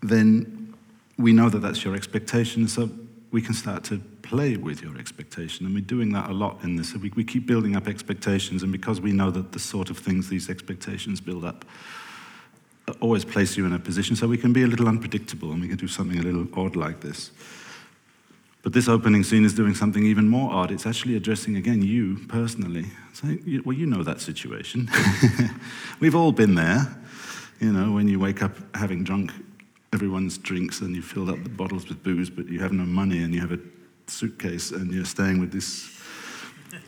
then 0.01 0.73
we 1.17 1.33
know 1.33 1.49
that 1.49 1.59
that's 1.59 1.83
your 1.83 1.95
expectation, 1.95 2.67
so 2.67 2.89
we 3.31 3.41
can 3.41 3.53
start 3.53 3.83
to 3.85 3.99
play 4.21 4.57
with 4.57 4.81
your 4.81 4.97
expectation. 4.97 5.65
And 5.65 5.75
we're 5.75 5.81
doing 5.81 6.11
that 6.13 6.29
a 6.29 6.33
lot 6.33 6.63
in 6.63 6.75
this. 6.75 6.93
We, 6.93 7.11
we 7.15 7.23
keep 7.23 7.45
building 7.45 7.75
up 7.75 7.87
expectations, 7.87 8.63
and 8.63 8.71
because 8.71 9.01
we 9.01 9.11
know 9.11 9.31
that 9.31 9.51
the 9.51 9.59
sort 9.59 9.89
of 9.89 9.97
things 9.97 10.29
these 10.29 10.49
expectations 10.49 11.19
build 11.19 11.45
up 11.45 11.65
always 12.99 13.25
place 13.25 13.57
you 13.57 13.65
in 13.65 13.73
a 13.73 13.79
position 13.79 14.15
so 14.15 14.27
we 14.27 14.37
can 14.37 14.53
be 14.53 14.63
a 14.63 14.67
little 14.67 14.87
unpredictable 14.87 15.51
and 15.51 15.61
we 15.61 15.67
can 15.67 15.77
do 15.77 15.87
something 15.87 16.19
a 16.19 16.21
little 16.21 16.47
odd 16.59 16.75
like 16.75 17.01
this. 17.01 17.31
But 18.63 18.73
this 18.73 18.87
opening 18.87 19.23
scene 19.23 19.43
is 19.43 19.53
doing 19.53 19.73
something 19.73 20.03
even 20.05 20.27
more 20.27 20.51
odd. 20.51 20.71
It's 20.71 20.85
actually 20.85 21.15
addressing, 21.15 21.55
again, 21.55 21.81
you 21.81 22.19
personally. 22.27 22.85
Saying, 23.13 23.63
well, 23.65 23.75
you 23.75 23.87
know 23.87 24.03
that 24.03 24.21
situation. 24.21 24.89
We've 25.99 26.15
all 26.15 26.31
been 26.31 26.55
there. 26.55 26.95
You 27.59 27.73
know, 27.73 27.91
when 27.91 28.07
you 28.07 28.19
wake 28.19 28.43
up 28.43 28.51
having 28.75 29.03
drunk 29.03 29.31
everyone's 29.93 30.37
drinks 30.37 30.81
and 30.81 30.95
you 30.95 31.01
filled 31.01 31.29
up 31.29 31.43
the 31.43 31.49
bottles 31.49 31.87
with 31.89 32.03
booze, 32.03 32.29
but 32.29 32.47
you 32.47 32.59
have 32.59 32.71
no 32.71 32.83
money 32.83 33.23
and 33.23 33.33
you 33.33 33.41
have 33.41 33.51
a 33.51 33.59
suitcase 34.07 34.71
and 34.71 34.93
you're 34.93 35.05
staying 35.05 35.39
with 35.39 35.51
this 35.51 35.90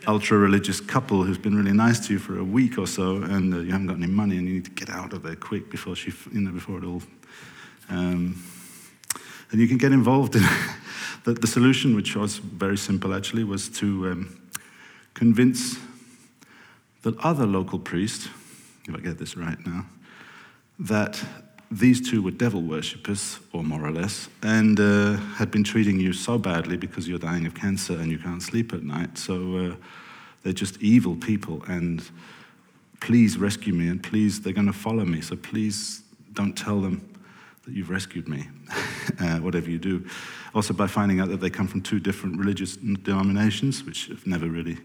ultra 0.06 0.38
religious 0.38 0.80
couple 0.80 1.24
who's 1.24 1.38
been 1.38 1.56
really 1.56 1.72
nice 1.72 2.06
to 2.06 2.14
you 2.14 2.18
for 2.18 2.38
a 2.38 2.44
week 2.44 2.78
or 2.78 2.86
so 2.86 3.16
and 3.16 3.54
uh, 3.54 3.58
you 3.58 3.72
haven't 3.72 3.86
got 3.86 3.96
any 3.96 4.06
money 4.06 4.36
and 4.36 4.46
you 4.46 4.54
need 4.54 4.64
to 4.64 4.70
get 4.70 4.90
out 4.90 5.12
of 5.12 5.22
there 5.22 5.36
quick 5.36 5.70
before 5.70 5.96
she, 5.96 6.12
you 6.32 6.40
know, 6.40 6.52
before 6.52 6.78
it 6.78 6.84
all. 6.84 7.02
Um, 7.88 8.42
and 9.50 9.60
you 9.60 9.68
can 9.68 9.78
get 9.78 9.92
involved 9.92 10.36
in 10.36 10.42
the, 11.24 11.34
the 11.34 11.46
solution, 11.46 11.94
which 11.94 12.16
was 12.16 12.38
very 12.38 12.76
simple 12.76 13.14
actually, 13.14 13.44
was 13.44 13.68
to 13.70 14.10
um, 14.10 14.40
convince 15.14 15.78
the 17.02 17.14
other 17.20 17.46
local 17.46 17.78
priest, 17.78 18.30
if 18.88 18.94
I 18.94 18.98
get 18.98 19.18
this 19.18 19.36
right 19.36 19.58
now, 19.66 19.86
that 20.78 21.22
these 21.70 22.00
two 22.08 22.22
were 22.22 22.30
devil 22.30 22.62
worshippers, 22.62 23.38
or 23.52 23.62
more 23.62 23.84
or 23.84 23.90
less, 23.90 24.28
and 24.42 24.78
uh, 24.78 25.16
had 25.36 25.50
been 25.50 25.64
treating 25.64 25.98
you 25.98 26.12
so 26.12 26.38
badly 26.38 26.76
because 26.76 27.08
you're 27.08 27.18
dying 27.18 27.46
of 27.46 27.54
cancer 27.54 27.94
and 27.94 28.10
you 28.10 28.18
can't 28.18 28.42
sleep 28.42 28.72
at 28.72 28.82
night. 28.82 29.18
So 29.18 29.56
uh, 29.56 29.74
they're 30.42 30.52
just 30.52 30.80
evil 30.82 31.16
people, 31.16 31.62
and 31.66 32.02
please 33.00 33.38
rescue 33.38 33.72
me, 33.72 33.88
and 33.88 34.02
please, 34.02 34.40
they're 34.40 34.52
going 34.52 34.66
to 34.66 34.72
follow 34.72 35.04
me. 35.04 35.20
So 35.20 35.36
please 35.36 36.02
don't 36.32 36.56
tell 36.56 36.80
them 36.80 37.08
that 37.64 37.74
you've 37.74 37.90
rescued 37.90 38.28
me, 38.28 38.48
uh, 39.20 39.38
whatever 39.38 39.70
you 39.70 39.78
do. 39.78 40.06
Also, 40.54 40.74
by 40.74 40.86
finding 40.86 41.20
out 41.20 41.28
that 41.28 41.40
they 41.40 41.50
come 41.50 41.66
from 41.66 41.80
two 41.80 41.98
different 41.98 42.38
religious 42.38 42.76
denominations, 42.76 43.84
which 43.84 44.06
have 44.08 44.26
never 44.26 44.46
really 44.46 44.78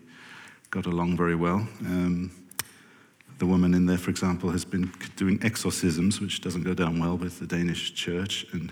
got 0.71 0.86
along 0.86 1.17
very 1.17 1.36
well. 1.36 1.67
Um, 1.82 2.32
The 3.39 3.45
woman 3.45 3.73
in 3.73 3.85
there, 3.85 3.97
for 3.97 4.09
example, 4.09 4.49
has 4.51 4.65
been 4.65 4.91
doing 5.15 5.39
exorcisms, 5.41 6.19
which 6.19 6.41
doesn't 6.41 6.63
go 6.63 6.73
down 6.73 6.99
well 6.99 7.15
with 7.17 7.39
the 7.39 7.47
Danish 7.47 7.93
church, 7.93 8.45
and 8.51 8.69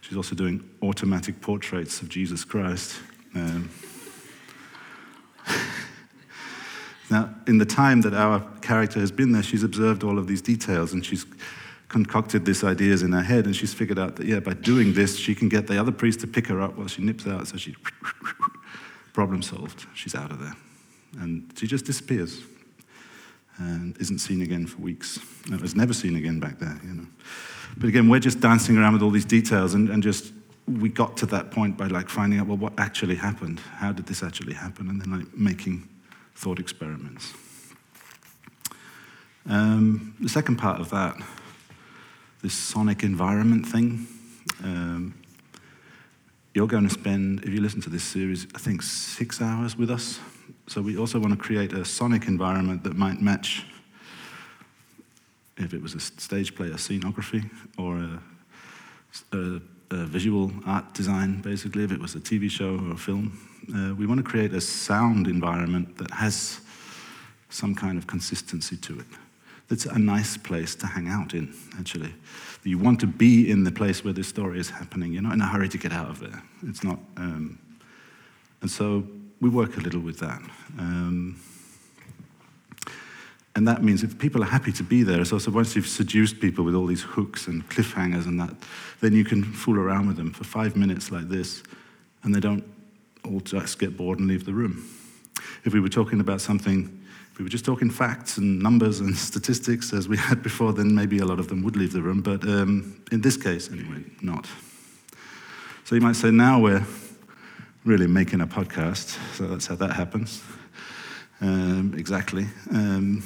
she's 0.00 0.16
also 0.16 0.34
doing 0.34 0.68
automatic 0.82 1.40
portraits 1.40 2.02
of 2.02 2.08
Jesus 2.08 2.44
Christ. 2.44 3.00
Um, 3.36 3.70
now, 7.10 7.32
in 7.46 7.58
the 7.58 7.64
time 7.64 8.00
that 8.00 8.12
our 8.12 8.40
character 8.60 8.98
has 8.98 9.12
been 9.12 9.30
there, 9.30 9.44
she's 9.44 9.62
observed 9.62 10.02
all 10.02 10.18
of 10.18 10.26
these 10.26 10.42
details 10.42 10.92
and 10.92 11.06
she's 11.06 11.24
concocted 11.86 12.44
these 12.44 12.64
ideas 12.64 13.04
in 13.04 13.12
her 13.12 13.22
head, 13.22 13.46
and 13.46 13.54
she's 13.54 13.72
figured 13.72 13.98
out 13.98 14.16
that, 14.16 14.26
yeah, 14.26 14.40
by 14.40 14.54
doing 14.54 14.92
this, 14.92 15.16
she 15.16 15.36
can 15.36 15.48
get 15.48 15.68
the 15.68 15.78
other 15.78 15.92
priest 15.92 16.18
to 16.20 16.26
pick 16.26 16.48
her 16.48 16.60
up 16.60 16.76
while 16.76 16.88
she 16.88 17.00
nips 17.02 17.28
out, 17.28 17.46
so 17.46 17.56
she. 17.56 17.76
Problem 19.12 19.42
solved. 19.42 19.86
She's 19.94 20.14
out 20.14 20.30
of 20.30 20.38
there. 20.40 20.54
And 21.18 21.52
she 21.56 21.66
just 21.66 21.84
disappears 21.84 22.42
and 23.60 23.96
isn't 23.98 24.18
seen 24.18 24.40
again 24.40 24.66
for 24.66 24.80
weeks. 24.80 25.18
It 25.52 25.60
was 25.60 25.76
never 25.76 25.92
seen 25.92 26.16
again 26.16 26.40
back 26.40 26.58
there, 26.58 26.80
you 26.82 26.94
know. 26.94 27.06
But 27.76 27.88
again, 27.88 28.08
we're 28.08 28.20
just 28.20 28.40
dancing 28.40 28.76
around 28.76 28.94
with 28.94 29.02
all 29.02 29.10
these 29.10 29.24
details 29.24 29.74
and, 29.74 29.90
and 29.90 30.02
just 30.02 30.32
we 30.66 30.88
got 30.88 31.16
to 31.18 31.26
that 31.26 31.50
point 31.50 31.76
by 31.76 31.86
like 31.86 32.08
finding 32.08 32.38
out 32.38 32.46
well 32.46 32.56
what 32.56 32.72
actually 32.78 33.16
happened 33.16 33.58
how 33.58 33.92
did 33.92 34.06
this 34.06 34.22
actually 34.22 34.52
happen 34.52 34.88
and 34.88 35.00
then 35.00 35.10
like 35.10 35.36
making 35.36 35.88
thought 36.34 36.58
experiments 36.58 37.32
um, 39.48 40.14
the 40.20 40.28
second 40.28 40.56
part 40.56 40.80
of 40.80 40.90
that 40.90 41.16
this 42.42 42.54
sonic 42.54 43.02
environment 43.02 43.66
thing 43.66 44.06
um, 44.62 45.14
you're 46.54 46.68
going 46.68 46.86
to 46.86 46.94
spend 46.94 47.42
if 47.44 47.50
you 47.50 47.60
listen 47.60 47.80
to 47.80 47.90
this 47.90 48.04
series 48.04 48.46
i 48.54 48.58
think 48.58 48.82
six 48.82 49.40
hours 49.40 49.76
with 49.76 49.90
us 49.90 50.20
so 50.66 50.80
we 50.80 50.96
also 50.96 51.18
want 51.18 51.32
to 51.32 51.38
create 51.38 51.72
a 51.72 51.84
sonic 51.84 52.28
environment 52.28 52.84
that 52.84 52.96
might 52.96 53.20
match 53.20 53.64
if 55.60 55.74
it 55.74 55.82
was 55.82 55.94
a 55.94 56.00
stage 56.00 56.54
play, 56.54 56.68
a 56.68 56.74
scenography, 56.74 57.48
or 57.76 57.98
a, 57.98 58.22
a, 59.32 59.60
a 59.90 60.04
visual 60.06 60.50
art 60.66 60.94
design, 60.94 61.40
basically, 61.40 61.84
if 61.84 61.92
it 61.92 62.00
was 62.00 62.14
a 62.14 62.20
TV 62.20 62.50
show 62.50 62.78
or 62.78 62.92
a 62.92 62.96
film. 62.96 63.38
Uh, 63.74 63.94
we 63.94 64.06
want 64.06 64.18
to 64.18 64.24
create 64.24 64.54
a 64.54 64.60
sound 64.60 65.26
environment 65.26 65.98
that 65.98 66.10
has 66.10 66.60
some 67.50 67.74
kind 67.74 67.98
of 67.98 68.06
consistency 68.06 68.76
to 68.76 68.98
it. 68.98 69.06
That's 69.68 69.86
a 69.86 69.98
nice 69.98 70.36
place 70.36 70.74
to 70.76 70.86
hang 70.86 71.08
out 71.08 71.34
in, 71.34 71.54
actually. 71.78 72.12
You 72.64 72.78
want 72.78 73.00
to 73.00 73.06
be 73.06 73.50
in 73.50 73.64
the 73.64 73.70
place 73.70 74.04
where 74.04 74.12
the 74.12 74.24
story 74.24 74.58
is 74.58 74.70
happening. 74.70 75.12
You're 75.12 75.22
not 75.22 75.34
in 75.34 75.40
a 75.40 75.46
hurry 75.46 75.68
to 75.68 75.78
get 75.78 75.92
out 75.92 76.10
of 76.10 76.20
there. 76.20 76.42
It's 76.66 76.82
not. 76.82 76.98
Um, 77.16 77.58
and 78.62 78.70
so 78.70 79.04
we 79.40 79.48
work 79.48 79.76
a 79.76 79.80
little 79.80 80.00
with 80.00 80.18
that. 80.18 80.40
Um, 80.78 81.40
and 83.56 83.66
that 83.66 83.82
means 83.82 84.02
if 84.02 84.18
people 84.18 84.42
are 84.42 84.46
happy 84.46 84.72
to 84.72 84.82
be 84.82 85.02
there, 85.02 85.24
so, 85.24 85.38
so 85.38 85.50
once 85.50 85.74
you've 85.74 85.88
seduced 85.88 86.40
people 86.40 86.64
with 86.64 86.74
all 86.74 86.86
these 86.86 87.02
hooks 87.02 87.46
and 87.46 87.68
cliffhangers 87.68 88.26
and 88.26 88.38
that, 88.40 88.54
then 89.00 89.12
you 89.12 89.24
can 89.24 89.42
fool 89.42 89.78
around 89.78 90.06
with 90.06 90.16
them 90.16 90.32
for 90.32 90.44
five 90.44 90.76
minutes 90.76 91.10
like 91.10 91.28
this, 91.28 91.62
and 92.22 92.34
they 92.34 92.40
don't 92.40 92.64
all 93.24 93.40
just 93.40 93.78
get 93.78 93.96
bored 93.96 94.18
and 94.18 94.28
leave 94.28 94.44
the 94.44 94.52
room. 94.52 94.88
If 95.64 95.72
we 95.72 95.80
were 95.80 95.88
talking 95.88 96.20
about 96.20 96.40
something, 96.40 97.04
if 97.32 97.38
we 97.38 97.44
were 97.44 97.50
just 97.50 97.64
talking 97.64 97.90
facts 97.90 98.38
and 98.38 98.62
numbers 98.62 99.00
and 99.00 99.16
statistics 99.30 99.92
as 99.92 100.08
we 100.08 100.16
had 100.16 100.42
before, 100.42 100.72
then 100.72 100.94
maybe 100.94 101.18
a 101.18 101.24
lot 101.24 101.40
of 101.40 101.48
them 101.48 101.62
would 101.62 101.76
leave 101.76 101.92
the 101.92 102.02
room, 102.02 102.20
but 102.20 102.44
um, 102.44 103.02
in 103.10 103.20
this 103.20 103.36
case, 103.36 103.70
anyway, 103.70 104.04
not. 104.22 104.46
So 105.84 105.96
you 105.96 106.00
might 106.00 106.16
say, 106.16 106.30
now 106.30 106.60
we're 106.60 106.86
really 107.84 108.06
making 108.06 108.40
a 108.40 108.46
podcast. 108.46 109.18
So 109.34 109.46
that's 109.46 109.66
how 109.66 109.74
that 109.76 109.92
happens. 109.92 110.42
Um, 111.40 111.94
exactly. 111.96 112.46
Um, 112.70 113.22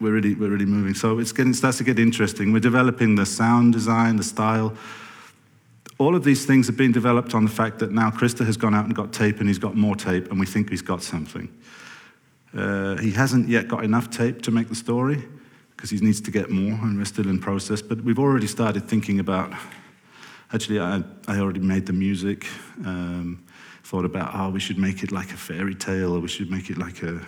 we're 0.00 0.12
really, 0.12 0.34
we're 0.34 0.50
really 0.50 0.66
moving. 0.66 0.94
So 0.94 1.18
it's 1.18 1.32
getting, 1.32 1.52
starts 1.52 1.78
to 1.78 1.84
get 1.84 1.98
interesting. 1.98 2.52
We're 2.52 2.60
developing 2.60 3.14
the 3.14 3.26
sound 3.26 3.72
design, 3.72 4.16
the 4.16 4.24
style. 4.24 4.74
All 5.98 6.14
of 6.14 6.24
these 6.24 6.44
things 6.44 6.66
have 6.66 6.76
been 6.76 6.92
developed 6.92 7.34
on 7.34 7.44
the 7.44 7.50
fact 7.50 7.78
that 7.78 7.90
now 7.90 8.10
Krister 8.10 8.44
has 8.44 8.56
gone 8.56 8.74
out 8.74 8.84
and 8.84 8.94
got 8.94 9.12
tape, 9.12 9.40
and 9.40 9.48
he's 9.48 9.58
got 9.58 9.74
more 9.74 9.96
tape, 9.96 10.30
and 10.30 10.38
we 10.38 10.44
think 10.44 10.68
he's 10.68 10.82
got 10.82 11.02
something. 11.02 11.48
Uh, 12.54 12.96
he 12.96 13.10
hasn't 13.10 13.48
yet 13.48 13.68
got 13.68 13.84
enough 13.84 14.10
tape 14.10 14.42
to 14.42 14.50
make 14.50 14.68
the 14.68 14.74
story 14.74 15.24
because 15.74 15.90
he 15.90 15.98
needs 15.98 16.20
to 16.22 16.30
get 16.30 16.50
more, 16.50 16.72
and 16.72 16.98
we're 16.98 17.04
still 17.04 17.28
in 17.28 17.38
process. 17.38 17.80
But 17.80 18.02
we've 18.02 18.18
already 18.18 18.46
started 18.46 18.88
thinking 18.88 19.20
about. 19.20 19.52
Actually, 20.52 20.80
I, 20.80 21.02
I 21.26 21.38
already 21.38 21.60
made 21.60 21.86
the 21.86 21.92
music. 21.92 22.46
Um, 22.84 23.45
thought 23.86 24.04
about, 24.04 24.32
oh, 24.34 24.50
we 24.50 24.58
should 24.58 24.78
make 24.78 25.04
it 25.04 25.12
like 25.12 25.30
a 25.30 25.36
fairy 25.36 25.74
tale, 25.74 26.16
or 26.16 26.18
we 26.18 26.26
should 26.26 26.50
make 26.50 26.70
it 26.70 26.76
like 26.76 27.04
a, 27.04 27.20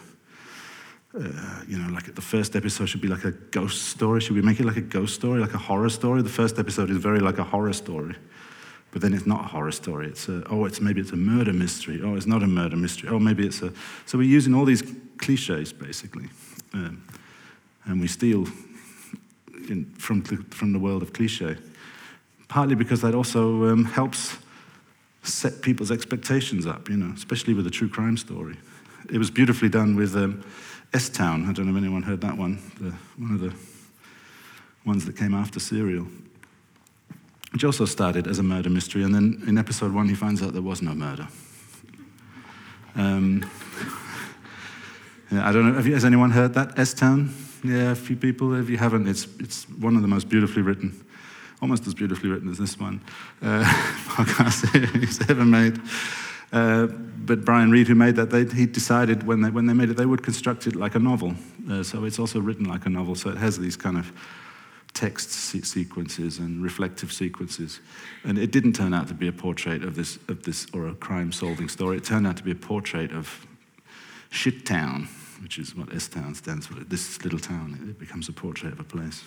uh, 1.14 1.62
you 1.68 1.78
know, 1.78 1.88
like 1.92 2.12
the 2.12 2.20
first 2.20 2.56
episode 2.56 2.86
should 2.86 3.00
be 3.00 3.06
like 3.06 3.24
a 3.24 3.30
ghost 3.30 3.90
story. 3.90 4.20
Should 4.20 4.34
we 4.34 4.42
make 4.42 4.58
it 4.58 4.66
like 4.66 4.76
a 4.76 4.88
ghost 4.96 5.14
story, 5.14 5.38
like 5.40 5.54
a 5.54 5.58
horror 5.58 5.88
story? 5.88 6.20
The 6.20 6.28
first 6.28 6.58
episode 6.58 6.90
is 6.90 6.96
very 6.96 7.20
like 7.20 7.38
a 7.38 7.44
horror 7.44 7.72
story, 7.72 8.16
but 8.90 9.02
then 9.02 9.14
it's 9.14 9.24
not 9.24 9.44
a 9.44 9.48
horror 9.48 9.70
story. 9.70 10.08
It's 10.08 10.28
a, 10.28 10.42
oh, 10.50 10.64
it's 10.64 10.80
maybe 10.80 11.00
it's 11.00 11.12
a 11.12 11.16
murder 11.16 11.52
mystery. 11.52 12.00
Oh, 12.02 12.16
it's 12.16 12.26
not 12.26 12.42
a 12.42 12.48
murder 12.48 12.76
mystery. 12.76 13.08
Oh, 13.08 13.20
maybe 13.20 13.46
it's 13.46 13.62
a. 13.62 13.72
So 14.06 14.18
we're 14.18 14.36
using 14.36 14.52
all 14.52 14.64
these 14.64 14.82
cliches 15.18 15.72
basically, 15.72 16.28
um, 16.72 17.04
and 17.84 18.00
we 18.00 18.08
steal 18.08 18.48
in, 19.68 19.94
from 19.96 20.22
the, 20.22 20.36
from 20.50 20.72
the 20.72 20.80
world 20.80 21.02
of 21.02 21.12
cliche, 21.12 21.56
partly 22.48 22.74
because 22.74 23.00
that 23.02 23.14
also 23.14 23.66
um, 23.66 23.84
helps 23.84 24.38
set 25.28 25.62
people's 25.62 25.90
expectations 25.90 26.66
up, 26.66 26.88
you 26.88 26.96
know, 26.96 27.12
especially 27.14 27.54
with 27.54 27.66
a 27.66 27.70
true 27.70 27.88
crime 27.88 28.16
story. 28.16 28.56
It 29.10 29.18
was 29.18 29.30
beautifully 29.30 29.68
done 29.68 29.96
with 29.96 30.16
um, 30.16 30.44
S 30.92 31.08
Town. 31.08 31.48
I 31.48 31.52
don't 31.52 31.66
know 31.66 31.76
if 31.76 31.82
anyone 31.82 32.02
heard 32.02 32.20
that 32.22 32.36
one, 32.36 32.58
the, 32.80 32.92
one 33.16 33.34
of 33.34 33.40
the 33.40 33.52
ones 34.84 35.04
that 35.06 35.16
came 35.16 35.34
after 35.34 35.60
Serial, 35.60 36.06
which 37.52 37.64
also 37.64 37.84
started 37.84 38.26
as 38.26 38.38
a 38.38 38.42
murder 38.42 38.70
mystery. 38.70 39.02
And 39.02 39.14
then 39.14 39.42
in 39.46 39.58
episode 39.58 39.92
one, 39.92 40.08
he 40.08 40.14
finds 40.14 40.42
out 40.42 40.52
there 40.52 40.62
was 40.62 40.82
no 40.82 40.94
murder. 40.94 41.28
Um, 42.94 43.48
yeah, 45.30 45.48
I 45.48 45.52
don't 45.52 45.72
know. 45.72 45.80
You, 45.80 45.94
has 45.94 46.04
anyone 46.04 46.30
heard 46.30 46.54
that? 46.54 46.78
S 46.78 46.94
Town? 46.94 47.34
Yeah, 47.64 47.90
a 47.90 47.94
few 47.94 48.16
people. 48.16 48.54
If 48.54 48.70
you 48.70 48.76
haven't, 48.76 49.08
it's, 49.08 49.26
it's 49.40 49.68
one 49.68 49.96
of 49.96 50.02
the 50.02 50.08
most 50.08 50.28
beautifully 50.28 50.62
written 50.62 51.04
almost 51.60 51.86
as 51.86 51.94
beautifully 51.94 52.30
written 52.30 52.48
as 52.48 52.58
this 52.58 52.78
one, 52.78 53.00
uh, 53.42 53.64
podcast 54.08 54.70
series 54.70 55.30
ever 55.30 55.44
made. 55.44 55.80
Uh, 56.52 56.86
but 56.86 57.44
Brian 57.44 57.70
Reed, 57.70 57.88
who 57.88 57.94
made 57.94 58.16
that, 58.16 58.30
they, 58.30 58.44
he 58.44 58.66
decided 58.66 59.26
when 59.26 59.42
they, 59.42 59.50
when 59.50 59.66
they 59.66 59.74
made 59.74 59.90
it, 59.90 59.96
they 59.96 60.06
would 60.06 60.22
construct 60.22 60.66
it 60.66 60.74
like 60.74 60.94
a 60.94 60.98
novel. 60.98 61.34
Uh, 61.70 61.82
so 61.82 62.04
it's 62.04 62.18
also 62.18 62.40
written 62.40 62.64
like 62.64 62.86
a 62.86 62.88
novel. 62.88 63.14
So 63.14 63.28
it 63.30 63.36
has 63.36 63.58
these 63.58 63.76
kind 63.76 63.98
of 63.98 64.12
text 64.94 65.30
se- 65.30 65.62
sequences 65.62 66.38
and 66.38 66.62
reflective 66.62 67.12
sequences. 67.12 67.80
And 68.24 68.38
it 68.38 68.50
didn't 68.50 68.72
turn 68.72 68.94
out 68.94 69.08
to 69.08 69.14
be 69.14 69.28
a 69.28 69.32
portrait 69.32 69.84
of 69.84 69.94
this, 69.94 70.18
of 70.28 70.44
this 70.44 70.66
or 70.72 70.88
a 70.88 70.94
crime 70.94 71.32
solving 71.32 71.68
story. 71.68 71.98
It 71.98 72.04
turned 72.04 72.26
out 72.26 72.38
to 72.38 72.42
be 72.42 72.52
a 72.52 72.56
portrait 72.56 73.12
of 73.12 73.46
Shit 74.30 74.64
Town, 74.64 75.08
which 75.42 75.58
is 75.58 75.74
what 75.74 75.92
S 75.94 76.08
Town 76.08 76.34
stands 76.34 76.66
for. 76.66 76.74
This 76.74 77.22
little 77.22 77.38
town, 77.38 77.78
it 77.90 77.98
becomes 77.98 78.28
a 78.28 78.32
portrait 78.32 78.72
of 78.72 78.80
a 78.80 78.84
place. 78.84 79.22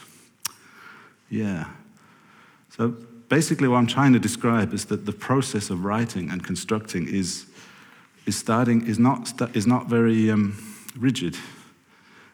Yeah. 1.29 1.67
So 2.77 2.89
basically, 3.27 3.67
what 3.67 3.77
I'm 3.77 3.87
trying 3.87 4.13
to 4.13 4.19
describe 4.19 4.73
is 4.73 4.85
that 4.85 5.05
the 5.05 5.11
process 5.11 5.69
of 5.69 5.83
writing 5.83 6.29
and 6.29 6.43
constructing 6.43 7.07
is, 7.07 7.45
is 8.25 8.37
starting 8.37 8.87
is 8.87 8.97
not 8.97 9.33
is 9.55 9.67
not 9.67 9.87
very 9.87 10.31
um, 10.31 10.57
rigid. 10.97 11.37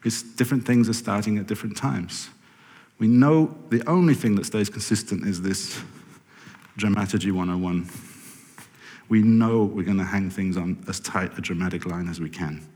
It's 0.03 0.21
different 0.21 0.65
things 0.65 0.87
are 0.87 0.93
starting 0.93 1.39
at 1.39 1.47
different 1.47 1.75
times. 1.75 2.29
We 2.99 3.07
know 3.07 3.55
the 3.69 3.87
only 3.87 4.13
thing 4.13 4.35
that 4.35 4.45
stays 4.45 4.69
consistent 4.69 5.25
is 5.25 5.41
this 5.41 5.79
dramaturgy 6.77 7.31
101. 7.31 7.89
We 9.09 9.21
know 9.23 9.63
we're 9.63 9.85
going 9.85 9.97
to 9.97 10.03
hang 10.03 10.29
things 10.29 10.55
on 10.55 10.83
as 10.87 10.99
tight 10.99 11.37
a 11.37 11.41
dramatic 11.41 11.85
line 11.85 12.07
as 12.09 12.19
we 12.19 12.29
can. 12.29 12.67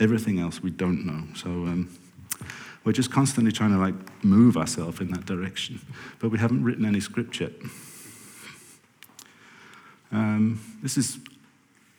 Everything 0.00 0.38
else 0.38 0.62
we 0.62 0.70
don't 0.70 1.04
know. 1.04 1.34
So. 1.34 1.50
Um, 1.50 1.98
we're 2.84 2.92
just 2.92 3.10
constantly 3.10 3.50
trying 3.50 3.72
to 3.72 3.78
like 3.78 4.24
move 4.24 4.56
ourselves 4.56 5.00
in 5.00 5.10
that 5.12 5.24
direction, 5.26 5.80
but 6.18 6.30
we 6.30 6.38
haven't 6.38 6.62
written 6.62 6.84
any 6.84 7.00
script 7.00 7.40
yet. 7.40 7.52
Um, 10.12 10.60
this 10.82 10.96
is 10.96 11.18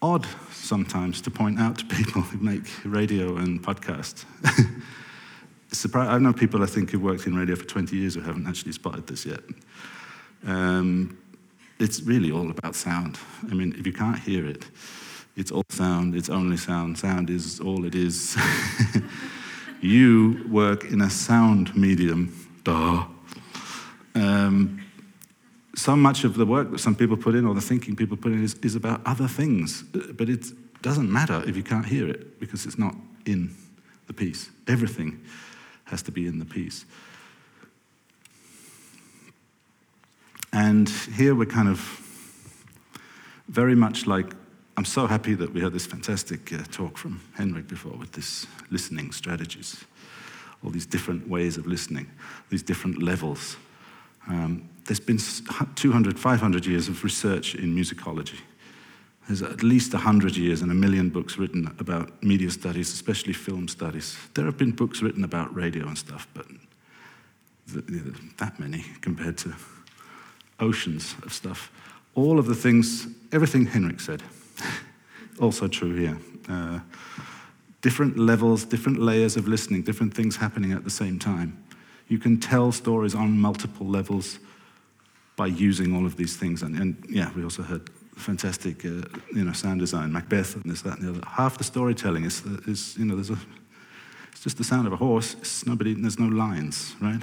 odd 0.02 0.26
sometimes 0.52 1.22
to 1.22 1.32
point 1.32 1.60
out 1.60 1.80
to 1.80 1.86
people 1.86 2.22
who 2.22 2.38
make 2.38 2.64
radio 2.86 3.38
and 3.38 3.62
podcasts. 3.62 4.26
I 5.96 6.20
know 6.20 6.32
people 6.32 6.64
I 6.64 6.68
think 6.68 6.92
who've 6.92 7.02
worked 7.02 7.28
in 7.28 7.36
radio 7.36 7.56
for 7.56 7.66
20 7.66 7.96
years 7.98 8.16
who 8.16 8.22
haven't 8.22 8.48
actually 8.48 8.72
spotted 8.72 9.08
this 9.08 9.26
yet. 9.26 9.42
Um, 10.46 11.18
it's 11.80 12.02
really 12.02 12.32
all 12.32 12.50
about 12.50 12.76
sound. 12.76 13.18
I 13.52 13.54
mean, 13.54 13.76
if 13.78 13.86
you 13.86 13.92
can't 13.92 14.20
hear 14.20 14.46
it, 14.46 14.66
it's 15.36 15.52
all 15.52 15.66
sound, 15.70 16.16
it's 16.16 16.30
only 16.30 16.56
sound. 16.56 16.98
Sound 16.98 17.30
is 17.30 17.60
all 17.60 17.84
it 17.86 17.96
is. 17.96 18.38
You 19.82 20.46
work 20.50 20.86
in 20.86 21.02
a 21.02 21.10
sound 21.10 21.76
medium. 21.76 22.34
Duh. 22.64 23.06
Um, 24.16 24.82
so 25.76 25.96
much 25.96 26.24
of 26.24 26.36
the 26.36 26.46
work 26.46 26.72
that 26.72 26.80
some 26.80 26.96
people 26.96 27.18
put 27.18 27.36
in 27.36 27.46
or 27.46 27.54
the 27.54 27.62
thinking 27.62 27.96
people 27.96 28.18
put 28.18 28.32
in 28.32 28.44
is, 28.44 28.56
is 28.64 28.76
about 28.76 29.02
other 29.06 29.28
things. 29.28 29.84
But 29.84 30.30
it 30.30 30.46
doesn't 30.82 31.12
matter 31.12 31.44
if 31.48 31.58
you 31.58 31.64
can't 31.64 31.86
hear 31.86 32.08
it 32.08 32.40
because 32.40 32.66
it's 32.66 32.78
not 32.78 32.96
in 33.26 33.56
the 34.08 34.14
piece. 34.14 34.50
Everything 34.68 35.22
has 35.86 36.02
to 36.04 36.12
be 36.12 36.28
in 36.28 36.40
the 36.40 36.46
piece. 36.46 36.86
And 40.54 40.90
here 40.90 41.36
we're 41.36 41.46
kind 41.46 41.68
of 41.68 41.80
very 43.50 43.76
much 43.76 44.08
like 44.08 44.34
I'm 44.78 44.86
so 44.86 45.08
happy 45.08 45.36
that 45.36 45.54
we 45.54 45.62
had 45.62 45.72
this 45.72 45.86
fantastic 45.86 46.52
uh, 46.52 46.64
talk 46.70 46.98
from 46.98 47.22
Henrik 47.36 47.68
before 47.68 47.98
with 47.98 48.12
this 48.12 48.46
listening 48.70 49.14
strategies, 49.14 49.86
all 50.64 50.70
these 50.70 50.86
different 50.86 51.30
ways 51.30 51.56
of 51.56 51.66
listening, 51.66 52.12
these 52.50 52.64
different 52.64 53.02
levels. 53.02 53.56
Um, 54.28 54.70
there's 54.86 55.00
been 55.00 55.20
200, 55.76 56.20
500 56.20 56.66
years 56.66 56.90
of 56.90 57.04
research 57.06 57.56
in 57.56 57.74
musicology. 57.74 58.40
There's 59.28 59.42
at 59.42 59.64
least 59.64 59.94
100 59.94 60.36
years 60.36 60.62
and 60.62 60.70
a 60.72 60.76
million 60.76 61.10
books 61.10 61.38
written 61.38 61.74
about 61.80 62.22
media 62.22 62.52
studies, 62.52 62.94
especially 62.94 63.34
film 63.34 63.68
studies. 63.68 64.18
There 64.34 64.46
have 64.46 64.58
been 64.58 64.72
books 64.72 65.02
written 65.02 65.24
about 65.24 65.56
radio 65.56 65.88
and 65.88 65.98
stuff, 65.98 66.28
but 66.34 66.46
that 68.38 68.60
many 68.60 68.86
compared 69.02 69.38
to 69.40 69.56
oceans 70.60 71.16
of 71.24 71.34
stuff. 71.34 71.72
All 72.14 72.40
of 72.40 72.46
the 72.46 72.56
things, 72.56 73.08
everything 73.32 73.66
Henrik 73.66 74.00
said, 74.00 74.22
also 75.40 75.68
true 75.68 75.96
here. 75.96 76.18
Uh, 76.50 76.80
different 77.82 78.18
levels, 78.18 78.66
different 78.66 79.00
layers 79.00 79.38
of 79.38 79.48
listening, 79.48 79.84
different 79.84 80.14
things 80.14 80.36
happening 80.36 80.72
at 80.72 80.84
the 80.84 80.90
same 80.90 81.20
time. 81.20 81.64
You 82.08 82.18
can 82.20 82.40
tell 82.40 82.72
stories 82.72 83.16
on 83.16 83.38
multiple 83.38 83.88
levels 83.88 84.40
by 85.36 85.48
using 85.48 85.96
all 85.96 86.06
of 86.06 86.16
these 86.16 86.38
things. 86.38 86.62
And, 86.62 86.76
and 86.78 87.06
yeah, 87.10 87.32
we 87.36 87.44
also 87.44 87.64
heard 87.64 87.90
fantastic, 88.16 88.86
uh, 88.86 89.04
you 89.34 89.44
know, 89.44 89.52
sound 89.52 89.80
design, 89.80 90.12
Macbeth, 90.12 90.56
and 90.56 90.64
this, 90.66 90.82
that, 90.84 91.00
and 91.00 91.08
the 91.08 91.10
other. 91.12 91.28
Half 91.28 91.58
the 91.58 91.64
storytelling 91.64 92.24
is, 92.24 92.42
is 92.68 92.98
you 92.98 93.06
know, 93.06 93.16
there's 93.16 93.30
a, 93.30 93.38
it's 94.32 94.42
just 94.42 94.58
the 94.58 94.64
sound 94.64 94.88
of 94.88 94.94
a 94.94 94.98
horse. 94.98 95.36
It's 95.36 95.66
nobody, 95.66 95.94
there's 95.94 96.20
no 96.20 96.28
lines, 96.28 96.96
right? 97.02 97.22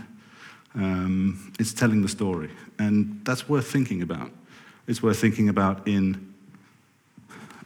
Um, 0.75 1.53
it's 1.59 1.73
telling 1.73 2.03
the 2.03 2.09
story, 2.09 2.51
and 2.79 3.21
that's 3.25 3.49
worth 3.49 3.71
thinking 3.71 4.01
about. 4.03 4.31
It's 4.87 5.03
worth 5.03 5.21
thinking 5.21 5.49
about 5.49 5.87
in 5.87 6.32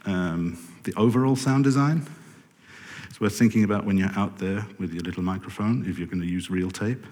um, 0.06 0.58
the 0.84 0.94
overall 0.94 1.36
sound 1.36 1.64
design. 1.64 2.06
It's 3.08 3.20
worth 3.20 3.38
thinking 3.38 3.64
about 3.64 3.84
when 3.84 3.96
you're 3.96 4.16
out 4.16 4.38
there 4.38 4.66
with 4.78 4.92
your 4.92 5.02
little 5.02 5.22
microphone, 5.22 5.88
if 5.88 5.98
you're 5.98 6.06
going 6.06 6.20
to 6.20 6.26
use 6.26 6.50
real 6.50 6.70
tape, 6.70 7.04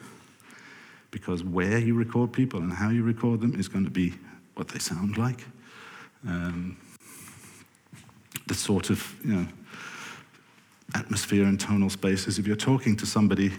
because 1.10 1.42
where 1.42 1.78
you 1.78 1.94
record 1.94 2.32
people 2.32 2.60
and 2.60 2.72
how 2.72 2.90
you 2.90 3.02
record 3.02 3.40
them 3.40 3.58
is 3.58 3.68
going 3.68 3.84
to 3.84 3.90
be 3.90 4.14
what 4.54 4.68
they 4.68 4.78
sound 4.78 5.16
like. 5.16 5.44
Um, 6.26 6.76
the 8.46 8.54
sort 8.54 8.90
of, 8.90 9.14
you 9.24 9.34
know, 9.34 9.46
atmosphere 10.94 11.44
and 11.44 11.58
tonal 11.58 11.90
spaces. 11.90 12.38
If 12.38 12.46
you're 12.46 12.56
talking 12.56 12.96
to 12.96 13.06
somebody, 13.06 13.50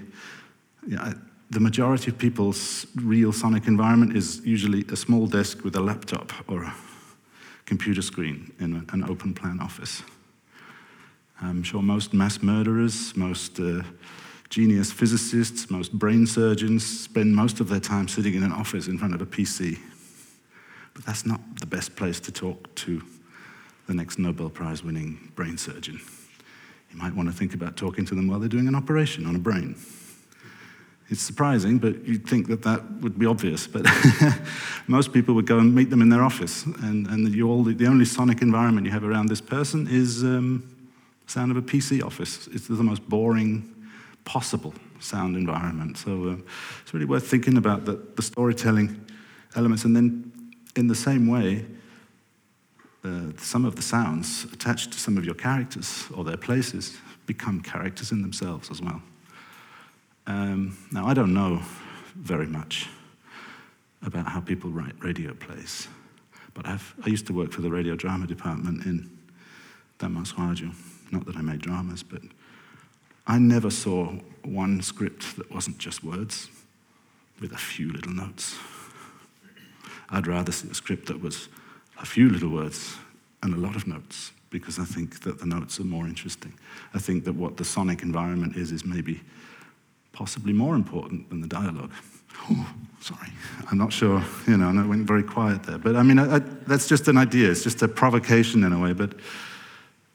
you 0.88 0.96
know, 0.96 1.14
the 1.50 1.60
majority 1.60 2.12
of 2.12 2.18
people's 2.18 2.88
real 2.96 3.32
sonic 3.32 3.68
environment 3.68 4.16
is 4.16 4.46
usually 4.46 4.86
a 4.92 4.96
small 4.96 5.28
desk 5.28 5.64
with 5.64 5.76
a 5.76 5.82
laptop 5.82 6.32
or 6.50 6.64
a 6.64 6.74
computer 7.66 8.02
screen 8.02 8.54
in 8.60 8.86
an 8.92 9.04
open 9.04 9.34
plan 9.34 9.60
office. 9.60 10.04
I'm 11.42 11.64
sure 11.64 11.82
most 11.82 12.14
mass 12.14 12.42
murderers, 12.42 13.16
most 13.16 13.60
uh, 13.60 13.84
genius 14.50 14.92
physicists, 14.92 15.70
most 15.70 15.92
brain 15.92 16.26
surgeons 16.26 16.86
spend 16.86 17.36
most 17.36 17.60
of 17.60 17.68
their 17.68 17.80
time 17.80 18.08
sitting 18.08 18.36
in 18.36 18.44
an 18.44 18.52
office 18.52 18.88
in 18.88 18.98
front 18.98 19.14
of 19.14 19.22
a 19.22 19.26
PC. 19.26 19.80
But 20.94 21.06
that's 21.06 21.26
not 21.26 21.42
the 21.60 21.66
best 21.66 21.96
place 21.96 22.20
to 22.22 22.32
talk 22.32 22.74
to 22.76 23.02
the 23.88 23.94
next 23.94 24.18
Nobel 24.18 24.50
Prize 24.50 24.84
winning 24.84 25.32
brain 25.36 25.58
surgeon. 25.58 26.00
You 26.92 26.98
might 26.98 27.14
want 27.14 27.30
to 27.30 27.36
think 27.36 27.54
about 27.54 27.76
talking 27.76 28.06
to 28.06 28.16
them 28.16 28.28
while 28.28 28.40
they're 28.40 28.48
doing 28.48 28.68
an 28.68 28.76
operation 28.76 29.26
on 29.26 29.36
a 29.36 29.40
brain. 29.40 29.76
It's 31.10 31.22
surprising, 31.22 31.78
but 31.78 32.04
you'd 32.08 32.28
think 32.28 32.48
that 32.48 32.64
that 32.64 32.84
would 33.02 33.20
be 33.20 33.28
obvious. 33.28 33.68
But 33.68 33.86
most 34.88 35.14
people 35.14 35.36
would 35.36 35.46
go 35.46 35.60
and 35.60 35.74
meet 35.76 35.92
them 35.92 36.02
in 36.02 36.10
their 36.10 36.24
office, 36.24 36.66
and, 36.66 37.06
and 37.08 37.28
the, 37.28 37.44
all, 37.44 37.64
the 37.64 37.88
only 37.88 38.06
sonic 38.06 38.42
environment 38.42 38.88
you 38.88 38.92
have 38.92 39.04
around 39.04 39.28
this 39.28 39.42
person 39.42 39.88
is 39.88 40.24
um, 40.24 40.68
sound 41.28 41.52
of 41.52 41.58
a 41.58 41.62
PC 41.62 42.04
office. 42.04 42.48
It's 42.48 42.68
the 42.68 42.76
most 42.76 43.08
boring 43.08 43.72
possible 44.24 44.74
sound 45.00 45.36
environment. 45.36 45.98
So 45.98 46.30
uh, 46.30 46.36
it's 46.82 46.94
really 46.94 47.06
worth 47.06 47.28
thinking 47.28 47.58
about 47.58 47.86
the, 47.86 48.02
the 48.16 48.24
storytelling 48.24 49.06
elements, 49.56 49.86
and 49.86 49.96
then 49.96 50.32
in 50.76 50.88
the 50.88 50.96
same 50.96 51.28
way, 51.28 51.66
uh, 53.04 53.32
some 53.38 53.66
of 53.66 53.76
the 53.76 53.84
sounds 53.84 54.46
attached 54.52 54.92
to 54.92 55.00
some 55.00 55.18
of 55.18 55.26
your 55.26 55.36
characters 55.36 56.06
or 56.16 56.24
their 56.24 56.38
places 56.38 56.98
become 57.28 57.62
characters 57.62 58.12
in 58.12 58.24
themselves 58.24 58.72
as 58.72 58.82
well. 58.82 59.02
Um, 60.28 60.78
now, 60.92 61.06
I 61.06 61.14
don't 61.14 61.34
know 61.34 61.62
very 62.16 62.48
much 62.48 62.90
about 64.02 64.28
how 64.28 64.40
people 64.40 64.70
write 64.70 64.94
radio 65.00 65.34
plays, 65.34 65.88
but 66.54 66.66
I've, 66.66 66.96
i 67.04 67.10
used 67.10 67.28
to 67.28 67.34
work 67.34 67.52
for 67.52 67.62
the 67.62 67.70
radio 67.70 67.96
drama 67.96 68.28
department 68.28 68.86
in 68.86 69.10
Radio. 70.02 70.72
Not 71.12 71.26
that 71.26 71.36
I 71.36 71.42
made 71.42 71.62
dramas, 71.62 72.04
but 72.04 72.22
I 73.28 73.38
never 73.38 73.70
saw 73.70 74.14
one 74.44 74.82
script 74.82 75.36
that 75.38 75.52
wasn't 75.52 75.78
just 75.78 76.04
words 76.04 76.50
with 77.40 77.52
a 77.52 77.58
few 77.58 77.92
little 77.92 78.14
notes. 78.14 78.56
I'd 80.10 80.28
rather 80.28 80.52
see 80.52 80.70
a 80.70 80.74
script 80.74 81.08
that 81.08 81.22
was 81.22 81.50
a 82.00 82.06
few 82.06 82.30
little 82.30 82.50
words 82.50 82.96
and 83.42 83.54
a 83.54 83.58
lot 83.58 83.76
of 83.76 83.88
notes 83.88 84.32
because 84.50 84.80
I 84.80 84.86
think 84.86 85.22
that 85.22 85.40
the 85.40 85.46
notes 85.46 85.80
are 85.80 85.84
more 85.84 86.08
interesting. 86.08 86.54
I 86.94 87.00
think 87.00 87.26
that 87.26 87.34
what 87.34 87.58
the 87.58 87.66
sonic 87.66 88.04
environment 88.04 88.56
is, 88.56 88.72
is 88.72 88.86
maybe 88.86 89.22
possibly 90.16 90.54
more 90.54 90.76
important 90.76 91.30
than 91.30 91.42
the 91.42 91.48
dialogue. 91.48 91.92
Oh, 92.50 92.74
sorry, 93.02 93.30
I'm 93.70 93.78
not 93.78 93.94
sure, 93.94 94.24
you 94.48 94.58
know, 94.58 94.70
I 94.70 94.86
went 94.86 95.06
very 95.06 95.24
quiet 95.24 95.64
there. 95.64 95.78
But 95.78 95.96
I 95.96 96.04
mean, 96.04 96.18
I, 96.18 96.38
I, 96.38 96.40
that's 96.40 96.88
just 96.88 97.08
an 97.08 97.18
idea, 97.18 97.52
it's 97.52 97.64
just 97.64 97.82
a 97.82 97.88
provocation 97.88 98.64
in 98.64 98.74
a 98.74 98.80
way. 98.80 98.94
But 98.94 99.14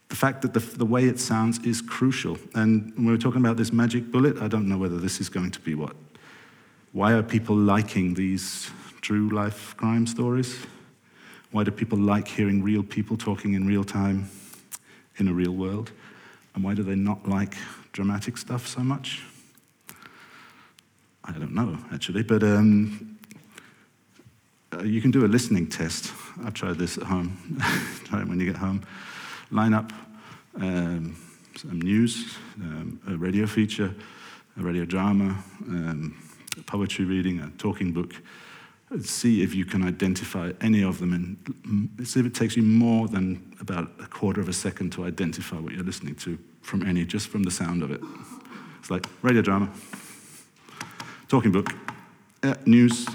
the 0.08 0.16
fact 0.16 0.42
that 0.42 0.52
the, 0.52 0.60
the 0.60 0.84
way 0.84 1.04
it 1.04 1.20
sounds 1.20 1.58
is 1.64 1.80
crucial. 1.80 2.36
And 2.54 2.92
when 2.96 3.06
we're 3.06 3.16
talking 3.16 3.40
about 3.40 3.56
this 3.56 3.72
magic 3.72 4.10
bullet, 4.10 4.42
I 4.42 4.48
don't 4.48 4.68
know 4.68 4.76
whether 4.76 4.98
this 4.98 5.20
is 5.20 5.28
going 5.28 5.52
to 5.52 5.60
be 5.60 5.74
what. 5.74 5.94
Why 6.92 7.12
are 7.12 7.22
people 7.22 7.54
liking 7.54 8.14
these 8.14 8.70
true 9.00 9.28
life 9.28 9.76
crime 9.76 10.06
stories? 10.06 10.58
Why 11.52 11.64
do 11.64 11.70
people 11.70 11.98
like 11.98 12.26
hearing 12.26 12.62
real 12.62 12.82
people 12.82 13.16
talking 13.16 13.54
in 13.54 13.66
real 13.66 13.84
time 13.84 14.28
in 15.16 15.28
a 15.28 15.32
real 15.32 15.52
world? 15.52 15.92
And 16.54 16.64
why 16.64 16.74
do 16.74 16.82
they 16.82 16.96
not 16.96 17.28
like 17.28 17.54
dramatic 17.92 18.36
stuff 18.36 18.66
so 18.66 18.80
much? 18.80 19.22
I 21.24 21.32
don't 21.32 21.54
know, 21.54 21.78
actually, 21.92 22.22
but 22.22 22.42
um, 22.42 23.18
uh, 24.72 24.82
you 24.82 25.00
can 25.00 25.10
do 25.10 25.24
a 25.24 25.28
listening 25.28 25.66
test. 25.66 26.12
I've 26.44 26.54
tried 26.54 26.78
this 26.78 26.96
at 26.96 27.04
home. 27.04 27.36
Try 28.04 28.22
it 28.22 28.28
when 28.28 28.40
you 28.40 28.46
get 28.46 28.56
home. 28.56 28.82
Line 29.50 29.74
up 29.74 29.92
um, 30.56 31.16
some 31.56 31.80
news, 31.80 32.36
um, 32.60 33.00
a 33.08 33.16
radio 33.16 33.46
feature, 33.46 33.94
a 34.58 34.62
radio 34.62 34.84
drama, 34.84 35.42
um, 35.68 36.16
a 36.56 36.62
poetry 36.62 37.04
reading, 37.04 37.40
a 37.40 37.50
talking 37.58 37.92
book. 37.92 38.14
See 39.02 39.42
if 39.42 39.54
you 39.54 39.64
can 39.64 39.84
identify 39.86 40.52
any 40.60 40.82
of 40.82 40.98
them, 40.98 41.12
and 41.12 42.08
see 42.08 42.18
if 42.18 42.26
it 42.26 42.34
takes 42.34 42.56
you 42.56 42.62
more 42.62 43.06
than 43.06 43.54
about 43.60 43.92
a 44.00 44.06
quarter 44.06 44.40
of 44.40 44.48
a 44.48 44.52
second 44.52 44.90
to 44.92 45.04
identify 45.04 45.56
what 45.56 45.72
you're 45.72 45.84
listening 45.84 46.16
to 46.16 46.38
from 46.62 46.84
any, 46.84 47.04
just 47.04 47.28
from 47.28 47.44
the 47.44 47.50
sound 47.50 47.82
of 47.82 47.90
it. 47.90 48.00
It's 48.80 48.90
like 48.90 49.06
radio 49.22 49.42
drama, 49.42 49.70
talking 51.30 51.52
book, 51.52 51.70
uh, 52.42 52.54
news, 52.66 53.06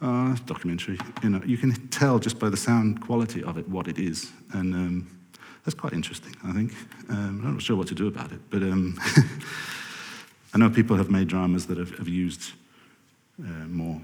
uh, 0.00 0.36
documentary. 0.46 0.98
You 1.22 1.30
know, 1.30 1.42
you 1.44 1.58
can 1.58 1.72
tell 1.88 2.20
just 2.20 2.38
by 2.38 2.48
the 2.48 2.56
sound 2.56 3.00
quality 3.00 3.42
of 3.42 3.58
it 3.58 3.68
what 3.68 3.88
it 3.88 3.98
is, 3.98 4.30
and 4.52 4.72
um, 4.72 5.18
that's 5.64 5.74
quite 5.74 5.92
interesting. 5.92 6.32
I 6.44 6.52
think 6.52 6.72
um, 7.08 7.42
I'm 7.44 7.54
not 7.54 7.62
sure 7.62 7.76
what 7.76 7.88
to 7.88 7.94
do 7.94 8.06
about 8.06 8.30
it, 8.30 8.38
but 8.50 8.62
um, 8.62 8.96
I 10.54 10.58
know 10.58 10.70
people 10.70 10.96
have 10.96 11.10
made 11.10 11.26
dramas 11.26 11.66
that 11.66 11.76
have, 11.76 11.90
have 11.98 12.08
used 12.08 12.52
uh, 13.40 13.66
more, 13.66 14.00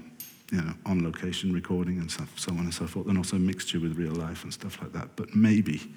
you 0.51 0.61
know, 0.61 0.73
on-location 0.85 1.53
recording 1.53 1.99
and 1.99 2.11
stuff, 2.11 2.37
so 2.37 2.51
on 2.51 2.59
and 2.59 2.73
so 2.73 2.85
forth, 2.85 3.07
and 3.07 3.17
also 3.17 3.37
mixture 3.37 3.79
with 3.79 3.95
real 3.95 4.13
life 4.13 4.43
and 4.43 4.53
stuff 4.53 4.81
like 4.81 4.91
that. 4.91 5.15
But 5.15 5.33
maybe, 5.35 5.89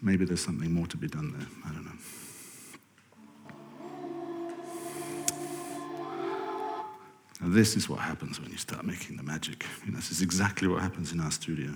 maybe 0.00 0.24
there's 0.24 0.42
something 0.42 0.72
more 0.72 0.86
to 0.86 0.96
be 0.96 1.08
done 1.08 1.34
there. 1.36 1.46
I 1.66 1.74
don't 1.74 1.84
know. 1.84 2.23
And 7.40 7.52
this 7.52 7.76
is 7.76 7.88
what 7.88 8.00
happens 8.00 8.40
when 8.40 8.50
you 8.50 8.56
start 8.56 8.84
making 8.84 9.16
the 9.16 9.22
magic. 9.22 9.64
You 9.84 9.92
know, 9.92 9.96
this 9.96 10.10
is 10.10 10.22
exactly 10.22 10.68
what 10.68 10.80
happens 10.80 11.12
in 11.12 11.20
our 11.20 11.30
studio. 11.30 11.74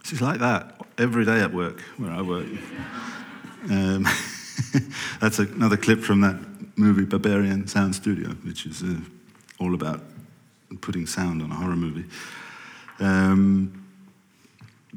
It's 0.00 0.20
like 0.20 0.38
that 0.38 0.80
every 0.98 1.24
day 1.24 1.40
at 1.40 1.52
work, 1.52 1.80
where 1.96 2.12
I 2.12 2.22
work. 2.22 2.46
Um, 3.70 4.06
that's 5.20 5.40
another 5.40 5.76
clip 5.76 6.00
from 6.00 6.20
that 6.20 6.36
movie, 6.76 7.04
Berberian 7.04 7.68
Sound 7.68 7.94
Studio, 7.94 8.28
which 8.44 8.66
is 8.66 8.82
uh, 8.82 8.96
all 9.58 9.74
about 9.74 10.02
putting 10.80 11.06
sound 11.06 11.42
on 11.42 11.50
a 11.50 11.54
horror 11.54 11.76
movie. 11.76 12.04
Um, 13.00 13.84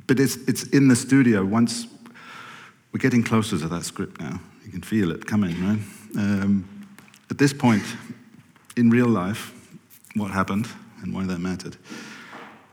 but 0.07 0.19
it's, 0.19 0.35
it's 0.47 0.63
in 0.63 0.87
the 0.87 0.95
studio 0.95 1.43
once 1.43 1.87
we're 2.91 2.99
getting 2.99 3.23
closer 3.23 3.57
to 3.57 3.67
that 3.67 3.85
script 3.85 4.19
now. 4.19 4.39
You 4.65 4.71
can 4.71 4.81
feel 4.81 5.11
it 5.11 5.25
coming, 5.25 5.55
right? 5.65 5.79
Um, 6.17 6.87
at 7.29 7.37
this 7.37 7.53
point, 7.53 7.83
in 8.75 8.89
real 8.89 9.07
life, 9.07 9.53
what 10.15 10.31
happened 10.31 10.67
and 11.01 11.13
why 11.13 11.25
that 11.25 11.39
mattered. 11.39 11.77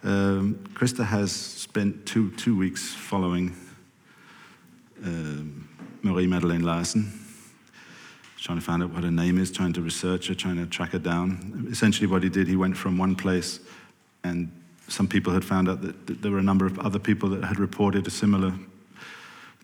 Um, 0.02 0.54
Krister 0.74 1.04
has 1.04 1.32
spent 1.32 2.06
two, 2.06 2.30
two 2.32 2.56
weeks 2.56 2.94
following 2.94 3.54
um, 5.04 5.68
Marie 6.02 6.26
Madeleine 6.26 6.62
Larsen, 6.62 7.12
trying 8.38 8.58
to 8.58 8.64
find 8.64 8.82
out 8.82 8.90
what 8.90 9.04
her 9.04 9.10
name 9.10 9.38
is, 9.38 9.50
trying 9.50 9.72
to 9.74 9.82
research 9.82 10.28
her, 10.28 10.34
trying 10.34 10.56
to 10.56 10.66
track 10.66 10.90
her 10.90 10.98
down. 10.98 11.66
Essentially, 11.70 12.06
what 12.06 12.22
he 12.22 12.28
did, 12.28 12.46
he 12.46 12.56
went 12.56 12.76
from 12.76 12.98
one 12.98 13.14
place, 13.14 13.60
and 14.22 14.50
some 14.88 15.08
people 15.08 15.32
had 15.32 15.44
found 15.44 15.68
out 15.68 15.82
that, 15.82 16.06
that 16.06 16.22
there 16.22 16.30
were 16.30 16.38
a 16.38 16.42
number 16.42 16.66
of 16.66 16.78
other 16.78 16.98
people 16.98 17.28
that 17.30 17.44
had 17.44 17.58
reported 17.58 18.06
a 18.06 18.10
similar. 18.10 18.52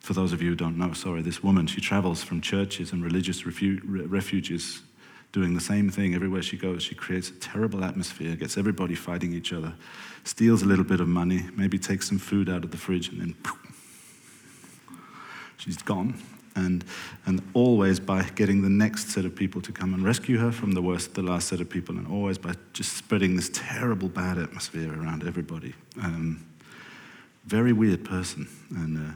For 0.02 0.14
those 0.14 0.32
of 0.32 0.42
you 0.42 0.50
who 0.50 0.56
don't 0.56 0.76
know, 0.76 0.92
sorry, 0.94 1.22
this 1.22 1.44
woman, 1.44 1.68
she 1.68 1.80
travels 1.80 2.24
from 2.24 2.40
churches 2.40 2.90
and 2.90 3.04
religious 3.04 3.42
refu- 3.42 3.80
re- 3.84 4.04
refuges 4.04 4.82
doing 5.30 5.54
the 5.54 5.60
same 5.60 5.90
thing 5.90 6.12
everywhere 6.12 6.42
she 6.42 6.56
goes. 6.56 6.82
She 6.82 6.96
creates 6.96 7.30
a 7.30 7.34
terrible 7.34 7.84
atmosphere, 7.84 8.34
gets 8.34 8.58
everybody 8.58 8.96
fighting 8.96 9.32
each 9.32 9.52
other, 9.52 9.74
steals 10.24 10.62
a 10.62 10.66
little 10.66 10.84
bit 10.84 11.00
of 11.00 11.06
money, 11.06 11.44
maybe 11.56 11.78
takes 11.78 12.08
some 12.08 12.18
food 12.18 12.48
out 12.48 12.64
of 12.64 12.72
the 12.72 12.76
fridge, 12.76 13.10
and 13.10 13.20
then 13.20 13.34
poof, 13.44 13.56
she's 15.56 15.76
gone. 15.78 16.20
And, 16.56 16.84
and 17.24 17.40
always 17.54 18.00
by 18.00 18.24
getting 18.34 18.60
the 18.60 18.68
next 18.68 19.08
set 19.08 19.24
of 19.24 19.36
people 19.36 19.62
to 19.62 19.72
come 19.72 19.94
and 19.94 20.04
rescue 20.04 20.36
her 20.38 20.50
from 20.50 20.72
the 20.72 20.82
worst, 20.82 21.14
the 21.14 21.22
last 21.22 21.46
set 21.46 21.60
of 21.60 21.70
people, 21.70 21.96
and 21.96 22.08
always 22.08 22.38
by 22.38 22.54
just 22.72 22.94
spreading 22.94 23.36
this 23.36 23.50
terrible 23.54 24.08
bad 24.08 24.36
atmosphere 24.36 24.92
around 24.92 25.26
everybody. 25.26 25.74
Um, 26.02 26.44
very 27.46 27.72
weird 27.72 28.04
person. 28.04 28.48
And 28.70 28.98
uh, 28.98 29.12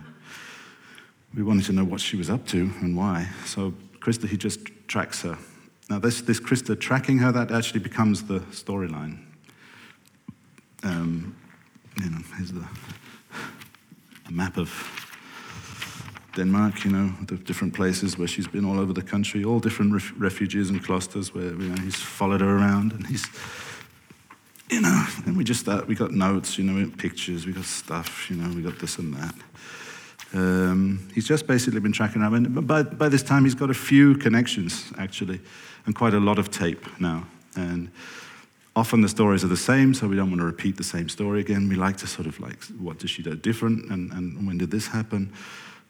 we 1.37 1.43
wanted 1.43 1.67
to 1.67 1.73
know 1.73 1.85
what 1.85 2.01
she 2.01 2.17
was 2.17 2.31
up 2.31 2.47
to 2.47 2.71
and 2.81 2.97
why. 2.97 3.29
So 3.45 3.75
Krister, 4.01 4.29
he 4.29 4.37
just 4.37 4.59
tracks 4.89 5.23
her 5.23 5.39
now, 5.89 6.01
this, 6.01 6.21
this 6.21 6.41
Krister 6.41 6.79
tracking 6.79 7.19
her, 7.19 7.31
that 7.31 7.53
actually 7.53 7.81
becomes 7.81 8.25
the 8.25 8.41
storyline. 8.51 9.19
Um, 10.83 11.37
you 12.03 12.11
know, 12.11 12.19
here's 12.37 12.53
the 12.53 12.67
map 14.31 14.59
of 14.59 14.71
Denmark, 16.35 16.85
you 16.85 16.91
know, 16.91 17.13
the 17.27 17.37
different 17.37 17.73
places 17.73 18.19
where 18.19 18.27
she's 18.27 18.49
been 18.49 18.65
all 18.65 18.81
over 18.81 18.93
the 18.93 19.03
country, 19.03 19.45
all 19.45 19.61
different 19.61 19.93
ref- 19.93 20.13
refuges 20.19 20.71
and 20.71 20.85
clusters 20.85 21.33
where 21.33 21.55
you 21.55 21.69
know, 21.69 21.81
he's 21.81 21.97
followed 21.97 22.41
her 22.41 22.57
around 22.57 22.93
and 22.93 23.07
he's, 23.07 23.25
you 24.69 24.81
know, 24.81 25.07
and 25.25 25.37
we 25.37 25.45
just 25.45 25.61
start, 25.61 25.87
we 25.87 25.95
got 25.95 26.11
notes, 26.11 26.59
you 26.59 26.65
know, 26.65 26.91
pictures, 26.99 27.47
we 27.47 27.53
got 27.53 27.65
stuff, 27.65 28.29
you 28.29 28.37
know, 28.37 28.55
we 28.55 28.61
got 28.61 28.79
this 28.81 28.99
and 28.99 29.15
that. 29.15 29.35
Um, 30.37 31.09
he's 31.15 31.27
just 31.27 31.47
basically 31.47 31.81
been 31.81 31.93
tracking 31.93 32.21
her. 32.21 32.35
And 32.35 32.67
by, 32.67 32.83
by 32.83 33.09
this 33.09 33.23
time, 33.23 33.45
he's 33.45 33.55
got 33.55 33.71
a 33.71 33.75
few 33.75 34.17
connections, 34.17 34.93
actually 34.99 35.41
and 35.87 35.95
quite 35.95 36.15
a 36.15 36.21
lot 36.21 36.39
of 36.39 36.51
tape 36.51 36.85
now. 37.01 37.27
And 37.55 37.91
often 38.75 39.01
the 39.01 39.09
stories 39.09 39.45
are 39.45 39.49
the 39.49 39.57
same, 39.57 39.95
so 39.95 40.07
we 40.07 40.17
don't 40.17 40.29
want 40.29 40.41
to 40.41 40.47
repeat 40.47 40.77
the 40.77 40.85
same 40.85 41.09
story 41.09 41.41
again. 41.41 41.69
We 41.69 41.77
like 41.77 41.97
to 41.99 42.07
sort 42.07 42.27
of 42.27 42.39
like, 42.41 42.63
what 42.79 42.99
does 42.99 43.11
she 43.11 43.23
do 43.23 43.35
different, 43.37 43.91
and, 43.91 44.13
and 44.13 44.47
when 44.47 44.59
did 44.59 44.71
this 44.71 44.89
happen? 44.89 45.33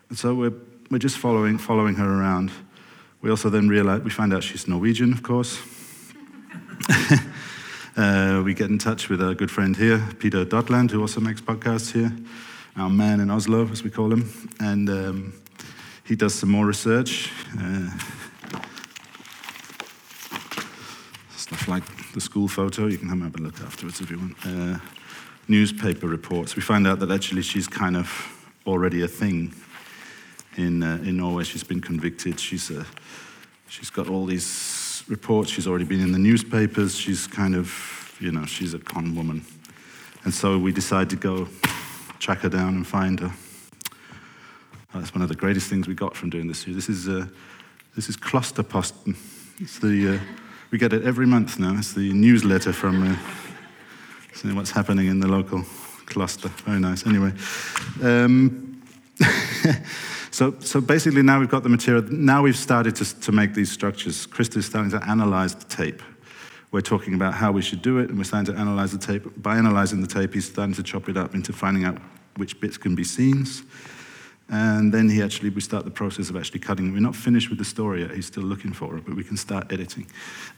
And 0.09 0.19
so 0.19 0.35
we're, 0.35 0.53
we're 0.91 0.99
just 0.99 1.19
following, 1.19 1.59
following 1.59 1.97
her 1.97 2.21
around. 2.21 2.53
We 3.23 3.31
also 3.31 3.49
then 3.49 3.69
realize, 3.69 4.03
we 4.03 4.11
find 4.11 4.33
out 4.33 4.45
she's 4.45 4.69
Norwegian, 4.69 5.13
of 5.13 5.23
course. 5.23 5.61
uh, 7.97 8.43
we 8.45 8.55
get 8.55 8.71
in 8.71 8.79
touch 8.79 9.09
with 9.09 9.21
our 9.23 9.35
good 9.35 9.51
friend 9.51 9.75
here, 9.75 10.07
Peter 10.19 10.45
Dotland, 10.45 10.91
who 10.91 11.01
also 11.01 11.21
makes 11.21 11.41
podcasts 11.41 11.93
here, 11.93 12.13
our 12.77 12.91
man 12.91 13.20
in 13.20 13.31
Oslo, 13.31 13.66
as 13.70 13.83
we 13.83 13.91
call 13.91 14.12
him. 14.12 14.31
And 14.61 14.89
um, 14.91 15.33
he 16.05 16.14
does 16.14 16.35
some 16.35 16.51
more 16.51 16.66
research. 16.66 17.31
Uh, 17.59 17.91
stuff 21.37 21.68
like 21.68 21.85
the 22.12 22.20
school 22.20 22.49
photo. 22.49 22.87
You 22.87 22.99
can 22.99 23.09
have 23.09 23.35
a 23.35 23.39
look 23.39 23.61
afterwards 23.61 24.01
if 24.01 24.11
you 24.11 24.18
want. 24.18 24.37
Uh, 24.45 24.79
newspaper 25.49 26.07
reports. 26.07 26.57
We 26.57 26.62
find 26.62 26.87
out 26.87 26.99
that 26.99 27.11
actually 27.11 27.43
she's 27.43 27.68
kind 27.68 27.97
of 27.97 28.11
already 28.66 29.03
a 29.03 29.09
thing 29.09 29.55
in 30.57 30.83
uh, 30.83 30.99
in 31.03 31.16
Norway. 31.16 31.45
She's 31.45 31.64
been 31.64 31.81
convicted. 31.81 32.39
She's 32.41 32.70
uh, 32.70 32.85
she's 33.68 33.91
got 33.91 34.09
all 34.09 34.27
these 34.27 35.03
reports. 35.09 35.51
She's 35.51 35.66
already 35.66 35.85
been 35.85 36.01
in 36.01 36.12
the 36.12 36.18
newspapers. 36.18 36.97
She's 36.97 37.27
kind 37.27 37.55
of 37.55 38.16
you 38.20 38.33
know 38.33 38.45
she's 38.45 38.74
a 38.74 38.79
con 38.79 39.14
woman, 39.14 39.45
and 40.24 40.35
so 40.35 40.59
we 40.59 40.72
decide 40.72 41.09
to 41.11 41.16
go 41.16 41.49
track 42.27 42.41
her 42.41 42.49
down 42.49 42.74
and 42.74 42.85
find 42.85 43.20
her. 43.20 43.33
That's 44.93 45.14
one 45.14 45.22
of 45.22 45.29
the 45.29 45.37
greatest 45.37 45.70
things 45.70 45.87
we 45.87 45.95
got 45.95 46.16
from 46.16 46.29
doing 46.29 46.49
this. 46.49 46.64
This 46.64 46.89
is 46.89 47.09
uh, 47.09 47.27
this 47.95 48.09
is 48.09 48.16
Klosterposten. 48.16 49.16
It's 49.61 49.79
the 49.79 50.16
uh, 50.16 50.18
we 50.72 50.79
get 50.79 50.93
it 50.93 51.05
every 51.05 51.24
month 51.24 51.61
now. 51.61 51.77
It's 51.79 51.93
the 51.93 52.12
newsletter 52.12 52.72
from 52.72 53.12
uh, 53.12 54.55
what's 54.57 54.72
happening 54.72 55.07
in 55.07 55.20
the 55.20 55.29
local 55.29 55.62
cluster. 56.07 56.49
Very 56.64 56.81
nice. 56.81 57.07
Anyway, 57.07 57.33
um, 58.03 58.83
so 60.33 60.53
so 60.59 60.81
basically 60.81 61.22
now 61.22 61.39
we've 61.39 61.49
got 61.49 61.62
the 61.62 61.68
material. 61.68 62.03
Now 62.11 62.43
we've 62.43 62.59
started 62.59 62.97
to, 62.97 63.20
to 63.20 63.31
make 63.31 63.55
these 63.55 63.70
structures. 63.70 64.27
Krister 64.27 64.57
is 64.57 64.66
starting 64.66 64.91
to 64.91 65.09
analyze 65.09 65.55
the 65.55 65.66
tape. 65.66 66.03
We're 66.77 66.83
talking 66.83 67.14
about 67.14 67.33
how 67.33 67.53
we 67.53 67.62
should 67.62 67.81
do 67.81 68.01
it, 68.01 68.11
and 68.11 68.18
we're 68.18 68.24
starting 68.24 68.53
to 68.55 68.61
analyze 68.61 68.93
the 68.93 68.99
tape. 68.99 69.22
By 69.43 69.57
analyzing 69.57 70.03
the 70.03 70.07
tape, 70.07 70.35
he's 70.35 70.45
starting 70.45 70.74
to 70.74 70.83
chop 70.83 71.09
it 71.09 71.16
up 71.16 71.35
into 71.35 71.55
finding 71.55 71.85
out 71.85 71.97
which 72.37 72.61
bits 72.61 72.77
can 72.77 72.95
be 72.95 73.03
scenes 73.03 73.62
and 74.49 74.95
then 74.95 75.09
he 75.09 75.22
actually, 75.22 75.51
we 75.51 75.61
start 75.61 75.85
the 75.85 75.91
process 75.91 76.31
of 76.31 76.37
actually 76.37 76.61
cutting. 76.61 76.93
We're 76.93 77.01
not 77.01 77.16
finished 77.16 77.49
with 77.51 77.59
the 77.59 77.64
story 77.64 78.03
yet. 78.03 78.12
He's 78.12 78.27
still 78.27 78.45
looking 78.45 78.72
for 78.72 78.97
it, 78.97 79.05
but 79.05 79.16
we 79.16 79.24
can 79.24 79.37
start 79.37 79.72
editing. 79.72 80.07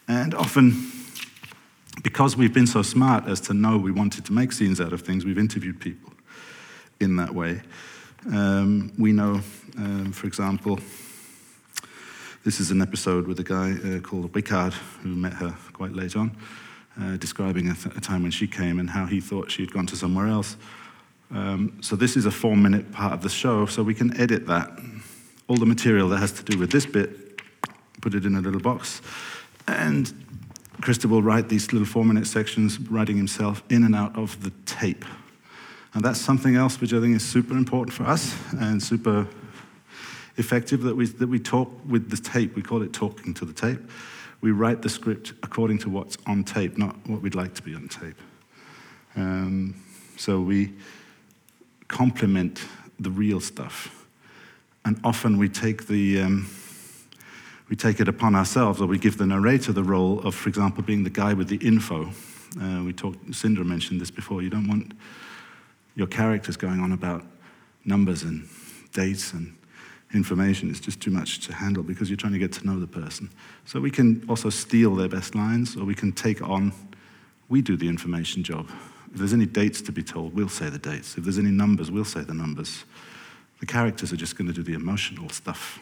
And 0.08 0.34
often, 0.34 0.90
because 2.02 2.36
we've 2.36 2.52
been 2.52 2.66
so 2.66 2.82
smart 2.82 3.26
as 3.26 3.40
to 3.42 3.54
know 3.54 3.78
we 3.78 3.92
wanted 3.92 4.26
to 4.26 4.32
make 4.32 4.52
scenes 4.52 4.80
out 4.80 4.92
of 4.92 5.02
things, 5.02 5.24
we've 5.24 5.38
interviewed 5.38 5.80
people 5.80 6.12
in 7.00 7.16
that 7.16 7.34
way. 7.34 7.62
Um, 8.30 8.92
we 8.98 9.12
know, 9.12 9.40
um, 9.78 10.12
for 10.12 10.26
example, 10.26 10.80
this 12.48 12.60
is 12.60 12.70
an 12.70 12.80
episode 12.80 13.26
with 13.26 13.38
a 13.40 13.44
guy 13.44 13.72
uh, 13.72 14.00
called 14.00 14.32
Ricard, 14.32 14.72
who 15.02 15.10
met 15.10 15.34
her 15.34 15.54
quite 15.74 15.92
late 15.92 16.16
on, 16.16 16.34
uh, 16.98 17.18
describing 17.18 17.68
a, 17.68 17.74
th- 17.74 17.94
a 17.94 18.00
time 18.00 18.22
when 18.22 18.30
she 18.30 18.46
came 18.46 18.78
and 18.78 18.88
how 18.88 19.04
he 19.04 19.20
thought 19.20 19.50
she 19.50 19.60
had 19.60 19.70
gone 19.70 19.84
to 19.84 19.96
somewhere 19.96 20.28
else. 20.28 20.56
Um, 21.30 21.76
so 21.82 21.94
this 21.94 22.16
is 22.16 22.24
a 22.24 22.30
four 22.30 22.56
minute 22.56 22.90
part 22.90 23.12
of 23.12 23.20
the 23.20 23.28
show, 23.28 23.66
so 23.66 23.82
we 23.82 23.92
can 23.92 24.18
edit 24.18 24.46
that. 24.46 24.70
All 25.46 25.58
the 25.58 25.66
material 25.66 26.08
that 26.08 26.20
has 26.20 26.32
to 26.32 26.42
do 26.42 26.56
with 26.56 26.70
this 26.70 26.86
bit, 26.86 27.42
put 28.00 28.14
it 28.14 28.24
in 28.24 28.34
a 28.34 28.40
little 28.40 28.62
box. 28.62 29.02
And 29.66 30.10
Krister 30.80 31.04
will 31.04 31.22
write 31.22 31.50
these 31.50 31.70
little 31.74 31.86
four 31.86 32.06
minute 32.06 32.26
sections, 32.26 32.80
writing 32.80 33.18
himself 33.18 33.62
in 33.68 33.84
and 33.84 33.94
out 33.94 34.16
of 34.16 34.42
the 34.42 34.52
tape. 34.64 35.04
And 35.92 36.02
that's 36.02 36.18
something 36.18 36.56
else 36.56 36.80
which 36.80 36.94
I 36.94 37.00
think 37.00 37.14
is 37.14 37.28
super 37.28 37.58
important 37.58 37.94
for 37.94 38.04
us 38.04 38.34
and 38.58 38.82
super 38.82 39.28
effective 40.38 40.82
that 40.82 40.96
we, 40.96 41.06
that 41.06 41.28
we 41.28 41.38
talk 41.38 41.70
with 41.86 42.10
the 42.10 42.16
tape. 42.16 42.54
We 42.54 42.62
call 42.62 42.82
it 42.82 42.92
talking 42.92 43.34
to 43.34 43.44
the 43.44 43.52
tape. 43.52 43.80
We 44.40 44.52
write 44.52 44.82
the 44.82 44.88
script 44.88 45.32
according 45.42 45.78
to 45.78 45.90
what's 45.90 46.16
on 46.26 46.44
tape, 46.44 46.78
not 46.78 46.96
what 47.06 47.20
we'd 47.20 47.34
like 47.34 47.54
to 47.54 47.62
be 47.62 47.74
on 47.74 47.88
tape. 47.88 48.20
Um, 49.16 49.74
so 50.16 50.40
we 50.40 50.74
complement 51.88 52.64
the 53.00 53.10
real 53.10 53.40
stuff. 53.40 54.06
And 54.84 55.00
often 55.02 55.38
we 55.38 55.48
take 55.48 55.88
the 55.88 56.20
um, 56.20 56.48
we 57.68 57.76
take 57.76 58.00
it 58.00 58.08
upon 58.08 58.34
ourselves, 58.34 58.80
or 58.80 58.86
we 58.86 58.98
give 58.98 59.18
the 59.18 59.26
narrator 59.26 59.72
the 59.72 59.84
role 59.84 60.20
of, 60.20 60.34
for 60.34 60.48
example, 60.48 60.82
being 60.82 61.04
the 61.04 61.10
guy 61.10 61.34
with 61.34 61.48
the 61.48 61.56
info. 61.56 62.10
Uh, 62.58 62.82
we 62.84 62.92
talked. 62.92 63.30
Sindre 63.30 63.64
mentioned 63.66 64.00
this 64.00 64.10
before. 64.10 64.40
You 64.40 64.48
don't 64.48 64.68
want 64.68 64.92
your 65.94 66.06
characters 66.06 66.56
going 66.56 66.80
on 66.80 66.92
about 66.92 67.24
numbers 67.84 68.22
and 68.22 68.48
dates 68.92 69.32
and 69.32 69.57
information. 70.14 70.70
It's 70.70 70.80
just 70.80 71.00
too 71.00 71.10
much 71.10 71.46
to 71.46 71.52
handle 71.52 71.82
because 71.82 72.08
you're 72.08 72.16
trying 72.16 72.32
to 72.32 72.38
get 72.38 72.52
to 72.52 72.66
know 72.66 72.80
the 72.80 72.86
person. 72.86 73.30
So 73.64 73.80
we 73.80 73.90
can 73.90 74.24
also 74.28 74.50
steal 74.50 74.94
their 74.94 75.08
best 75.08 75.34
lines, 75.34 75.76
or 75.76 75.84
we 75.84 75.94
can 75.94 76.12
take 76.12 76.42
on. 76.42 76.72
We 77.48 77.62
do 77.62 77.76
the 77.76 77.88
information 77.88 78.42
job. 78.42 78.70
If 79.12 79.18
there's 79.18 79.32
any 79.32 79.46
dates 79.46 79.80
to 79.82 79.92
be 79.92 80.02
told, 80.02 80.34
we'll 80.34 80.48
say 80.48 80.68
the 80.68 80.78
dates. 80.78 81.16
If 81.16 81.24
there's 81.24 81.38
any 81.38 81.50
numbers, 81.50 81.90
we'll 81.90 82.04
say 82.04 82.22
the 82.22 82.34
numbers. 82.34 82.84
The 83.60 83.66
characters 83.66 84.12
are 84.12 84.16
just 84.16 84.36
going 84.36 84.48
to 84.48 84.54
do 84.54 84.62
the 84.62 84.74
emotional 84.74 85.28
stuff. 85.30 85.78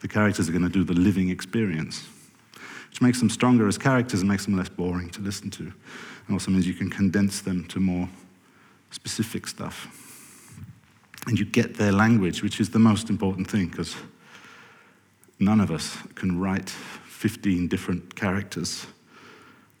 The 0.00 0.08
characters 0.08 0.48
are 0.48 0.52
going 0.52 0.62
to 0.62 0.68
do 0.68 0.84
the 0.84 0.94
living 0.94 1.28
experience, 1.30 2.06
which 2.88 3.02
makes 3.02 3.18
them 3.18 3.30
stronger 3.30 3.66
as 3.66 3.76
characters 3.76 4.20
and 4.20 4.28
makes 4.28 4.44
them 4.44 4.56
less 4.56 4.68
boring 4.68 5.10
to 5.10 5.20
listen 5.20 5.50
to. 5.50 5.64
And 5.64 6.32
also 6.32 6.50
means 6.50 6.66
you 6.66 6.74
can 6.74 6.90
condense 6.90 7.40
them 7.40 7.64
to 7.68 7.80
more 7.80 8.08
specific 8.90 9.48
stuff. 9.48 10.07
And 11.28 11.38
you 11.38 11.44
get 11.44 11.76
their 11.76 11.92
language, 11.92 12.42
which 12.42 12.58
is 12.58 12.70
the 12.70 12.78
most 12.78 13.10
important 13.10 13.50
thing, 13.50 13.68
because 13.68 13.94
none 15.38 15.60
of 15.60 15.70
us 15.70 15.96
can 16.14 16.40
write 16.40 16.70
15 16.70 17.68
different 17.68 18.16
characters 18.16 18.86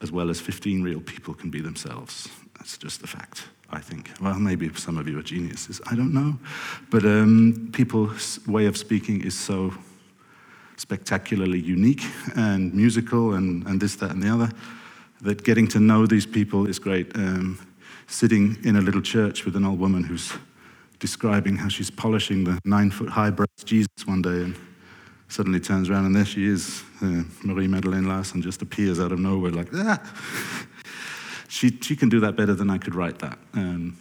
as 0.02 0.12
well 0.12 0.30
as 0.30 0.40
15 0.40 0.82
real 0.82 1.00
people 1.00 1.34
can 1.34 1.50
be 1.50 1.60
themselves. 1.60 2.28
That's 2.58 2.76
just 2.76 3.02
a 3.02 3.06
fact. 3.06 3.44
I 3.70 3.80
think. 3.80 4.10
Well, 4.20 4.38
maybe 4.38 4.72
some 4.74 4.96
of 4.96 5.08
you 5.08 5.18
are 5.18 5.22
geniuses, 5.22 5.80
I 5.90 5.94
don't 5.94 6.14
know. 6.14 6.38
But 6.90 7.04
um, 7.04 7.68
people's 7.72 8.40
way 8.46 8.64
of 8.64 8.78
speaking 8.78 9.22
is 9.22 9.38
so 9.38 9.74
spectacularly 10.76 11.60
unique 11.60 12.02
and 12.34 12.72
musical 12.72 13.34
and, 13.34 13.66
and 13.66 13.78
this, 13.78 13.96
that, 13.96 14.12
and 14.12 14.22
the 14.22 14.30
other 14.32 14.50
that 15.20 15.44
getting 15.44 15.68
to 15.68 15.80
know 15.80 16.06
these 16.06 16.24
people 16.24 16.66
is 16.66 16.78
great. 16.78 17.14
Um, 17.14 17.58
sitting 18.06 18.56
in 18.64 18.76
a 18.76 18.80
little 18.80 19.02
church 19.02 19.44
with 19.44 19.54
an 19.54 19.66
old 19.66 19.78
woman 19.78 20.02
who's 20.02 20.32
describing 20.98 21.56
how 21.56 21.68
she's 21.68 21.90
polishing 21.90 22.44
the 22.44 22.58
nine 22.64 22.90
foot 22.90 23.08
high 23.08 23.30
breast 23.30 23.64
Jesus 23.64 23.88
one 24.04 24.22
day 24.22 24.42
and 24.42 24.56
suddenly 25.28 25.60
turns 25.60 25.90
around 25.90 26.06
and 26.06 26.14
there 26.14 26.24
she 26.24 26.46
is. 26.46 26.82
Uh, 27.02 27.22
Marie 27.44 27.68
Madeleine 27.68 28.08
Larsen 28.08 28.42
just 28.42 28.62
appears 28.62 28.98
out 28.98 29.12
of 29.12 29.18
nowhere 29.18 29.52
like, 29.52 29.68
ah! 29.74 30.00
she, 31.48 31.70
she 31.80 31.94
can 31.94 32.08
do 32.08 32.20
that 32.20 32.36
better 32.36 32.54
than 32.54 32.70
I 32.70 32.78
could 32.78 32.94
write 32.94 33.18
that. 33.20 33.38
Um, 33.54 33.98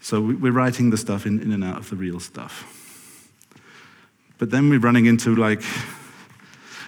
so 0.00 0.20
we, 0.20 0.48
are 0.48 0.52
writing 0.52 0.90
the 0.90 0.96
stuff 0.96 1.26
in, 1.26 1.40
in 1.40 1.52
and 1.52 1.64
out 1.64 1.78
of 1.78 1.90
the 1.90 1.96
real 1.96 2.20
stuff. 2.20 3.30
But 4.38 4.50
then 4.50 4.68
we're 4.68 4.80
running 4.80 5.06
into 5.06 5.34
like, 5.34 5.62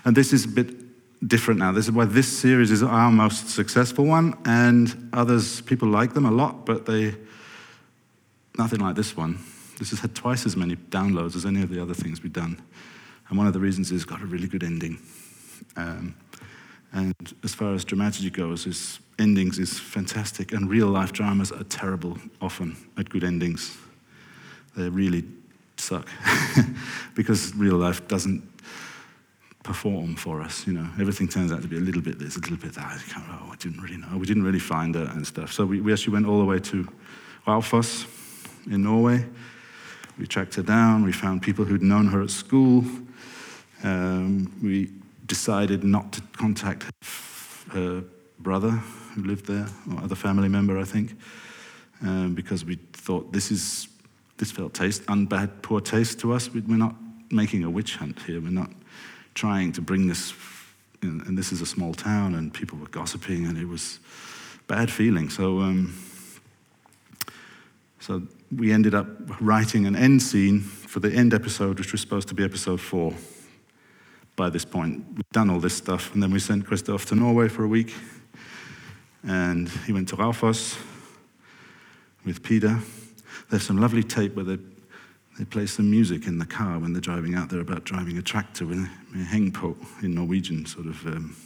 and 0.05 0.17
this 0.17 0.33
is 0.33 0.45
a 0.45 0.49
bit 0.49 0.75
different 1.27 1.59
now. 1.59 1.73
This 1.73 1.87
is 1.87 1.93
why 1.93 2.05
this 2.05 2.29
series 2.29 2.71
is 2.71 2.83
our 2.83 3.11
most 3.11 3.49
successful 3.49 4.05
one, 4.05 4.37
and 4.45 5.11
others, 5.13 5.63
people 5.63 5.89
like 5.89 6.15
them 6.15 6.27
a 6.27 6.31
lot, 6.31 6.67
but 6.67 6.87
they, 6.87 7.17
nothing 8.59 8.81
like 8.81 8.97
this 8.97 9.17
one. 9.17 9.39
This 9.79 9.91
has 9.91 10.01
had 10.01 10.15
twice 10.15 10.45
as 10.45 10.57
many 10.57 10.75
downloads 10.77 11.37
as 11.37 11.47
any 11.47 11.63
of 11.63 11.71
the 11.71 11.81
other 11.81 11.95
things 11.95 12.23
we've 12.23 12.33
done. 12.33 12.61
And 13.29 13.39
one 13.39 13.47
of 13.47 13.53
the 13.53 13.61
reasons 13.61 13.93
is 13.93 14.03
it's 14.03 14.11
got 14.11 14.21
a 14.21 14.27
really 14.27 14.49
good 14.49 14.65
ending. 14.65 14.99
Um, 15.77 16.17
and 16.93 17.15
as 17.45 17.55
far 17.55 17.75
as 17.75 17.85
dramaturgy 17.85 18.31
goes, 18.31 18.67
its 18.67 18.99
endings 19.19 19.59
is 19.59 19.79
fantastic. 19.79 20.53
And 20.53 20.69
real 20.69 20.89
life 20.89 21.13
dramas 21.13 21.53
are 21.53 21.65
terrible 21.65 22.19
often 22.41 22.77
at 22.97 23.09
good 23.09 23.23
endings. 23.23 23.77
They 24.77 24.89
really 24.89 25.25
suck 25.77 26.09
because 27.15 27.55
real 27.55 27.77
life 27.77 28.09
doesn't 28.09 28.43
perform 29.63 30.17
for 30.17 30.41
us. 30.41 30.67
You 30.67 30.73
know, 30.73 30.89
everything 30.99 31.29
turns 31.29 31.53
out 31.53 31.63
to 31.63 31.69
be 31.69 31.77
a 31.77 31.81
little 31.81 32.01
bit 32.01 32.19
this, 32.19 32.37
a 32.37 32.41
little 32.41 32.57
bit 32.57 32.73
that. 32.75 33.01
Oh, 33.17 33.51
I 33.53 33.57
didn't 33.57 33.81
really 33.81 33.99
know. 33.99 34.17
We 34.17 34.27
didn't 34.27 34.45
really 34.45 34.59
find 34.59 34.95
her 34.95 35.05
and 35.15 35.27
stuff. 35.27 35.53
So 35.53 35.67
we, 35.67 35.81
we 35.81 35.93
actually 35.93 36.15
went 36.15 36.27
all 36.27 36.39
the 36.39 36.45
way 36.45 36.59
to 36.59 36.89
Raufoss 37.47 38.07
in 38.71 38.83
Norway. 38.83 39.25
We 40.19 40.27
tracked 40.27 40.55
her 40.57 40.63
down. 40.63 41.05
We 41.05 41.13
found 41.13 41.43
people 41.43 41.65
who'd 41.65 41.83
known 41.83 42.07
her 42.09 42.23
at 42.23 42.31
school. 42.31 42.85
Um, 43.85 44.53
we 44.63 44.91
decided 45.27 45.85
not 45.85 46.13
to 46.13 46.23
contact 46.37 46.85
her 47.71 48.03
brother 48.41 48.71
who 48.71 49.23
lived 49.23 49.47
there, 49.47 49.67
or 49.93 50.03
other 50.03 50.15
family 50.15 50.49
member, 50.49 50.79
I 50.79 50.85
think, 50.85 51.17
um, 52.03 52.35
because 52.35 52.65
we 52.65 52.77
thought 52.93 53.33
this 53.33 53.51
is 53.51 53.89
this 54.37 54.53
felt 54.53 54.73
taste 54.73 55.05
unbad 55.07 55.51
poor 55.63 55.81
taste 55.81 56.21
to 56.21 56.33
us. 56.33 56.49
We're 56.53 56.77
not 56.77 56.95
making 57.31 57.65
a 57.65 57.71
witch 57.71 57.97
hunt 57.97 58.21
here. 58.23 58.41
We're 58.41 58.51
not 58.51 58.71
trying 59.35 59.73
to 59.73 59.81
bring 59.81 60.07
this, 60.07 60.33
and 61.03 61.37
this 61.37 61.53
is 61.53 61.61
a 61.61 61.67
small 61.67 61.95
town, 61.95 62.35
and 62.35 62.53
people 62.53 62.79
were 62.79 62.89
gossiping, 62.89 63.47
and 63.47 63.59
it 63.59 63.67
was 63.67 63.99
bad 64.67 64.91
feeling. 64.91 65.31
So, 65.31 65.61
um, 65.61 65.95
so 68.01 68.23
we 68.51 68.73
ended 68.73 68.95
up 68.95 69.07
writing 69.41 69.87
an 69.87 69.95
end 69.95 70.23
scene 70.23 70.61
for 70.61 71.01
the 71.01 71.13
end 71.13 71.35
episode, 71.35 71.79
which 71.79 71.93
was 71.93 72.01
supposed 72.01 72.29
to 72.29 72.35
be 72.35 72.45
episode 72.45 72.81
four 72.81 73.13
by 74.37 74.49
this 74.49 74.65
point. 74.65 75.05
We'd 75.15 75.31
done 75.33 75.51
all 75.51 75.61
this 75.61 75.77
stuff, 75.77 76.15
and 76.15 76.23
then 76.23 76.31
we 76.31 76.39
sent 76.39 76.67
Christoph 76.67 77.07
to 77.07 77.15
Norway 77.15 77.49
for 77.49 77.65
a 77.65 77.69
week, 77.69 77.95
and 79.23 79.69
he 79.87 79.93
went 79.93 80.09
to 80.09 80.17
Raufoss 80.17 80.79
with 82.25 82.43
Peter. 82.43 82.79
There's 83.51 83.65
some 83.65 83.79
lovely 83.79 84.03
tape 84.03 84.35
where 84.35 84.45
they, 84.45 84.59
they 85.39 85.45
play 85.45 85.67
some 85.67 85.91
music 85.91 86.27
in 86.27 86.39
the 86.39 86.47
car 86.47 86.79
when 86.79 86.93
they're 86.93 87.01
driving 87.01 87.35
out 87.35 87.51
there 87.51 87.61
about 87.61 87.85
driving 87.85 88.17
a 88.19 88.23
tractor 88.23 88.67
with 88.67 88.79
a 88.79 89.17
hengpo 89.17 89.77
in 90.03 90.15
Norwegian, 90.15 90.65
sort 90.67 90.87
of 90.87 91.07
um, 91.07 91.37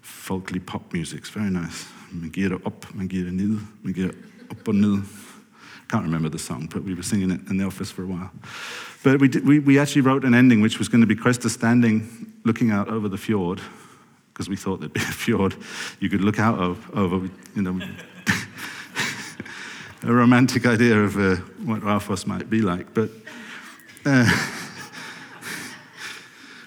folkly 0.00 0.58
pop 0.58 0.92
music. 0.92 1.20
It's 1.20 1.30
very 1.30 1.50
nice. 1.50 1.86
Man 2.12 2.30
up, 2.64 2.94
man 2.94 3.08
ned, 3.08 3.32
man 3.84 4.14
up 4.50 4.68
and 4.68 4.80
ned. 4.80 5.04
Can't 5.88 6.04
remember 6.04 6.28
the 6.28 6.38
song, 6.38 6.68
but 6.72 6.82
we 6.82 6.94
were 6.94 7.02
singing 7.02 7.30
it 7.30 7.40
in 7.48 7.58
the 7.58 7.64
office 7.64 7.90
for 7.90 8.02
a 8.02 8.06
while. 8.06 8.30
But 9.04 9.20
we, 9.20 9.28
did, 9.28 9.46
we, 9.46 9.60
we 9.60 9.78
actually 9.78 10.02
wrote 10.02 10.24
an 10.24 10.34
ending 10.34 10.60
which 10.60 10.78
was 10.78 10.88
going 10.88 11.00
to 11.00 11.06
be 11.06 11.14
Krister 11.14 11.48
standing 11.48 12.32
looking 12.44 12.72
out 12.72 12.88
over 12.88 13.08
the 13.08 13.18
fjord, 13.18 13.60
because 14.32 14.48
we 14.48 14.56
thought 14.56 14.80
there'd 14.80 14.92
be 14.92 15.00
a 15.00 15.04
fjord 15.04 15.54
you 16.00 16.08
could 16.08 16.22
look 16.22 16.40
out 16.40 16.58
of, 16.58 16.90
over, 16.94 17.28
you 17.54 17.62
know, 17.62 17.80
a 20.02 20.12
romantic 20.12 20.66
idea 20.66 20.98
of 20.98 21.16
uh, 21.16 21.36
what 21.64 21.82
Raufoss 21.82 22.26
might 22.26 22.50
be 22.50 22.62
like. 22.62 22.92
But 22.94 23.10
uh, 24.04 24.24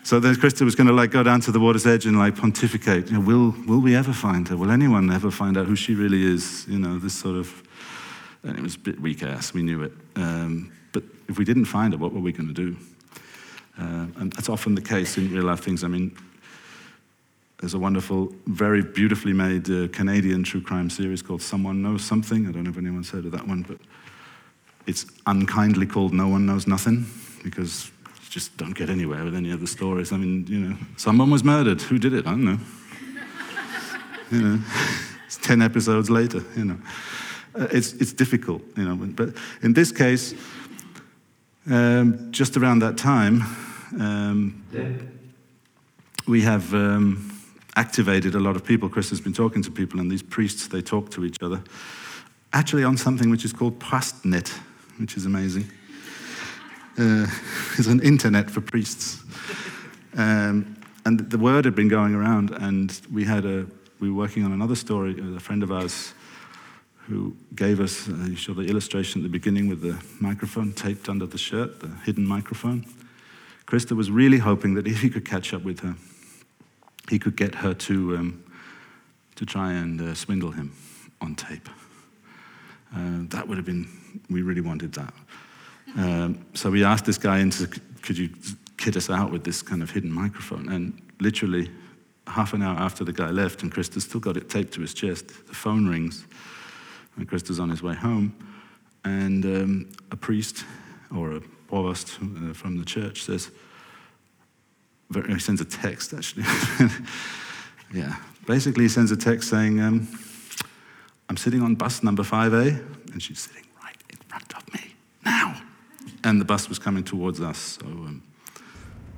so 0.03 0.19
then 0.19 0.35
Krister 0.35 0.61
was 0.61 0.75
going 0.75 0.87
to 0.87 0.93
like 0.93 1.11
go 1.11 1.23
down 1.23 1.41
to 1.41 1.51
the 1.51 1.59
water's 1.59 1.85
edge 1.85 2.05
and 2.05 2.17
like 2.17 2.35
pontificate. 2.35 3.07
You 3.07 3.17
know, 3.17 3.21
will 3.21 3.55
will 3.65 3.81
we 3.81 3.95
ever 3.95 4.13
find 4.13 4.47
her? 4.47 4.57
Will 4.57 4.71
anyone 4.71 5.11
ever 5.11 5.31
find 5.31 5.57
out 5.57 5.67
who 5.67 5.75
she 5.75 5.95
really 5.95 6.23
is? 6.23 6.65
You 6.67 6.79
know, 6.79 6.99
this 6.99 7.13
sort 7.13 7.35
of. 7.35 7.63
And 8.43 8.57
it 8.57 8.61
was 8.61 8.75
a 8.75 8.79
bit 8.79 8.99
weak 8.99 9.23
ass. 9.23 9.53
We 9.53 9.63
knew 9.63 9.83
it. 9.83 9.91
Um, 10.15 10.71
but 10.91 11.03
if 11.27 11.37
we 11.37 11.45
didn't 11.45 11.65
find 11.65 11.93
it, 11.93 11.99
what 11.99 12.13
were 12.13 12.21
we 12.21 12.31
going 12.31 12.47
to 12.47 12.53
do? 12.53 12.77
Uh, 13.77 14.07
and 14.17 14.33
that's 14.33 14.49
often 14.49 14.75
the 14.75 14.81
case 14.81 15.17
in 15.17 15.31
real 15.31 15.45
life 15.45 15.61
things. 15.61 15.83
I 15.83 15.87
mean, 15.87 16.15
there's 17.59 17.73
a 17.73 17.79
wonderful, 17.79 18.33
very 18.47 18.81
beautifully 18.81 19.33
made 19.33 19.69
uh, 19.69 19.87
Canadian 19.89 20.43
true 20.43 20.61
crime 20.61 20.89
series 20.89 21.21
called 21.21 21.41
Someone 21.41 21.81
Knows 21.81 22.03
Something. 22.03 22.47
I 22.47 22.51
don't 22.51 22.63
know 22.63 22.69
if 22.69 22.77
anyone's 22.77 23.09
heard 23.09 23.25
of 23.25 23.31
that 23.33 23.45
one, 23.45 23.63
but 23.63 23.77
it's 24.87 25.05
unkindly 25.27 25.85
called 25.85 26.13
No 26.13 26.29
One 26.29 26.45
Knows 26.45 26.67
Nothing 26.67 27.05
because 27.43 27.91
you 28.05 28.29
just 28.29 28.55
don't 28.55 28.73
get 28.73 28.89
anywhere 28.89 29.25
with 29.25 29.35
any 29.35 29.51
of 29.51 29.59
the 29.59 29.67
stories. 29.67 30.13
I 30.13 30.17
mean, 30.17 30.45
you 30.47 30.59
know, 30.59 30.77
someone 30.95 31.29
was 31.29 31.43
murdered. 31.43 31.81
Who 31.81 31.99
did 31.99 32.13
it? 32.13 32.25
I 32.25 32.31
don't 32.31 32.45
know. 32.45 32.59
you 34.31 34.41
know, 34.41 34.59
it's 35.25 35.37
10 35.37 35.61
episodes 35.61 36.09
later, 36.09 36.41
you 36.55 36.63
know. 36.63 36.77
Uh, 37.55 37.67
it's, 37.71 37.93
it's 37.93 38.13
difficult, 38.13 38.61
you 38.77 38.83
know. 38.83 38.95
But 38.95 39.35
in 39.61 39.73
this 39.73 39.91
case, 39.91 40.33
um, 41.69 42.31
just 42.31 42.57
around 42.57 42.79
that 42.79 42.97
time, 42.97 43.43
um, 43.99 44.63
we 46.27 46.41
have 46.41 46.73
um, 46.73 47.31
activated 47.75 48.35
a 48.35 48.39
lot 48.39 48.55
of 48.55 48.63
people. 48.63 48.89
Chris 48.89 49.09
has 49.09 49.21
been 49.21 49.33
talking 49.33 49.63
to 49.63 49.71
people, 49.71 49.99
and 49.99 50.11
these 50.11 50.23
priests, 50.23 50.67
they 50.67 50.81
talk 50.81 51.09
to 51.11 51.25
each 51.25 51.37
other. 51.41 51.61
Actually, 52.53 52.83
on 52.83 52.97
something 52.97 53.29
which 53.29 53.45
is 53.45 53.53
called 53.53 53.79
Prästnet, 53.79 54.49
which 54.99 55.17
is 55.17 55.25
amazing. 55.25 55.65
Uh, 56.97 57.25
it's 57.77 57.87
an 57.87 58.01
internet 58.01 58.49
for 58.49 58.61
priests. 58.61 59.23
Um, 60.17 60.75
and 61.05 61.29
the 61.29 61.37
word 61.37 61.65
had 61.65 61.75
been 61.75 61.87
going 61.87 62.13
around, 62.13 62.51
and 62.51 62.99
we 63.11 63.23
had 63.25 63.45
a 63.45 63.65
we 63.99 64.09
were 64.09 64.17
working 64.17 64.45
on 64.45 64.51
another 64.51 64.75
story. 64.75 65.15
A 65.35 65.39
friend 65.39 65.63
of 65.63 65.71
ours 65.71 66.13
who 67.09 67.35
gave 67.55 67.79
us, 67.79 68.07
uh, 68.07 68.13
you 68.29 68.35
saw 68.35 68.53
the 68.53 68.61
illustration 68.61 69.21
at 69.21 69.23
the 69.23 69.29
beginning 69.29 69.67
with 69.67 69.81
the 69.81 69.97
microphone 70.19 70.71
taped 70.71 71.09
under 71.09 71.25
the 71.25 71.39
shirt, 71.39 71.79
the 71.79 71.89
hidden 72.05 72.25
microphone. 72.25 72.85
Krister 73.65 73.97
was 73.97 74.11
really 74.11 74.37
hoping 74.37 74.75
that 74.75 74.87
if 74.93 75.01
he 75.01 75.09
could 75.09 75.25
catch 75.25 75.53
up 75.53 75.63
with 75.63 75.79
her, 75.79 75.95
he 77.09 77.17
could 77.17 77.35
get 77.35 77.55
her 77.55 77.73
to, 77.73 78.15
um, 78.15 78.43
to 79.35 79.45
try 79.45 79.73
and 79.73 79.99
uh, 79.99 80.13
swindle 80.13 80.51
him 80.51 80.71
on 81.19 81.33
tape. 81.33 81.67
Uh, 82.95 83.23
that 83.29 83.47
would 83.47 83.57
have 83.57 83.65
been, 83.65 83.87
we 84.29 84.43
really 84.43 84.61
wanted 84.61 84.93
that. 84.93 85.13
Um, 85.97 86.45
so 86.53 86.69
we 86.69 86.83
asked 86.83 87.05
this 87.05 87.17
guy 87.17 87.39
into, 87.39 87.67
could 88.03 88.19
you 88.19 88.29
kit 88.77 88.95
us 88.95 89.09
out 89.09 89.31
with 89.31 89.43
this 89.43 89.63
kind 89.63 89.81
of 89.81 89.89
hidden 89.89 90.11
microphone? 90.11 90.69
And 90.69 91.01
literally 91.19 91.71
half 92.27 92.53
an 92.53 92.61
hour 92.61 92.77
after 92.77 93.03
the 93.03 93.13
guy 93.13 93.31
left, 93.31 93.63
and 93.63 93.73
Krister's 93.73 94.03
still 94.03 94.19
got 94.19 94.37
it 94.37 94.47
taped 94.47 94.73
to 94.75 94.81
his 94.81 94.93
chest, 94.93 95.27
the 95.47 95.55
phone 95.55 95.87
rings 95.87 96.27
and 97.17 97.27
Krister's 97.27 97.59
on 97.59 97.69
his 97.69 97.81
way 97.83 97.95
home, 97.95 98.33
and 99.03 99.45
um, 99.45 99.89
a 100.11 100.15
priest 100.15 100.65
or 101.15 101.31
a 101.31 101.41
provost 101.67 102.19
uh, 102.21 102.53
from 102.53 102.77
the 102.77 102.85
church 102.85 103.23
says, 103.23 103.51
he 105.27 105.39
sends 105.39 105.61
a 105.61 105.65
text 105.65 106.13
actually. 106.13 106.45
yeah, 107.93 108.15
basically 108.47 108.83
he 108.83 108.89
sends 108.89 109.11
a 109.11 109.17
text 109.17 109.49
saying, 109.49 109.79
um, 109.79 110.07
I'm 111.29 111.37
sitting 111.37 111.61
on 111.61 111.75
bus 111.75 112.03
number 112.03 112.23
5A, 112.23 113.13
and 113.13 113.21
she's 113.21 113.39
sitting 113.39 113.65
right 113.83 113.97
in 114.09 114.17
front 114.27 114.53
of 114.55 114.73
me 114.73 114.95
now. 115.25 115.55
And 116.23 116.39
the 116.39 116.45
bus 116.45 116.69
was 116.69 116.79
coming 116.79 117.03
towards 117.03 117.39
us, 117.41 117.79
so 117.79 117.87
um, 117.87 118.21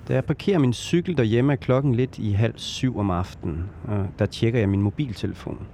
Da 0.07 0.13
jeg 0.13 0.25
parkerer 0.25 0.59
min 0.59 0.73
cykel 0.73 1.17
derhjemme 1.17 1.53
er 1.53 1.57
klokken 1.57 1.95
lidt 1.95 2.17
i 2.17 2.31
halv 2.31 2.53
syv 2.57 2.97
om 2.97 3.09
aftenen, 3.09 3.69
og 3.83 4.09
der 4.19 4.25
tjekker 4.25 4.59
jeg 4.59 4.69
min 4.69 4.81
mobiltelefon. 4.81 5.67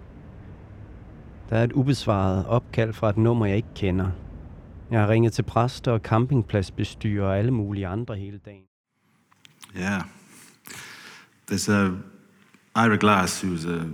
Der 1.50 1.58
er 1.58 1.64
et 1.64 1.74
ubesvaret 1.74 2.46
opkald 2.46 2.94
fra 2.94 3.10
et 3.10 3.18
nummer, 3.18 3.46
jeg 3.46 3.58
ikke 3.58 3.74
kender. 3.76 4.12
Jeg 4.92 5.00
har 5.00 5.10
ringet 5.10 5.34
til 5.34 5.44
præster 5.44 5.92
og 5.92 6.00
campingpladsbestyrer 6.00 7.26
og 7.26 7.38
alle 7.38 7.52
mulige 7.52 7.88
andre 7.88 8.16
hele 8.16 8.38
dagen. 8.46 8.64
Yeah. 9.78 10.02
There's 11.52 11.70
a 11.72 11.92
Ira 12.76 12.98
Glass, 12.98 13.44
who's 13.44 13.66
a, 13.66 13.86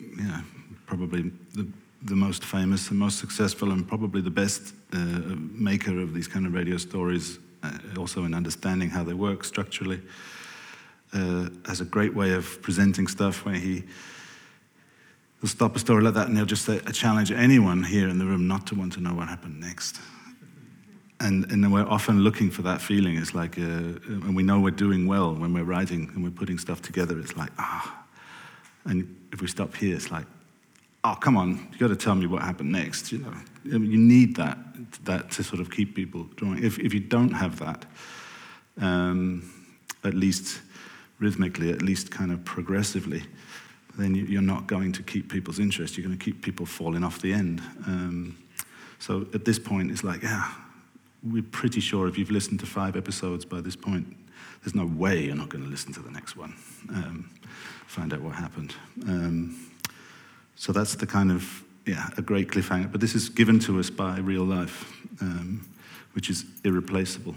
yeah, 0.00 0.42
probably 0.86 1.30
the 1.54 1.66
the 2.06 2.16
most 2.16 2.44
famous, 2.44 2.86
the 2.86 2.94
most 2.94 3.18
successful, 3.18 3.72
and 3.72 3.84
probably 3.84 4.20
the 4.20 4.30
best 4.30 4.74
uh, 4.92 5.36
maker 5.36 6.02
of 6.02 6.08
these 6.14 6.28
kind 6.28 6.46
of 6.46 6.54
radio 6.54 6.78
stories, 6.78 7.40
uh, 7.62 8.00
also 8.00 8.24
in 8.24 8.34
understanding 8.34 8.90
how 8.90 9.04
they 9.04 9.14
work 9.14 9.44
structurally. 9.44 10.00
Uh, 11.14 11.48
has 11.66 11.80
a 11.80 11.84
great 11.84 12.14
way 12.14 12.34
of 12.34 12.60
presenting 12.62 13.08
stuff 13.08 13.44
where 13.44 13.56
he 13.56 13.82
will 15.40 15.48
stop 15.48 15.76
a 15.76 15.78
story 15.78 16.02
like 16.02 16.14
that 16.14 16.26
and 16.26 16.36
he'll 16.36 16.46
just 16.46 16.64
say, 16.64 16.80
challenge 16.92 17.30
anyone 17.30 17.82
here 17.82 18.08
in 18.08 18.18
the 18.18 18.24
room 18.24 18.48
not 18.48 18.66
to 18.66 18.74
want 18.74 18.92
to 18.94 19.00
know 19.00 19.14
what 19.14 19.28
happened 19.28 19.60
next. 19.60 20.00
And, 21.20 21.50
and 21.50 21.72
we're 21.72 21.86
often 21.86 22.20
looking 22.20 22.50
for 22.50 22.62
that 22.62 22.80
feeling. 22.80 23.16
It's 23.16 23.34
like, 23.34 23.58
uh, 23.58 23.62
and 23.62 24.36
we 24.36 24.42
know 24.42 24.60
we're 24.60 24.70
doing 24.70 25.06
well 25.06 25.34
when 25.34 25.52
we're 25.52 25.64
writing 25.64 26.10
and 26.14 26.22
we're 26.22 26.30
putting 26.30 26.58
stuff 26.58 26.80
together. 26.80 27.18
It's 27.18 27.36
like, 27.36 27.50
ah. 27.58 28.06
And 28.84 29.28
if 29.32 29.40
we 29.40 29.48
stop 29.48 29.74
here, 29.74 29.96
it's 29.96 30.10
like, 30.10 30.26
oh, 31.04 31.14
come 31.14 31.36
on, 31.36 31.68
you 31.72 31.78
got 31.78 31.88
to 31.88 31.96
tell 31.96 32.14
me 32.14 32.26
what 32.26 32.42
happened 32.42 32.70
next. 32.70 33.12
You 33.12 33.18
know, 33.18 33.32
you 33.64 33.98
need 33.98 34.36
that, 34.36 34.58
that 35.04 35.30
to 35.32 35.42
sort 35.42 35.60
of 35.60 35.70
keep 35.70 35.94
people 35.94 36.24
drawing. 36.36 36.62
If, 36.62 36.78
if 36.78 36.94
you 36.94 37.00
don't 37.00 37.32
have 37.32 37.58
that, 37.58 37.84
um, 38.80 39.50
at 40.04 40.14
least 40.14 40.60
rhythmically, 41.18 41.70
at 41.70 41.82
least 41.82 42.10
kind 42.10 42.30
of 42.30 42.44
progressively, 42.44 43.24
then 43.98 44.14
you, 44.14 44.38
are 44.38 44.42
not 44.42 44.66
going 44.66 44.92
to 44.92 45.02
keep 45.02 45.30
people's 45.30 45.58
interest. 45.58 45.96
You're 45.96 46.06
going 46.06 46.18
to 46.18 46.24
keep 46.24 46.40
people 46.42 46.64
falling 46.66 47.04
off 47.04 47.20
the 47.20 47.32
end. 47.32 47.60
Um, 47.86 48.38
so 48.98 49.26
at 49.34 49.44
this 49.44 49.58
point, 49.58 49.90
it's 49.90 50.04
like, 50.04 50.22
yeah, 50.22 50.52
we're 51.22 51.42
pretty 51.42 51.80
sure 51.80 52.08
if 52.08 52.16
you've 52.16 52.30
listened 52.30 52.60
to 52.60 52.66
five 52.66 52.96
episodes 52.96 53.44
by 53.44 53.60
this 53.60 53.76
point, 53.76 54.16
there's 54.62 54.74
no 54.74 54.86
way 54.86 55.24
you're 55.24 55.36
not 55.36 55.48
going 55.48 55.64
to 55.64 55.70
listen 55.70 55.92
to 55.94 56.00
the 56.00 56.10
next 56.10 56.36
one. 56.36 56.54
Um, 56.90 57.30
find 57.86 58.12
out 58.12 58.20
what 58.20 58.34
happened. 58.34 58.74
Um, 59.06 59.66
so 60.56 60.72
that's 60.72 60.94
the 60.94 61.06
kind 61.06 61.30
of, 61.30 61.64
yeah, 61.86 62.08
a 62.16 62.22
great 62.22 62.48
cliffhanger. 62.48 62.90
But 62.90 63.00
this 63.00 63.14
is 63.14 63.28
given 63.28 63.58
to 63.60 63.78
us 63.78 63.90
by 63.90 64.18
real 64.18 64.44
life, 64.44 64.92
um, 65.20 65.68
which 66.12 66.30
is 66.30 66.44
irreplaceable. 66.64 67.34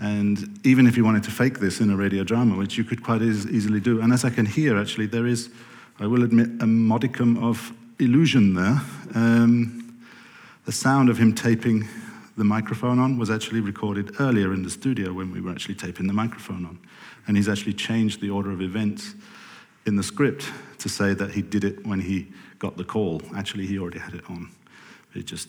And 0.00 0.58
even 0.64 0.86
if 0.86 0.96
you 0.96 1.04
wanted 1.04 1.24
to 1.24 1.30
fake 1.30 1.60
this 1.60 1.80
in 1.80 1.90
a 1.90 1.96
radio 1.96 2.24
drama, 2.24 2.56
which 2.56 2.78
you 2.78 2.84
could 2.84 3.04
quite 3.04 3.20
easily 3.20 3.80
do, 3.80 4.00
and 4.00 4.12
as 4.12 4.24
I 4.24 4.30
can 4.30 4.46
hear, 4.46 4.78
actually, 4.78 5.06
there 5.06 5.26
is, 5.26 5.50
I 5.98 6.06
will 6.06 6.24
admit, 6.24 6.48
a 6.60 6.66
modicum 6.66 7.36
of 7.44 7.72
illusion 7.98 8.54
there. 8.54 8.80
Um, 9.14 10.02
the 10.64 10.72
sound 10.72 11.10
of 11.10 11.18
him 11.18 11.34
taping 11.34 11.86
the 12.38 12.44
microphone 12.44 12.98
on 12.98 13.18
was 13.18 13.28
actually 13.28 13.60
recorded 13.60 14.18
earlier 14.18 14.54
in 14.54 14.62
the 14.62 14.70
studio 14.70 15.12
when 15.12 15.30
we 15.30 15.42
were 15.42 15.50
actually 15.50 15.74
taping 15.74 16.06
the 16.06 16.14
microphone 16.14 16.64
on. 16.64 16.78
And 17.26 17.36
he's 17.36 17.48
actually 17.48 17.74
changed 17.74 18.22
the 18.22 18.30
order 18.30 18.50
of 18.50 18.62
events 18.62 19.14
in 19.84 19.96
the 19.96 20.02
script 20.02 20.50
to 20.78 20.88
say 20.88 21.12
that 21.12 21.32
he 21.32 21.42
did 21.42 21.64
it 21.64 21.86
when 21.86 22.00
he 22.00 22.28
got 22.58 22.78
the 22.78 22.84
call. 22.84 23.20
Actually, 23.36 23.66
he 23.66 23.78
already 23.78 23.98
had 23.98 24.14
it 24.14 24.24
on. 24.30 24.48
It 25.14 25.26
just, 25.26 25.48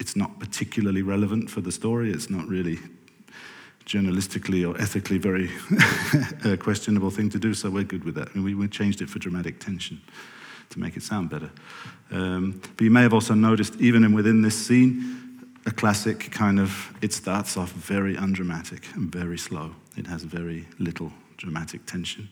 it's 0.00 0.16
not 0.16 0.40
particularly 0.40 1.02
relevant 1.02 1.50
for 1.50 1.60
the 1.60 1.70
story. 1.70 2.10
It's 2.10 2.30
not 2.30 2.48
really 2.48 2.80
journalistically 3.86 4.68
or 4.68 4.78
ethically 4.80 5.16
very 5.16 5.48
questionable 6.58 7.10
thing 7.10 7.30
to 7.30 7.38
do, 7.38 7.54
so 7.54 7.70
we're 7.70 7.84
good 7.84 8.04
with 8.04 8.16
that. 8.16 8.28
I 8.28 8.34
mean, 8.34 8.44
we, 8.44 8.54
we 8.54 8.68
changed 8.68 9.00
it 9.00 9.08
for 9.08 9.18
dramatic 9.18 9.60
tension 9.60 10.00
to 10.70 10.80
make 10.80 10.96
it 10.96 11.02
sound 11.02 11.30
better. 11.30 11.50
Um, 12.10 12.60
but 12.76 12.84
you 12.84 12.90
may 12.90 13.02
have 13.02 13.14
also 13.14 13.34
noticed, 13.34 13.76
even 13.76 14.12
within 14.12 14.42
this 14.42 14.56
scene, 14.56 15.48
a 15.66 15.70
classic 15.70 16.30
kind 16.30 16.60
of, 16.60 16.92
it 17.00 17.12
starts 17.12 17.56
off 17.56 17.72
very 17.72 18.16
undramatic 18.16 18.86
and 18.94 19.10
very 19.10 19.38
slow. 19.38 19.74
It 19.96 20.06
has 20.06 20.22
very 20.22 20.66
little 20.78 21.12
dramatic 21.36 21.86
tension, 21.86 22.28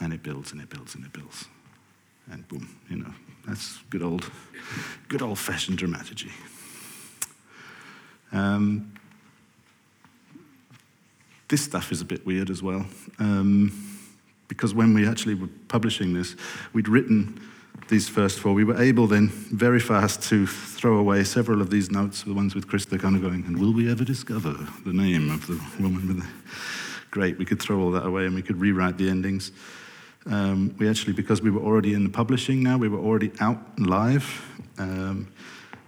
and 0.00 0.12
it 0.12 0.22
builds 0.22 0.52
and 0.52 0.60
it 0.60 0.70
builds 0.70 0.94
and 0.94 1.04
it 1.04 1.12
builds. 1.12 1.46
And 2.30 2.46
boom, 2.48 2.76
you 2.88 2.96
know, 2.96 3.12
that's 3.46 3.78
good 3.90 4.02
old, 4.02 4.30
good 5.08 5.22
old 5.22 5.38
fashioned 5.38 5.78
dramaturgy. 5.78 6.30
Um, 8.32 8.93
this 11.54 11.62
stuff 11.62 11.92
is 11.92 12.00
a 12.00 12.04
bit 12.04 12.26
weird 12.26 12.50
as 12.50 12.64
well. 12.64 12.84
Um, 13.20 13.70
because 14.48 14.74
when 14.74 14.92
we 14.92 15.06
actually 15.06 15.36
were 15.36 15.48
publishing 15.68 16.12
this, 16.12 16.34
we'd 16.72 16.88
written 16.88 17.40
these 17.86 18.08
first 18.08 18.40
four. 18.40 18.54
We 18.54 18.64
were 18.64 18.82
able 18.82 19.06
then 19.06 19.28
very 19.28 19.78
fast 19.78 20.20
to 20.30 20.48
throw 20.48 20.96
away 20.96 21.22
several 21.22 21.60
of 21.60 21.70
these 21.70 21.92
notes, 21.92 22.24
the 22.24 22.34
ones 22.34 22.56
with 22.56 22.66
Krister 22.66 22.98
kind 22.98 23.14
of 23.14 23.22
going, 23.22 23.44
and 23.46 23.56
will 23.56 23.72
we 23.72 23.88
ever 23.88 24.02
discover 24.02 24.50
the 24.84 24.92
name 24.92 25.30
of 25.30 25.46
the 25.46 25.60
woman 25.80 26.08
with 26.08 26.22
the. 26.22 26.28
Great, 27.12 27.38
we 27.38 27.44
could 27.44 27.62
throw 27.62 27.78
all 27.78 27.92
that 27.92 28.04
away 28.04 28.26
and 28.26 28.34
we 28.34 28.42
could 28.42 28.60
rewrite 28.60 28.98
the 28.98 29.08
endings. 29.08 29.52
Um, 30.26 30.74
we 30.80 30.88
actually, 30.88 31.12
because 31.12 31.40
we 31.40 31.52
were 31.52 31.62
already 31.62 31.94
in 31.94 32.02
the 32.02 32.10
publishing 32.10 32.64
now, 32.64 32.78
we 32.78 32.88
were 32.88 32.98
already 32.98 33.30
out 33.38 33.78
live. 33.78 34.26
Um, 34.76 35.28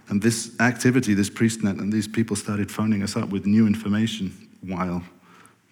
and 0.07 0.21
this 0.21 0.57
activity, 0.61 1.13
this 1.13 1.29
PriestNet, 1.29 1.77
and 1.81 1.91
these 1.91 2.07
people 2.07 2.37
started 2.37 2.71
phoning 2.71 3.03
us 3.03 3.17
up 3.17 3.27
with 3.27 3.45
new 3.45 3.67
information 3.67 4.31
while 4.61 5.03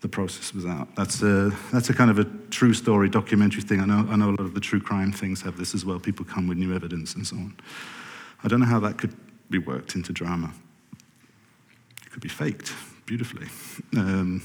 the 0.05 0.09
process 0.09 0.53
was 0.53 0.67
out. 0.67 0.95
That's 0.95 1.23
a, 1.23 1.51
that's 1.73 1.89
a 1.89 1.93
kind 1.93 2.11
of 2.11 2.19
a 2.19 2.25
true 2.51 2.75
story 2.75 3.09
documentary 3.09 3.63
thing. 3.63 3.81
I 3.81 3.85
know, 3.85 4.07
I 4.07 4.15
know 4.15 4.29
a 4.29 4.35
lot 4.37 4.41
of 4.41 4.53
the 4.53 4.59
true 4.59 4.79
crime 4.79 5.11
things 5.11 5.41
have 5.41 5.57
this 5.57 5.73
as 5.73 5.83
well. 5.83 5.99
People 5.99 6.25
come 6.25 6.47
with 6.47 6.59
new 6.59 6.75
evidence 6.75 7.15
and 7.15 7.25
so 7.25 7.35
on. 7.37 7.57
I 8.43 8.47
don't 8.47 8.59
know 8.59 8.67
how 8.67 8.79
that 8.81 8.99
could 8.99 9.15
be 9.49 9.57
worked 9.57 9.95
into 9.95 10.13
drama. 10.13 10.53
It 12.05 12.11
could 12.11 12.21
be 12.21 12.29
faked 12.29 12.71
beautifully. 13.07 13.47
Um, 13.97 14.43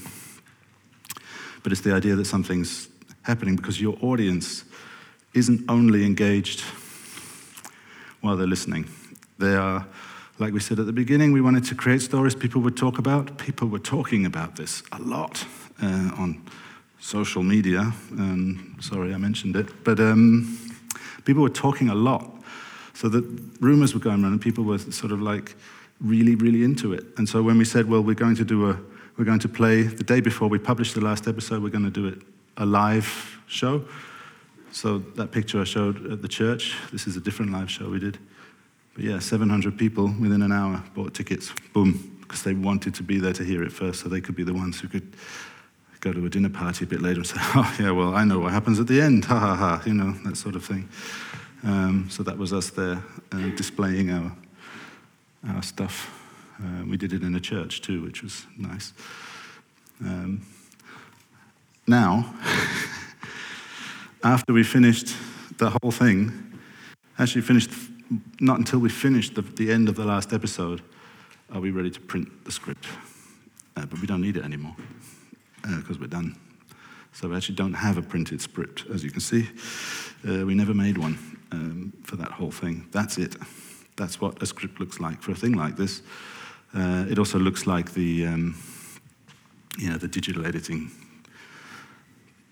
but 1.61 1.71
it's 1.71 1.81
the 1.81 1.93
idea 1.93 2.15
that 2.15 2.25
something's 2.25 2.89
happening 3.21 3.55
because 3.55 3.79
your 3.79 3.95
audience 4.01 4.63
isn't 5.35 5.63
only 5.69 6.05
engaged 6.05 6.61
while 8.21 8.35
they're 8.35 8.47
listening. 8.47 8.89
They 9.37 9.53
are 9.53 9.85
like 10.41 10.53
we 10.53 10.59
said 10.59 10.79
at 10.79 10.87
the 10.87 10.91
beginning, 10.91 11.31
we 11.31 11.39
wanted 11.39 11.63
to 11.65 11.75
create 11.75 12.01
stories 12.01 12.33
people 12.33 12.61
would 12.61 12.75
talk 12.75 12.97
about. 12.97 13.37
People 13.37 13.67
were 13.67 13.79
talking 13.79 14.25
about 14.25 14.55
this 14.55 14.81
a 14.91 14.99
lot 14.99 15.45
uh, 15.83 16.09
on 16.17 16.43
social 16.99 17.43
media. 17.43 17.93
Um, 18.17 18.75
sorry, 18.81 19.13
I 19.13 19.17
mentioned 19.17 19.55
it. 19.55 19.67
But 19.83 19.99
um, 19.99 20.57
people 21.25 21.43
were 21.43 21.49
talking 21.49 21.89
a 21.89 21.95
lot. 21.95 22.27
So 22.95 23.07
that 23.09 23.23
rumors 23.59 23.93
were 23.93 23.99
going 23.99 24.23
around 24.23 24.33
and 24.33 24.41
people 24.41 24.63
were 24.63 24.79
sort 24.79 25.11
of 25.11 25.21
like 25.21 25.55
really, 25.99 26.33
really 26.33 26.63
into 26.63 26.93
it. 26.93 27.05
And 27.17 27.29
so 27.29 27.43
when 27.43 27.59
we 27.59 27.65
said, 27.65 27.87
well, 27.87 28.01
we're 28.01 28.15
going 28.15 28.35
to 28.35 28.43
do 28.43 28.67
a, 28.71 28.79
we're 29.17 29.25
going 29.25 29.39
to 29.39 29.49
play 29.49 29.83
the 29.83 30.03
day 30.03 30.21
before 30.21 30.47
we 30.47 30.57
publish 30.57 30.93
the 30.93 31.01
last 31.01 31.27
episode, 31.27 31.61
we're 31.61 31.69
going 31.69 31.85
to 31.85 31.91
do 31.91 32.07
it 32.07 32.17
a 32.57 32.65
live 32.65 33.39
show. 33.45 33.85
So 34.71 34.97
that 35.17 35.31
picture 35.31 35.61
I 35.61 35.65
showed 35.65 36.11
at 36.11 36.23
the 36.23 36.27
church, 36.27 36.75
this 36.91 37.05
is 37.05 37.15
a 37.15 37.21
different 37.21 37.51
live 37.51 37.69
show 37.69 37.89
we 37.89 37.99
did. 37.99 38.17
But 38.93 39.03
yeah, 39.03 39.19
700 39.19 39.77
people 39.77 40.13
within 40.19 40.41
an 40.41 40.51
hour 40.51 40.83
bought 40.93 41.13
tickets, 41.13 41.53
boom, 41.73 42.17
because 42.21 42.43
they 42.43 42.53
wanted 42.53 42.93
to 42.95 43.03
be 43.03 43.19
there 43.19 43.33
to 43.33 43.43
hear 43.43 43.63
it 43.63 43.71
first, 43.71 44.01
so 44.01 44.09
they 44.09 44.21
could 44.21 44.35
be 44.35 44.43
the 44.43 44.53
ones 44.53 44.79
who 44.79 44.87
could 44.87 45.15
go 46.01 46.11
to 46.11 46.25
a 46.25 46.29
dinner 46.29 46.49
party 46.49 46.83
a 46.83 46.87
bit 46.87 47.01
later 47.01 47.19
and 47.19 47.27
say, 47.27 47.37
oh, 47.39 47.75
yeah, 47.79 47.91
well, 47.91 48.15
I 48.15 48.23
know 48.25 48.39
what 48.39 48.51
happens 48.51 48.79
at 48.79 48.87
the 48.87 48.99
end, 48.99 49.25
ha 49.25 49.39
ha 49.39 49.55
ha, 49.55 49.81
you 49.85 49.93
know, 49.93 50.11
that 50.25 50.35
sort 50.35 50.55
of 50.55 50.65
thing. 50.65 50.89
Um, 51.63 52.07
so 52.09 52.23
that 52.23 52.37
was 52.37 52.53
us 52.53 52.71
there 52.71 53.03
uh, 53.31 53.49
displaying 53.55 54.09
our, 54.09 54.35
our 55.47 55.61
stuff. 55.61 56.17
Uh, 56.59 56.85
we 56.85 56.97
did 56.97 57.13
it 57.13 57.23
in 57.23 57.35
a 57.35 57.39
church 57.39 57.81
too, 57.81 58.01
which 58.01 58.23
was 58.23 58.45
nice. 58.57 58.93
Um, 60.03 60.45
now, 61.87 62.33
after 64.23 64.53
we 64.53 64.63
finished 64.63 65.15
the 65.57 65.69
whole 65.69 65.91
thing, 65.91 66.59
actually 67.19 67.41
finished 67.41 67.69
not 68.39 68.57
until 68.57 68.79
we 68.79 68.89
finished 68.89 69.35
the, 69.35 69.41
the 69.41 69.71
end 69.71 69.89
of 69.89 69.95
the 69.95 70.05
last 70.05 70.33
episode 70.33 70.81
are 71.51 71.59
we 71.59 71.71
ready 71.71 71.91
to 71.91 71.99
print 71.99 72.45
the 72.45 72.51
script. 72.51 72.87
Uh, 73.75 73.85
but 73.85 73.99
we 73.99 74.07
don't 74.07 74.21
need 74.21 74.37
it 74.37 74.43
anymore 74.43 74.75
because 75.61 75.97
uh, 75.97 76.01
we're 76.01 76.07
done. 76.07 76.35
So 77.13 77.29
we 77.29 77.35
actually 77.35 77.55
don't 77.55 77.73
have 77.73 77.97
a 77.97 78.01
printed 78.01 78.41
script, 78.41 78.85
as 78.93 79.03
you 79.03 79.11
can 79.11 79.19
see. 79.19 79.47
Uh, 80.27 80.45
we 80.45 80.55
never 80.55 80.73
made 80.73 80.97
one 80.97 81.17
um, 81.51 81.93
for 82.03 82.15
that 82.15 82.31
whole 82.31 82.51
thing. 82.51 82.87
That's 82.91 83.17
it. 83.17 83.35
That's 83.97 84.21
what 84.21 84.41
a 84.41 84.45
script 84.45 84.79
looks 84.79 84.99
like 84.99 85.21
for 85.21 85.31
a 85.31 85.35
thing 85.35 85.53
like 85.53 85.75
this. 85.75 86.01
Uh, 86.73 87.05
it 87.09 87.19
also 87.19 87.37
looks 87.37 87.67
like 87.67 87.93
the, 87.93 88.27
um, 88.27 88.55
you 89.77 89.89
know, 89.89 89.97
the 89.97 90.07
digital 90.07 90.45
editing, 90.45 90.89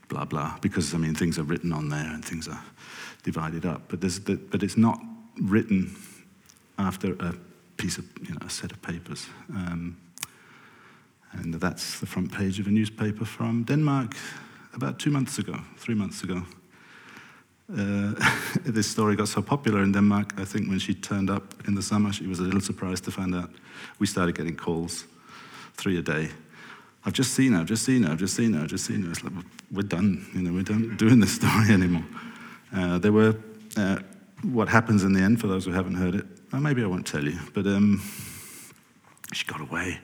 blah 0.09 0.25
blah. 0.25 0.57
Because 0.61 0.93
I 0.93 0.97
mean, 0.97 1.15
things 1.15 1.39
are 1.39 1.43
written 1.43 1.71
on 1.71 1.89
there 1.89 2.11
and 2.13 2.23
things 2.23 2.47
are 2.47 2.61
divided 3.23 3.65
up. 3.65 3.83
But 3.87 4.01
there's, 4.01 4.19
the, 4.19 4.35
but 4.35 4.61
it's 4.61 4.77
not 4.77 4.99
written 5.41 5.95
after 6.77 7.13
a 7.19 7.33
piece 7.77 7.97
of, 7.97 8.05
you 8.21 8.33
know, 8.33 8.45
a 8.45 8.49
set 8.49 8.71
of 8.71 8.81
papers. 8.81 9.27
Um, 9.49 9.97
and 11.33 11.53
that's 11.53 11.99
the 11.99 12.05
front 12.05 12.31
page 12.31 12.59
of 12.59 12.67
a 12.67 12.71
newspaper 12.71 13.25
from 13.25 13.63
Denmark 13.63 14.15
about 14.73 14.99
two 14.99 15.11
months 15.11 15.37
ago, 15.39 15.59
three 15.77 15.95
months 15.95 16.23
ago. 16.23 16.43
Uh, 17.71 18.13
this 18.65 18.89
story 18.89 19.15
got 19.15 19.27
so 19.27 19.41
popular 19.41 19.83
in 19.83 19.91
Denmark, 19.91 20.33
I 20.37 20.45
think 20.45 20.69
when 20.69 20.79
she 20.79 20.93
turned 20.93 21.29
up 21.29 21.53
in 21.67 21.75
the 21.75 21.81
summer, 21.81 22.11
she 22.11 22.25
was 22.25 22.39
a 22.39 22.43
little 22.43 22.61
surprised 22.61 23.03
to 23.05 23.11
find 23.11 23.35
out 23.35 23.51
we 23.99 24.07
started 24.07 24.35
getting 24.35 24.55
calls, 24.55 25.05
three 25.75 25.97
a 25.97 26.01
day. 26.01 26.29
I've 27.05 27.13
just 27.13 27.33
seen 27.33 27.53
her, 27.53 27.61
I've 27.61 27.67
just 27.67 27.85
seen 27.85 28.03
her, 28.03 28.11
I've 28.11 28.17
just 28.17 28.35
seen 28.35 28.53
her, 28.53 28.61
I've 28.61 28.69
just 28.69 28.85
seen 28.85 29.03
her. 29.03 29.11
It's 29.11 29.23
like, 29.23 29.33
we're 29.71 29.83
done, 29.83 30.25
you 30.33 30.41
know, 30.41 30.51
we're 30.51 30.63
done 30.63 30.95
doing 30.97 31.19
this 31.19 31.35
story 31.35 31.69
anymore. 31.69 32.05
Uh, 32.75 32.97
there 32.97 33.11
were 33.11 33.35
uh, 33.77 33.99
what 34.43 34.69
happens 34.69 35.03
in 35.03 35.13
the 35.13 35.21
end, 35.21 35.39
for 35.39 35.47
those 35.47 35.65
who 35.65 35.71
haven't 35.71 35.95
heard 35.95 36.15
it, 36.15 36.25
well, 36.51 36.61
maybe 36.61 36.83
I 36.83 36.87
won't 36.87 37.05
tell 37.05 37.23
you, 37.23 37.39
but 37.53 37.65
um, 37.67 38.01
she 39.33 39.45
got 39.45 39.61
away. 39.61 39.99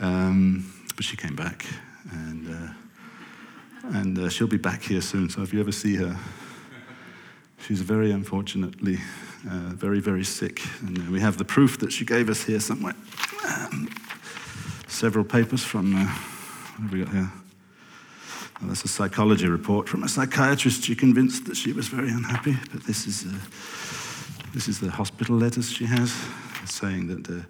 Um, 0.00 0.72
but 0.96 1.04
she 1.04 1.16
came 1.16 1.36
back, 1.36 1.64
and, 2.10 2.48
uh, 2.48 3.88
and 3.98 4.18
uh, 4.18 4.28
she'll 4.28 4.46
be 4.46 4.56
back 4.56 4.82
here 4.82 5.00
soon. 5.00 5.28
So 5.28 5.42
if 5.42 5.52
you 5.52 5.60
ever 5.60 5.72
see 5.72 5.96
her, 5.96 6.18
she's 7.60 7.80
very 7.80 8.10
unfortunately 8.10 8.98
uh, 9.46 9.70
very, 9.74 10.00
very 10.00 10.24
sick. 10.24 10.60
And 10.80 10.98
uh, 10.98 11.10
we 11.10 11.20
have 11.20 11.38
the 11.38 11.44
proof 11.44 11.78
that 11.78 11.92
she 11.92 12.04
gave 12.04 12.28
us 12.28 12.42
here 12.42 12.60
somewhere. 12.60 12.94
Um, 13.46 13.88
several 14.86 15.24
papers 15.24 15.62
from, 15.62 15.94
uh, 15.94 16.04
what 16.04 16.82
have 16.82 16.92
we 16.92 17.04
got 17.04 17.14
here? 17.14 17.30
Well, 18.60 18.68
that's 18.68 18.84
a 18.84 18.88
psychology 18.88 19.46
report 19.46 19.88
from 19.88 20.02
a 20.02 20.08
psychiatrist. 20.08 20.84
She 20.84 20.94
convinced 20.94 21.44
that 21.46 21.56
she 21.56 21.72
was 21.72 21.88
very 21.88 22.10
unhappy, 22.10 22.56
but 22.72 22.82
this 22.84 23.06
is, 23.06 23.24
uh, 23.24 23.38
this 24.52 24.68
is 24.68 24.80
the 24.80 24.90
hospital 24.90 25.36
letters 25.36 25.70
she 25.70 25.86
has 25.86 26.12
saying 26.66 27.06
that 27.06 27.30
uh, 27.30 27.42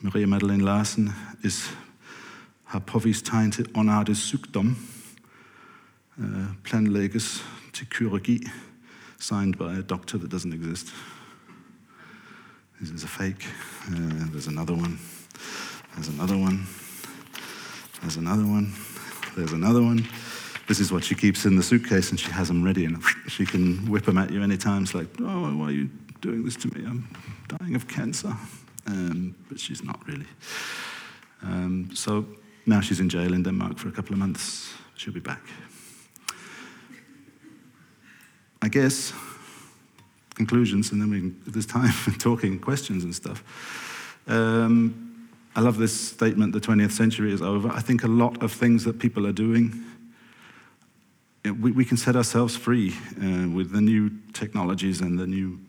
Maria 0.00 0.26
Madeleine 0.26 0.64
Larsen 0.64 1.12
is 1.42 1.76
har 2.64 2.78
påvist 2.78 3.24
til 3.52 3.66
onartet 3.74 4.16
sygdom, 4.16 4.76
uh, 6.18 6.24
planlægges 6.64 7.44
til 7.72 7.86
kirurgi, 7.86 8.48
signed 9.18 9.54
by 9.54 9.78
a 9.78 9.82
doctor 9.82 10.18
that 10.18 10.32
doesn't 10.32 10.54
exist. 10.54 10.94
This 12.80 12.90
is 12.90 13.04
a 13.04 13.08
fake. 13.08 13.46
Uh, 13.88 14.30
there's 14.30 14.48
another 14.48 14.74
one. 14.74 14.98
There's 15.94 16.08
another 16.08 16.36
one. 16.36 16.66
There's 18.00 18.16
another 18.16 18.46
one. 18.46 18.91
There's 19.36 19.52
another 19.52 19.82
one. 19.82 20.06
This 20.68 20.78
is 20.78 20.92
what 20.92 21.04
she 21.04 21.14
keeps 21.14 21.44
in 21.44 21.56
the 21.56 21.62
suitcase, 21.62 22.10
and 22.10 22.20
she 22.20 22.30
has 22.30 22.48
them 22.48 22.62
ready, 22.62 22.84
and 22.84 23.02
she 23.28 23.44
can 23.46 23.90
whip 23.90 24.04
them 24.04 24.18
at 24.18 24.30
you 24.30 24.42
anytime. 24.42 24.82
It's 24.82 24.94
like, 24.94 25.08
oh, 25.20 25.56
why 25.56 25.66
are 25.66 25.70
you 25.70 25.90
doing 26.20 26.44
this 26.44 26.56
to 26.56 26.68
me? 26.68 26.84
I'm 26.86 27.08
dying 27.48 27.74
of 27.74 27.88
cancer. 27.88 28.34
Um, 28.86 29.34
but 29.48 29.60
she's 29.60 29.82
not 29.82 30.00
really. 30.06 30.26
Um, 31.42 31.90
so 31.94 32.26
now 32.66 32.80
she's 32.80 33.00
in 33.00 33.08
jail 33.08 33.32
in 33.32 33.42
Denmark 33.42 33.78
for 33.78 33.88
a 33.88 33.92
couple 33.92 34.12
of 34.12 34.18
months. 34.18 34.72
She'll 34.96 35.14
be 35.14 35.20
back. 35.20 35.42
I 38.60 38.68
guess 38.68 39.12
conclusions, 40.34 40.92
and 40.92 41.00
then 41.00 41.10
we 41.10 41.18
can, 41.20 41.40
there's 41.46 41.66
time 41.66 41.90
for 42.04 42.18
talking 42.18 42.58
questions 42.58 43.04
and 43.04 43.14
stuff. 43.14 43.42
Um, 44.26 45.11
I 45.54 45.60
love 45.60 45.76
this 45.76 46.08
statement, 46.08 46.54
the 46.54 46.60
20th 46.60 46.92
century 46.92 47.32
is 47.32 47.42
over. 47.42 47.68
I 47.68 47.80
think 47.80 48.04
a 48.04 48.08
lot 48.08 48.42
of 48.42 48.52
things 48.52 48.84
that 48.84 48.98
people 48.98 49.26
are 49.26 49.32
doing, 49.32 49.84
we, 51.44 51.72
we 51.72 51.84
can 51.84 51.98
set 51.98 52.16
ourselves 52.16 52.56
free 52.56 52.94
uh, 53.22 53.48
with 53.48 53.72
the 53.72 53.80
new 53.80 54.10
technologies 54.32 55.02
and 55.02 55.18
the 55.18 55.26
new. 55.26 55.60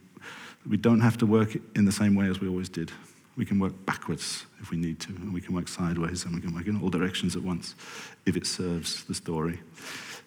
We 0.70 0.78
don't 0.78 1.02
have 1.02 1.18
to 1.18 1.26
work 1.26 1.58
in 1.76 1.84
the 1.84 1.92
same 1.92 2.16
way 2.16 2.28
as 2.28 2.40
we 2.40 2.48
always 2.48 2.70
did. 2.70 2.92
We 3.36 3.46
can 3.46 3.60
work 3.60 3.74
backwards 3.86 4.46
if 4.62 4.72
we 4.72 4.78
need 4.78 5.02
to, 5.02 5.10
and 5.10 5.34
we 5.34 5.42
can 5.42 5.54
work 5.54 5.68
sideways, 5.68 6.24
and 6.24 6.34
we 6.34 6.40
can 6.40 6.54
work 6.54 6.68
in 6.68 6.80
all 6.82 6.90
directions 6.90 7.36
at 7.36 7.44
once 7.44 7.76
if 8.26 8.38
it 8.38 8.46
serves 8.46 9.04
the 9.04 9.14
story 9.14 9.60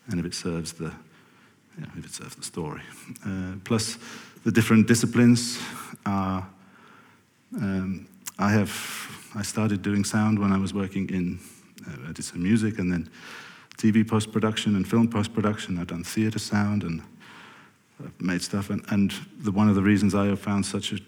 and 0.09 0.20
if 0.20 0.26
it 0.26 0.34
serves 0.34 0.72
the, 0.74 0.92
yeah, 1.78 1.86
if 1.96 2.04
it 2.04 2.12
serves 2.12 2.34
the 2.34 2.42
story. 2.42 2.82
Uh, 3.24 3.52
plus, 3.64 3.96
the 4.44 4.52
different 4.52 4.86
disciplines 4.86 5.59
are. 6.04 6.46
Um, 7.57 8.07
I 8.38 8.50
have 8.50 8.68
I 9.37 9.43
started 9.43 9.82
doing 9.82 10.03
sound 10.03 10.39
when 10.39 10.51
I 10.51 10.57
was 10.57 10.72
working 10.72 11.11
in, 11.11 11.39
uh, 11.87 12.09
I 12.09 12.12
did 12.12 12.24
some 12.24 12.43
music 12.43 12.78
and 12.78 12.91
then 12.91 13.11
TV 13.76 14.09
post 14.09 14.32
production 14.32 14.74
and 14.76 14.89
film 14.89 15.09
post 15.09 15.34
production. 15.34 15.78
I've 15.78 15.89
done 15.89 16.05
theatre 16.05 16.39
sound 16.39 16.82
and 16.82 17.03
I've 18.03 18.18
made 18.18 18.41
stuff. 18.41 18.70
And, 18.70 18.82
and 18.89 19.12
the, 19.39 19.53
one 19.53 19.68
of 19.68 19.74
the 19.74 19.82
reasons 19.82 20.14
I 20.14 20.24
have 20.26 20.41
found 20.41 20.64
such 20.64 20.93
a, 20.93 20.99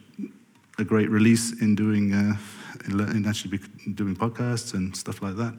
a 0.79 0.85
great 0.85 1.09
release 1.09 1.59
in 1.63 1.75
doing, 1.75 2.13
uh, 2.13 2.37
in, 2.87 3.01
in 3.01 3.27
actually 3.27 3.61
doing 3.95 4.15
podcasts 4.15 4.75
and 4.75 4.95
stuff 4.95 5.23
like 5.23 5.37
that 5.37 5.55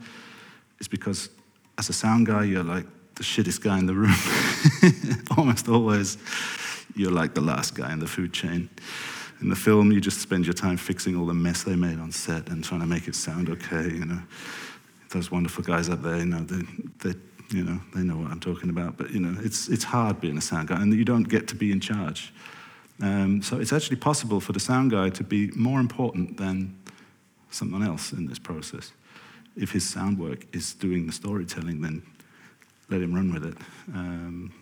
is 0.80 0.88
because 0.88 1.30
as 1.80 1.89
a 1.89 1.93
sound 1.93 2.28
guy, 2.28 2.43
you're 2.43 2.63
like 2.63 2.86
the 3.15 3.24
shittest 3.24 3.61
guy 3.61 3.80
in 3.80 3.88
the 3.88 3.95
room. 3.95 4.15
Almost 5.38 5.67
always, 5.70 6.20
you're 6.95 7.11
like 7.11 7.34
the 7.34 7.41
last 7.41 7.74
guy 7.74 7.91
in 7.91 7.99
the 7.99 8.07
food 8.07 8.32
chain. 8.32 8.70
In 9.41 9.49
the 9.49 9.55
film, 9.55 9.91
you 9.91 10.01
just 10.01 10.19
spend 10.19 10.45
your 10.45 10.53
time 10.53 10.75
fixing 10.77 11.15
all 11.15 11.25
the 11.25 11.33
mess 11.33 11.63
they 11.63 11.75
made 11.75 11.99
on 11.99 12.11
set 12.11 12.49
and 12.49 12.63
trying 12.63 12.81
to 12.81 12.85
make 12.85 13.07
it 13.07 13.15
sound 13.15 13.49
okay. 13.49 13.83
You 13.83 14.05
know, 14.05 14.21
those 15.11 15.31
wonderful 15.31 15.63
guys 15.63 15.89
up 15.89 16.01
there, 16.01 16.17
you 16.17 16.25
know, 16.25 16.41
they, 16.41 16.63
they, 17.03 17.19
you 17.51 17.63
know, 17.63 17.79
they 17.95 18.01
know 18.01 18.17
what 18.17 18.31
I'm 18.31 18.39
talking 18.39 18.69
about. 18.69 18.97
But 18.97 19.11
you 19.11 19.19
know, 19.19 19.35
it's 19.41 19.69
it's 19.69 19.83
hard 19.85 20.19
being 20.19 20.37
a 20.37 20.41
sound 20.41 20.67
guy, 20.67 20.81
and 20.81 20.93
you 20.93 21.05
don't 21.05 21.23
get 21.23 21.47
to 21.49 21.55
be 21.55 21.71
in 21.71 21.79
charge. 21.79 22.33
Um, 23.01 23.41
so 23.41 23.59
it's 23.59 23.71
actually 23.71 23.95
possible 23.95 24.41
for 24.41 24.51
the 24.51 24.59
sound 24.59 24.91
guy 24.91 25.09
to 25.09 25.23
be 25.23 25.51
more 25.55 25.79
important 25.79 26.37
than 26.37 26.75
someone 27.49 27.81
else 27.81 28.11
in 28.11 28.27
this 28.27 28.39
process. 28.39 28.91
If 29.55 29.71
his 29.71 29.87
sound 29.87 30.19
work 30.19 30.45
is 30.53 30.73
doing 30.73 31.07
the 31.07 31.13
storytelling, 31.13 31.81
then 31.81 32.03
let 32.89 33.01
him 33.01 33.13
run 33.13 33.33
with 33.33 33.45
it. 33.45 33.57
Um, 33.93 34.53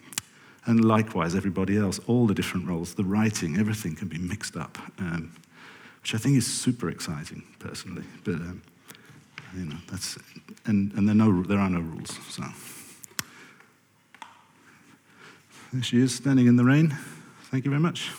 and 0.68 0.84
likewise, 0.84 1.34
everybody 1.36 1.78
else, 1.78 2.00
all 2.08 2.28
the 2.28 2.34
different 2.34 2.68
roles, 2.68 2.94
the 2.94 3.04
writing, 3.04 3.58
everything 3.58 3.96
can 3.96 4.08
be 4.08 4.18
mixed 4.18 4.56
up, 4.56 4.78
um, 5.00 5.32
which 6.02 6.14
I 6.14 6.18
think 6.18 6.38
is 6.38 6.46
super 6.46 6.90
exciting, 6.90 7.44
personally. 7.60 8.04
But 8.24 8.36
um, 8.36 8.62
you 9.56 9.66
know, 9.66 9.78
that's 9.90 10.18
and 10.66 10.94
and 10.94 11.08
there 11.08 11.16
no 11.16 11.44
there 11.44 11.60
are 11.60 11.70
no 11.70 11.80
rules. 11.80 12.20
So 12.30 12.44
there 15.74 15.84
she 15.84 16.02
is, 16.02 16.16
standing 16.16 16.48
in 16.48 16.58
the 16.58 16.66
rain. 16.66 16.96
Thank 17.50 17.66
you 17.66 17.72
very 17.72 17.82
much. 17.82 18.12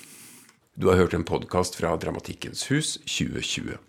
Du 0.74 0.86
har 0.86 0.96
hørt 0.96 1.14
en 1.14 1.24
podkast 1.24 1.74
fra 1.74 1.96
Dramatikkens 1.96 2.70
hus 2.70 2.98
2020. 3.04 3.87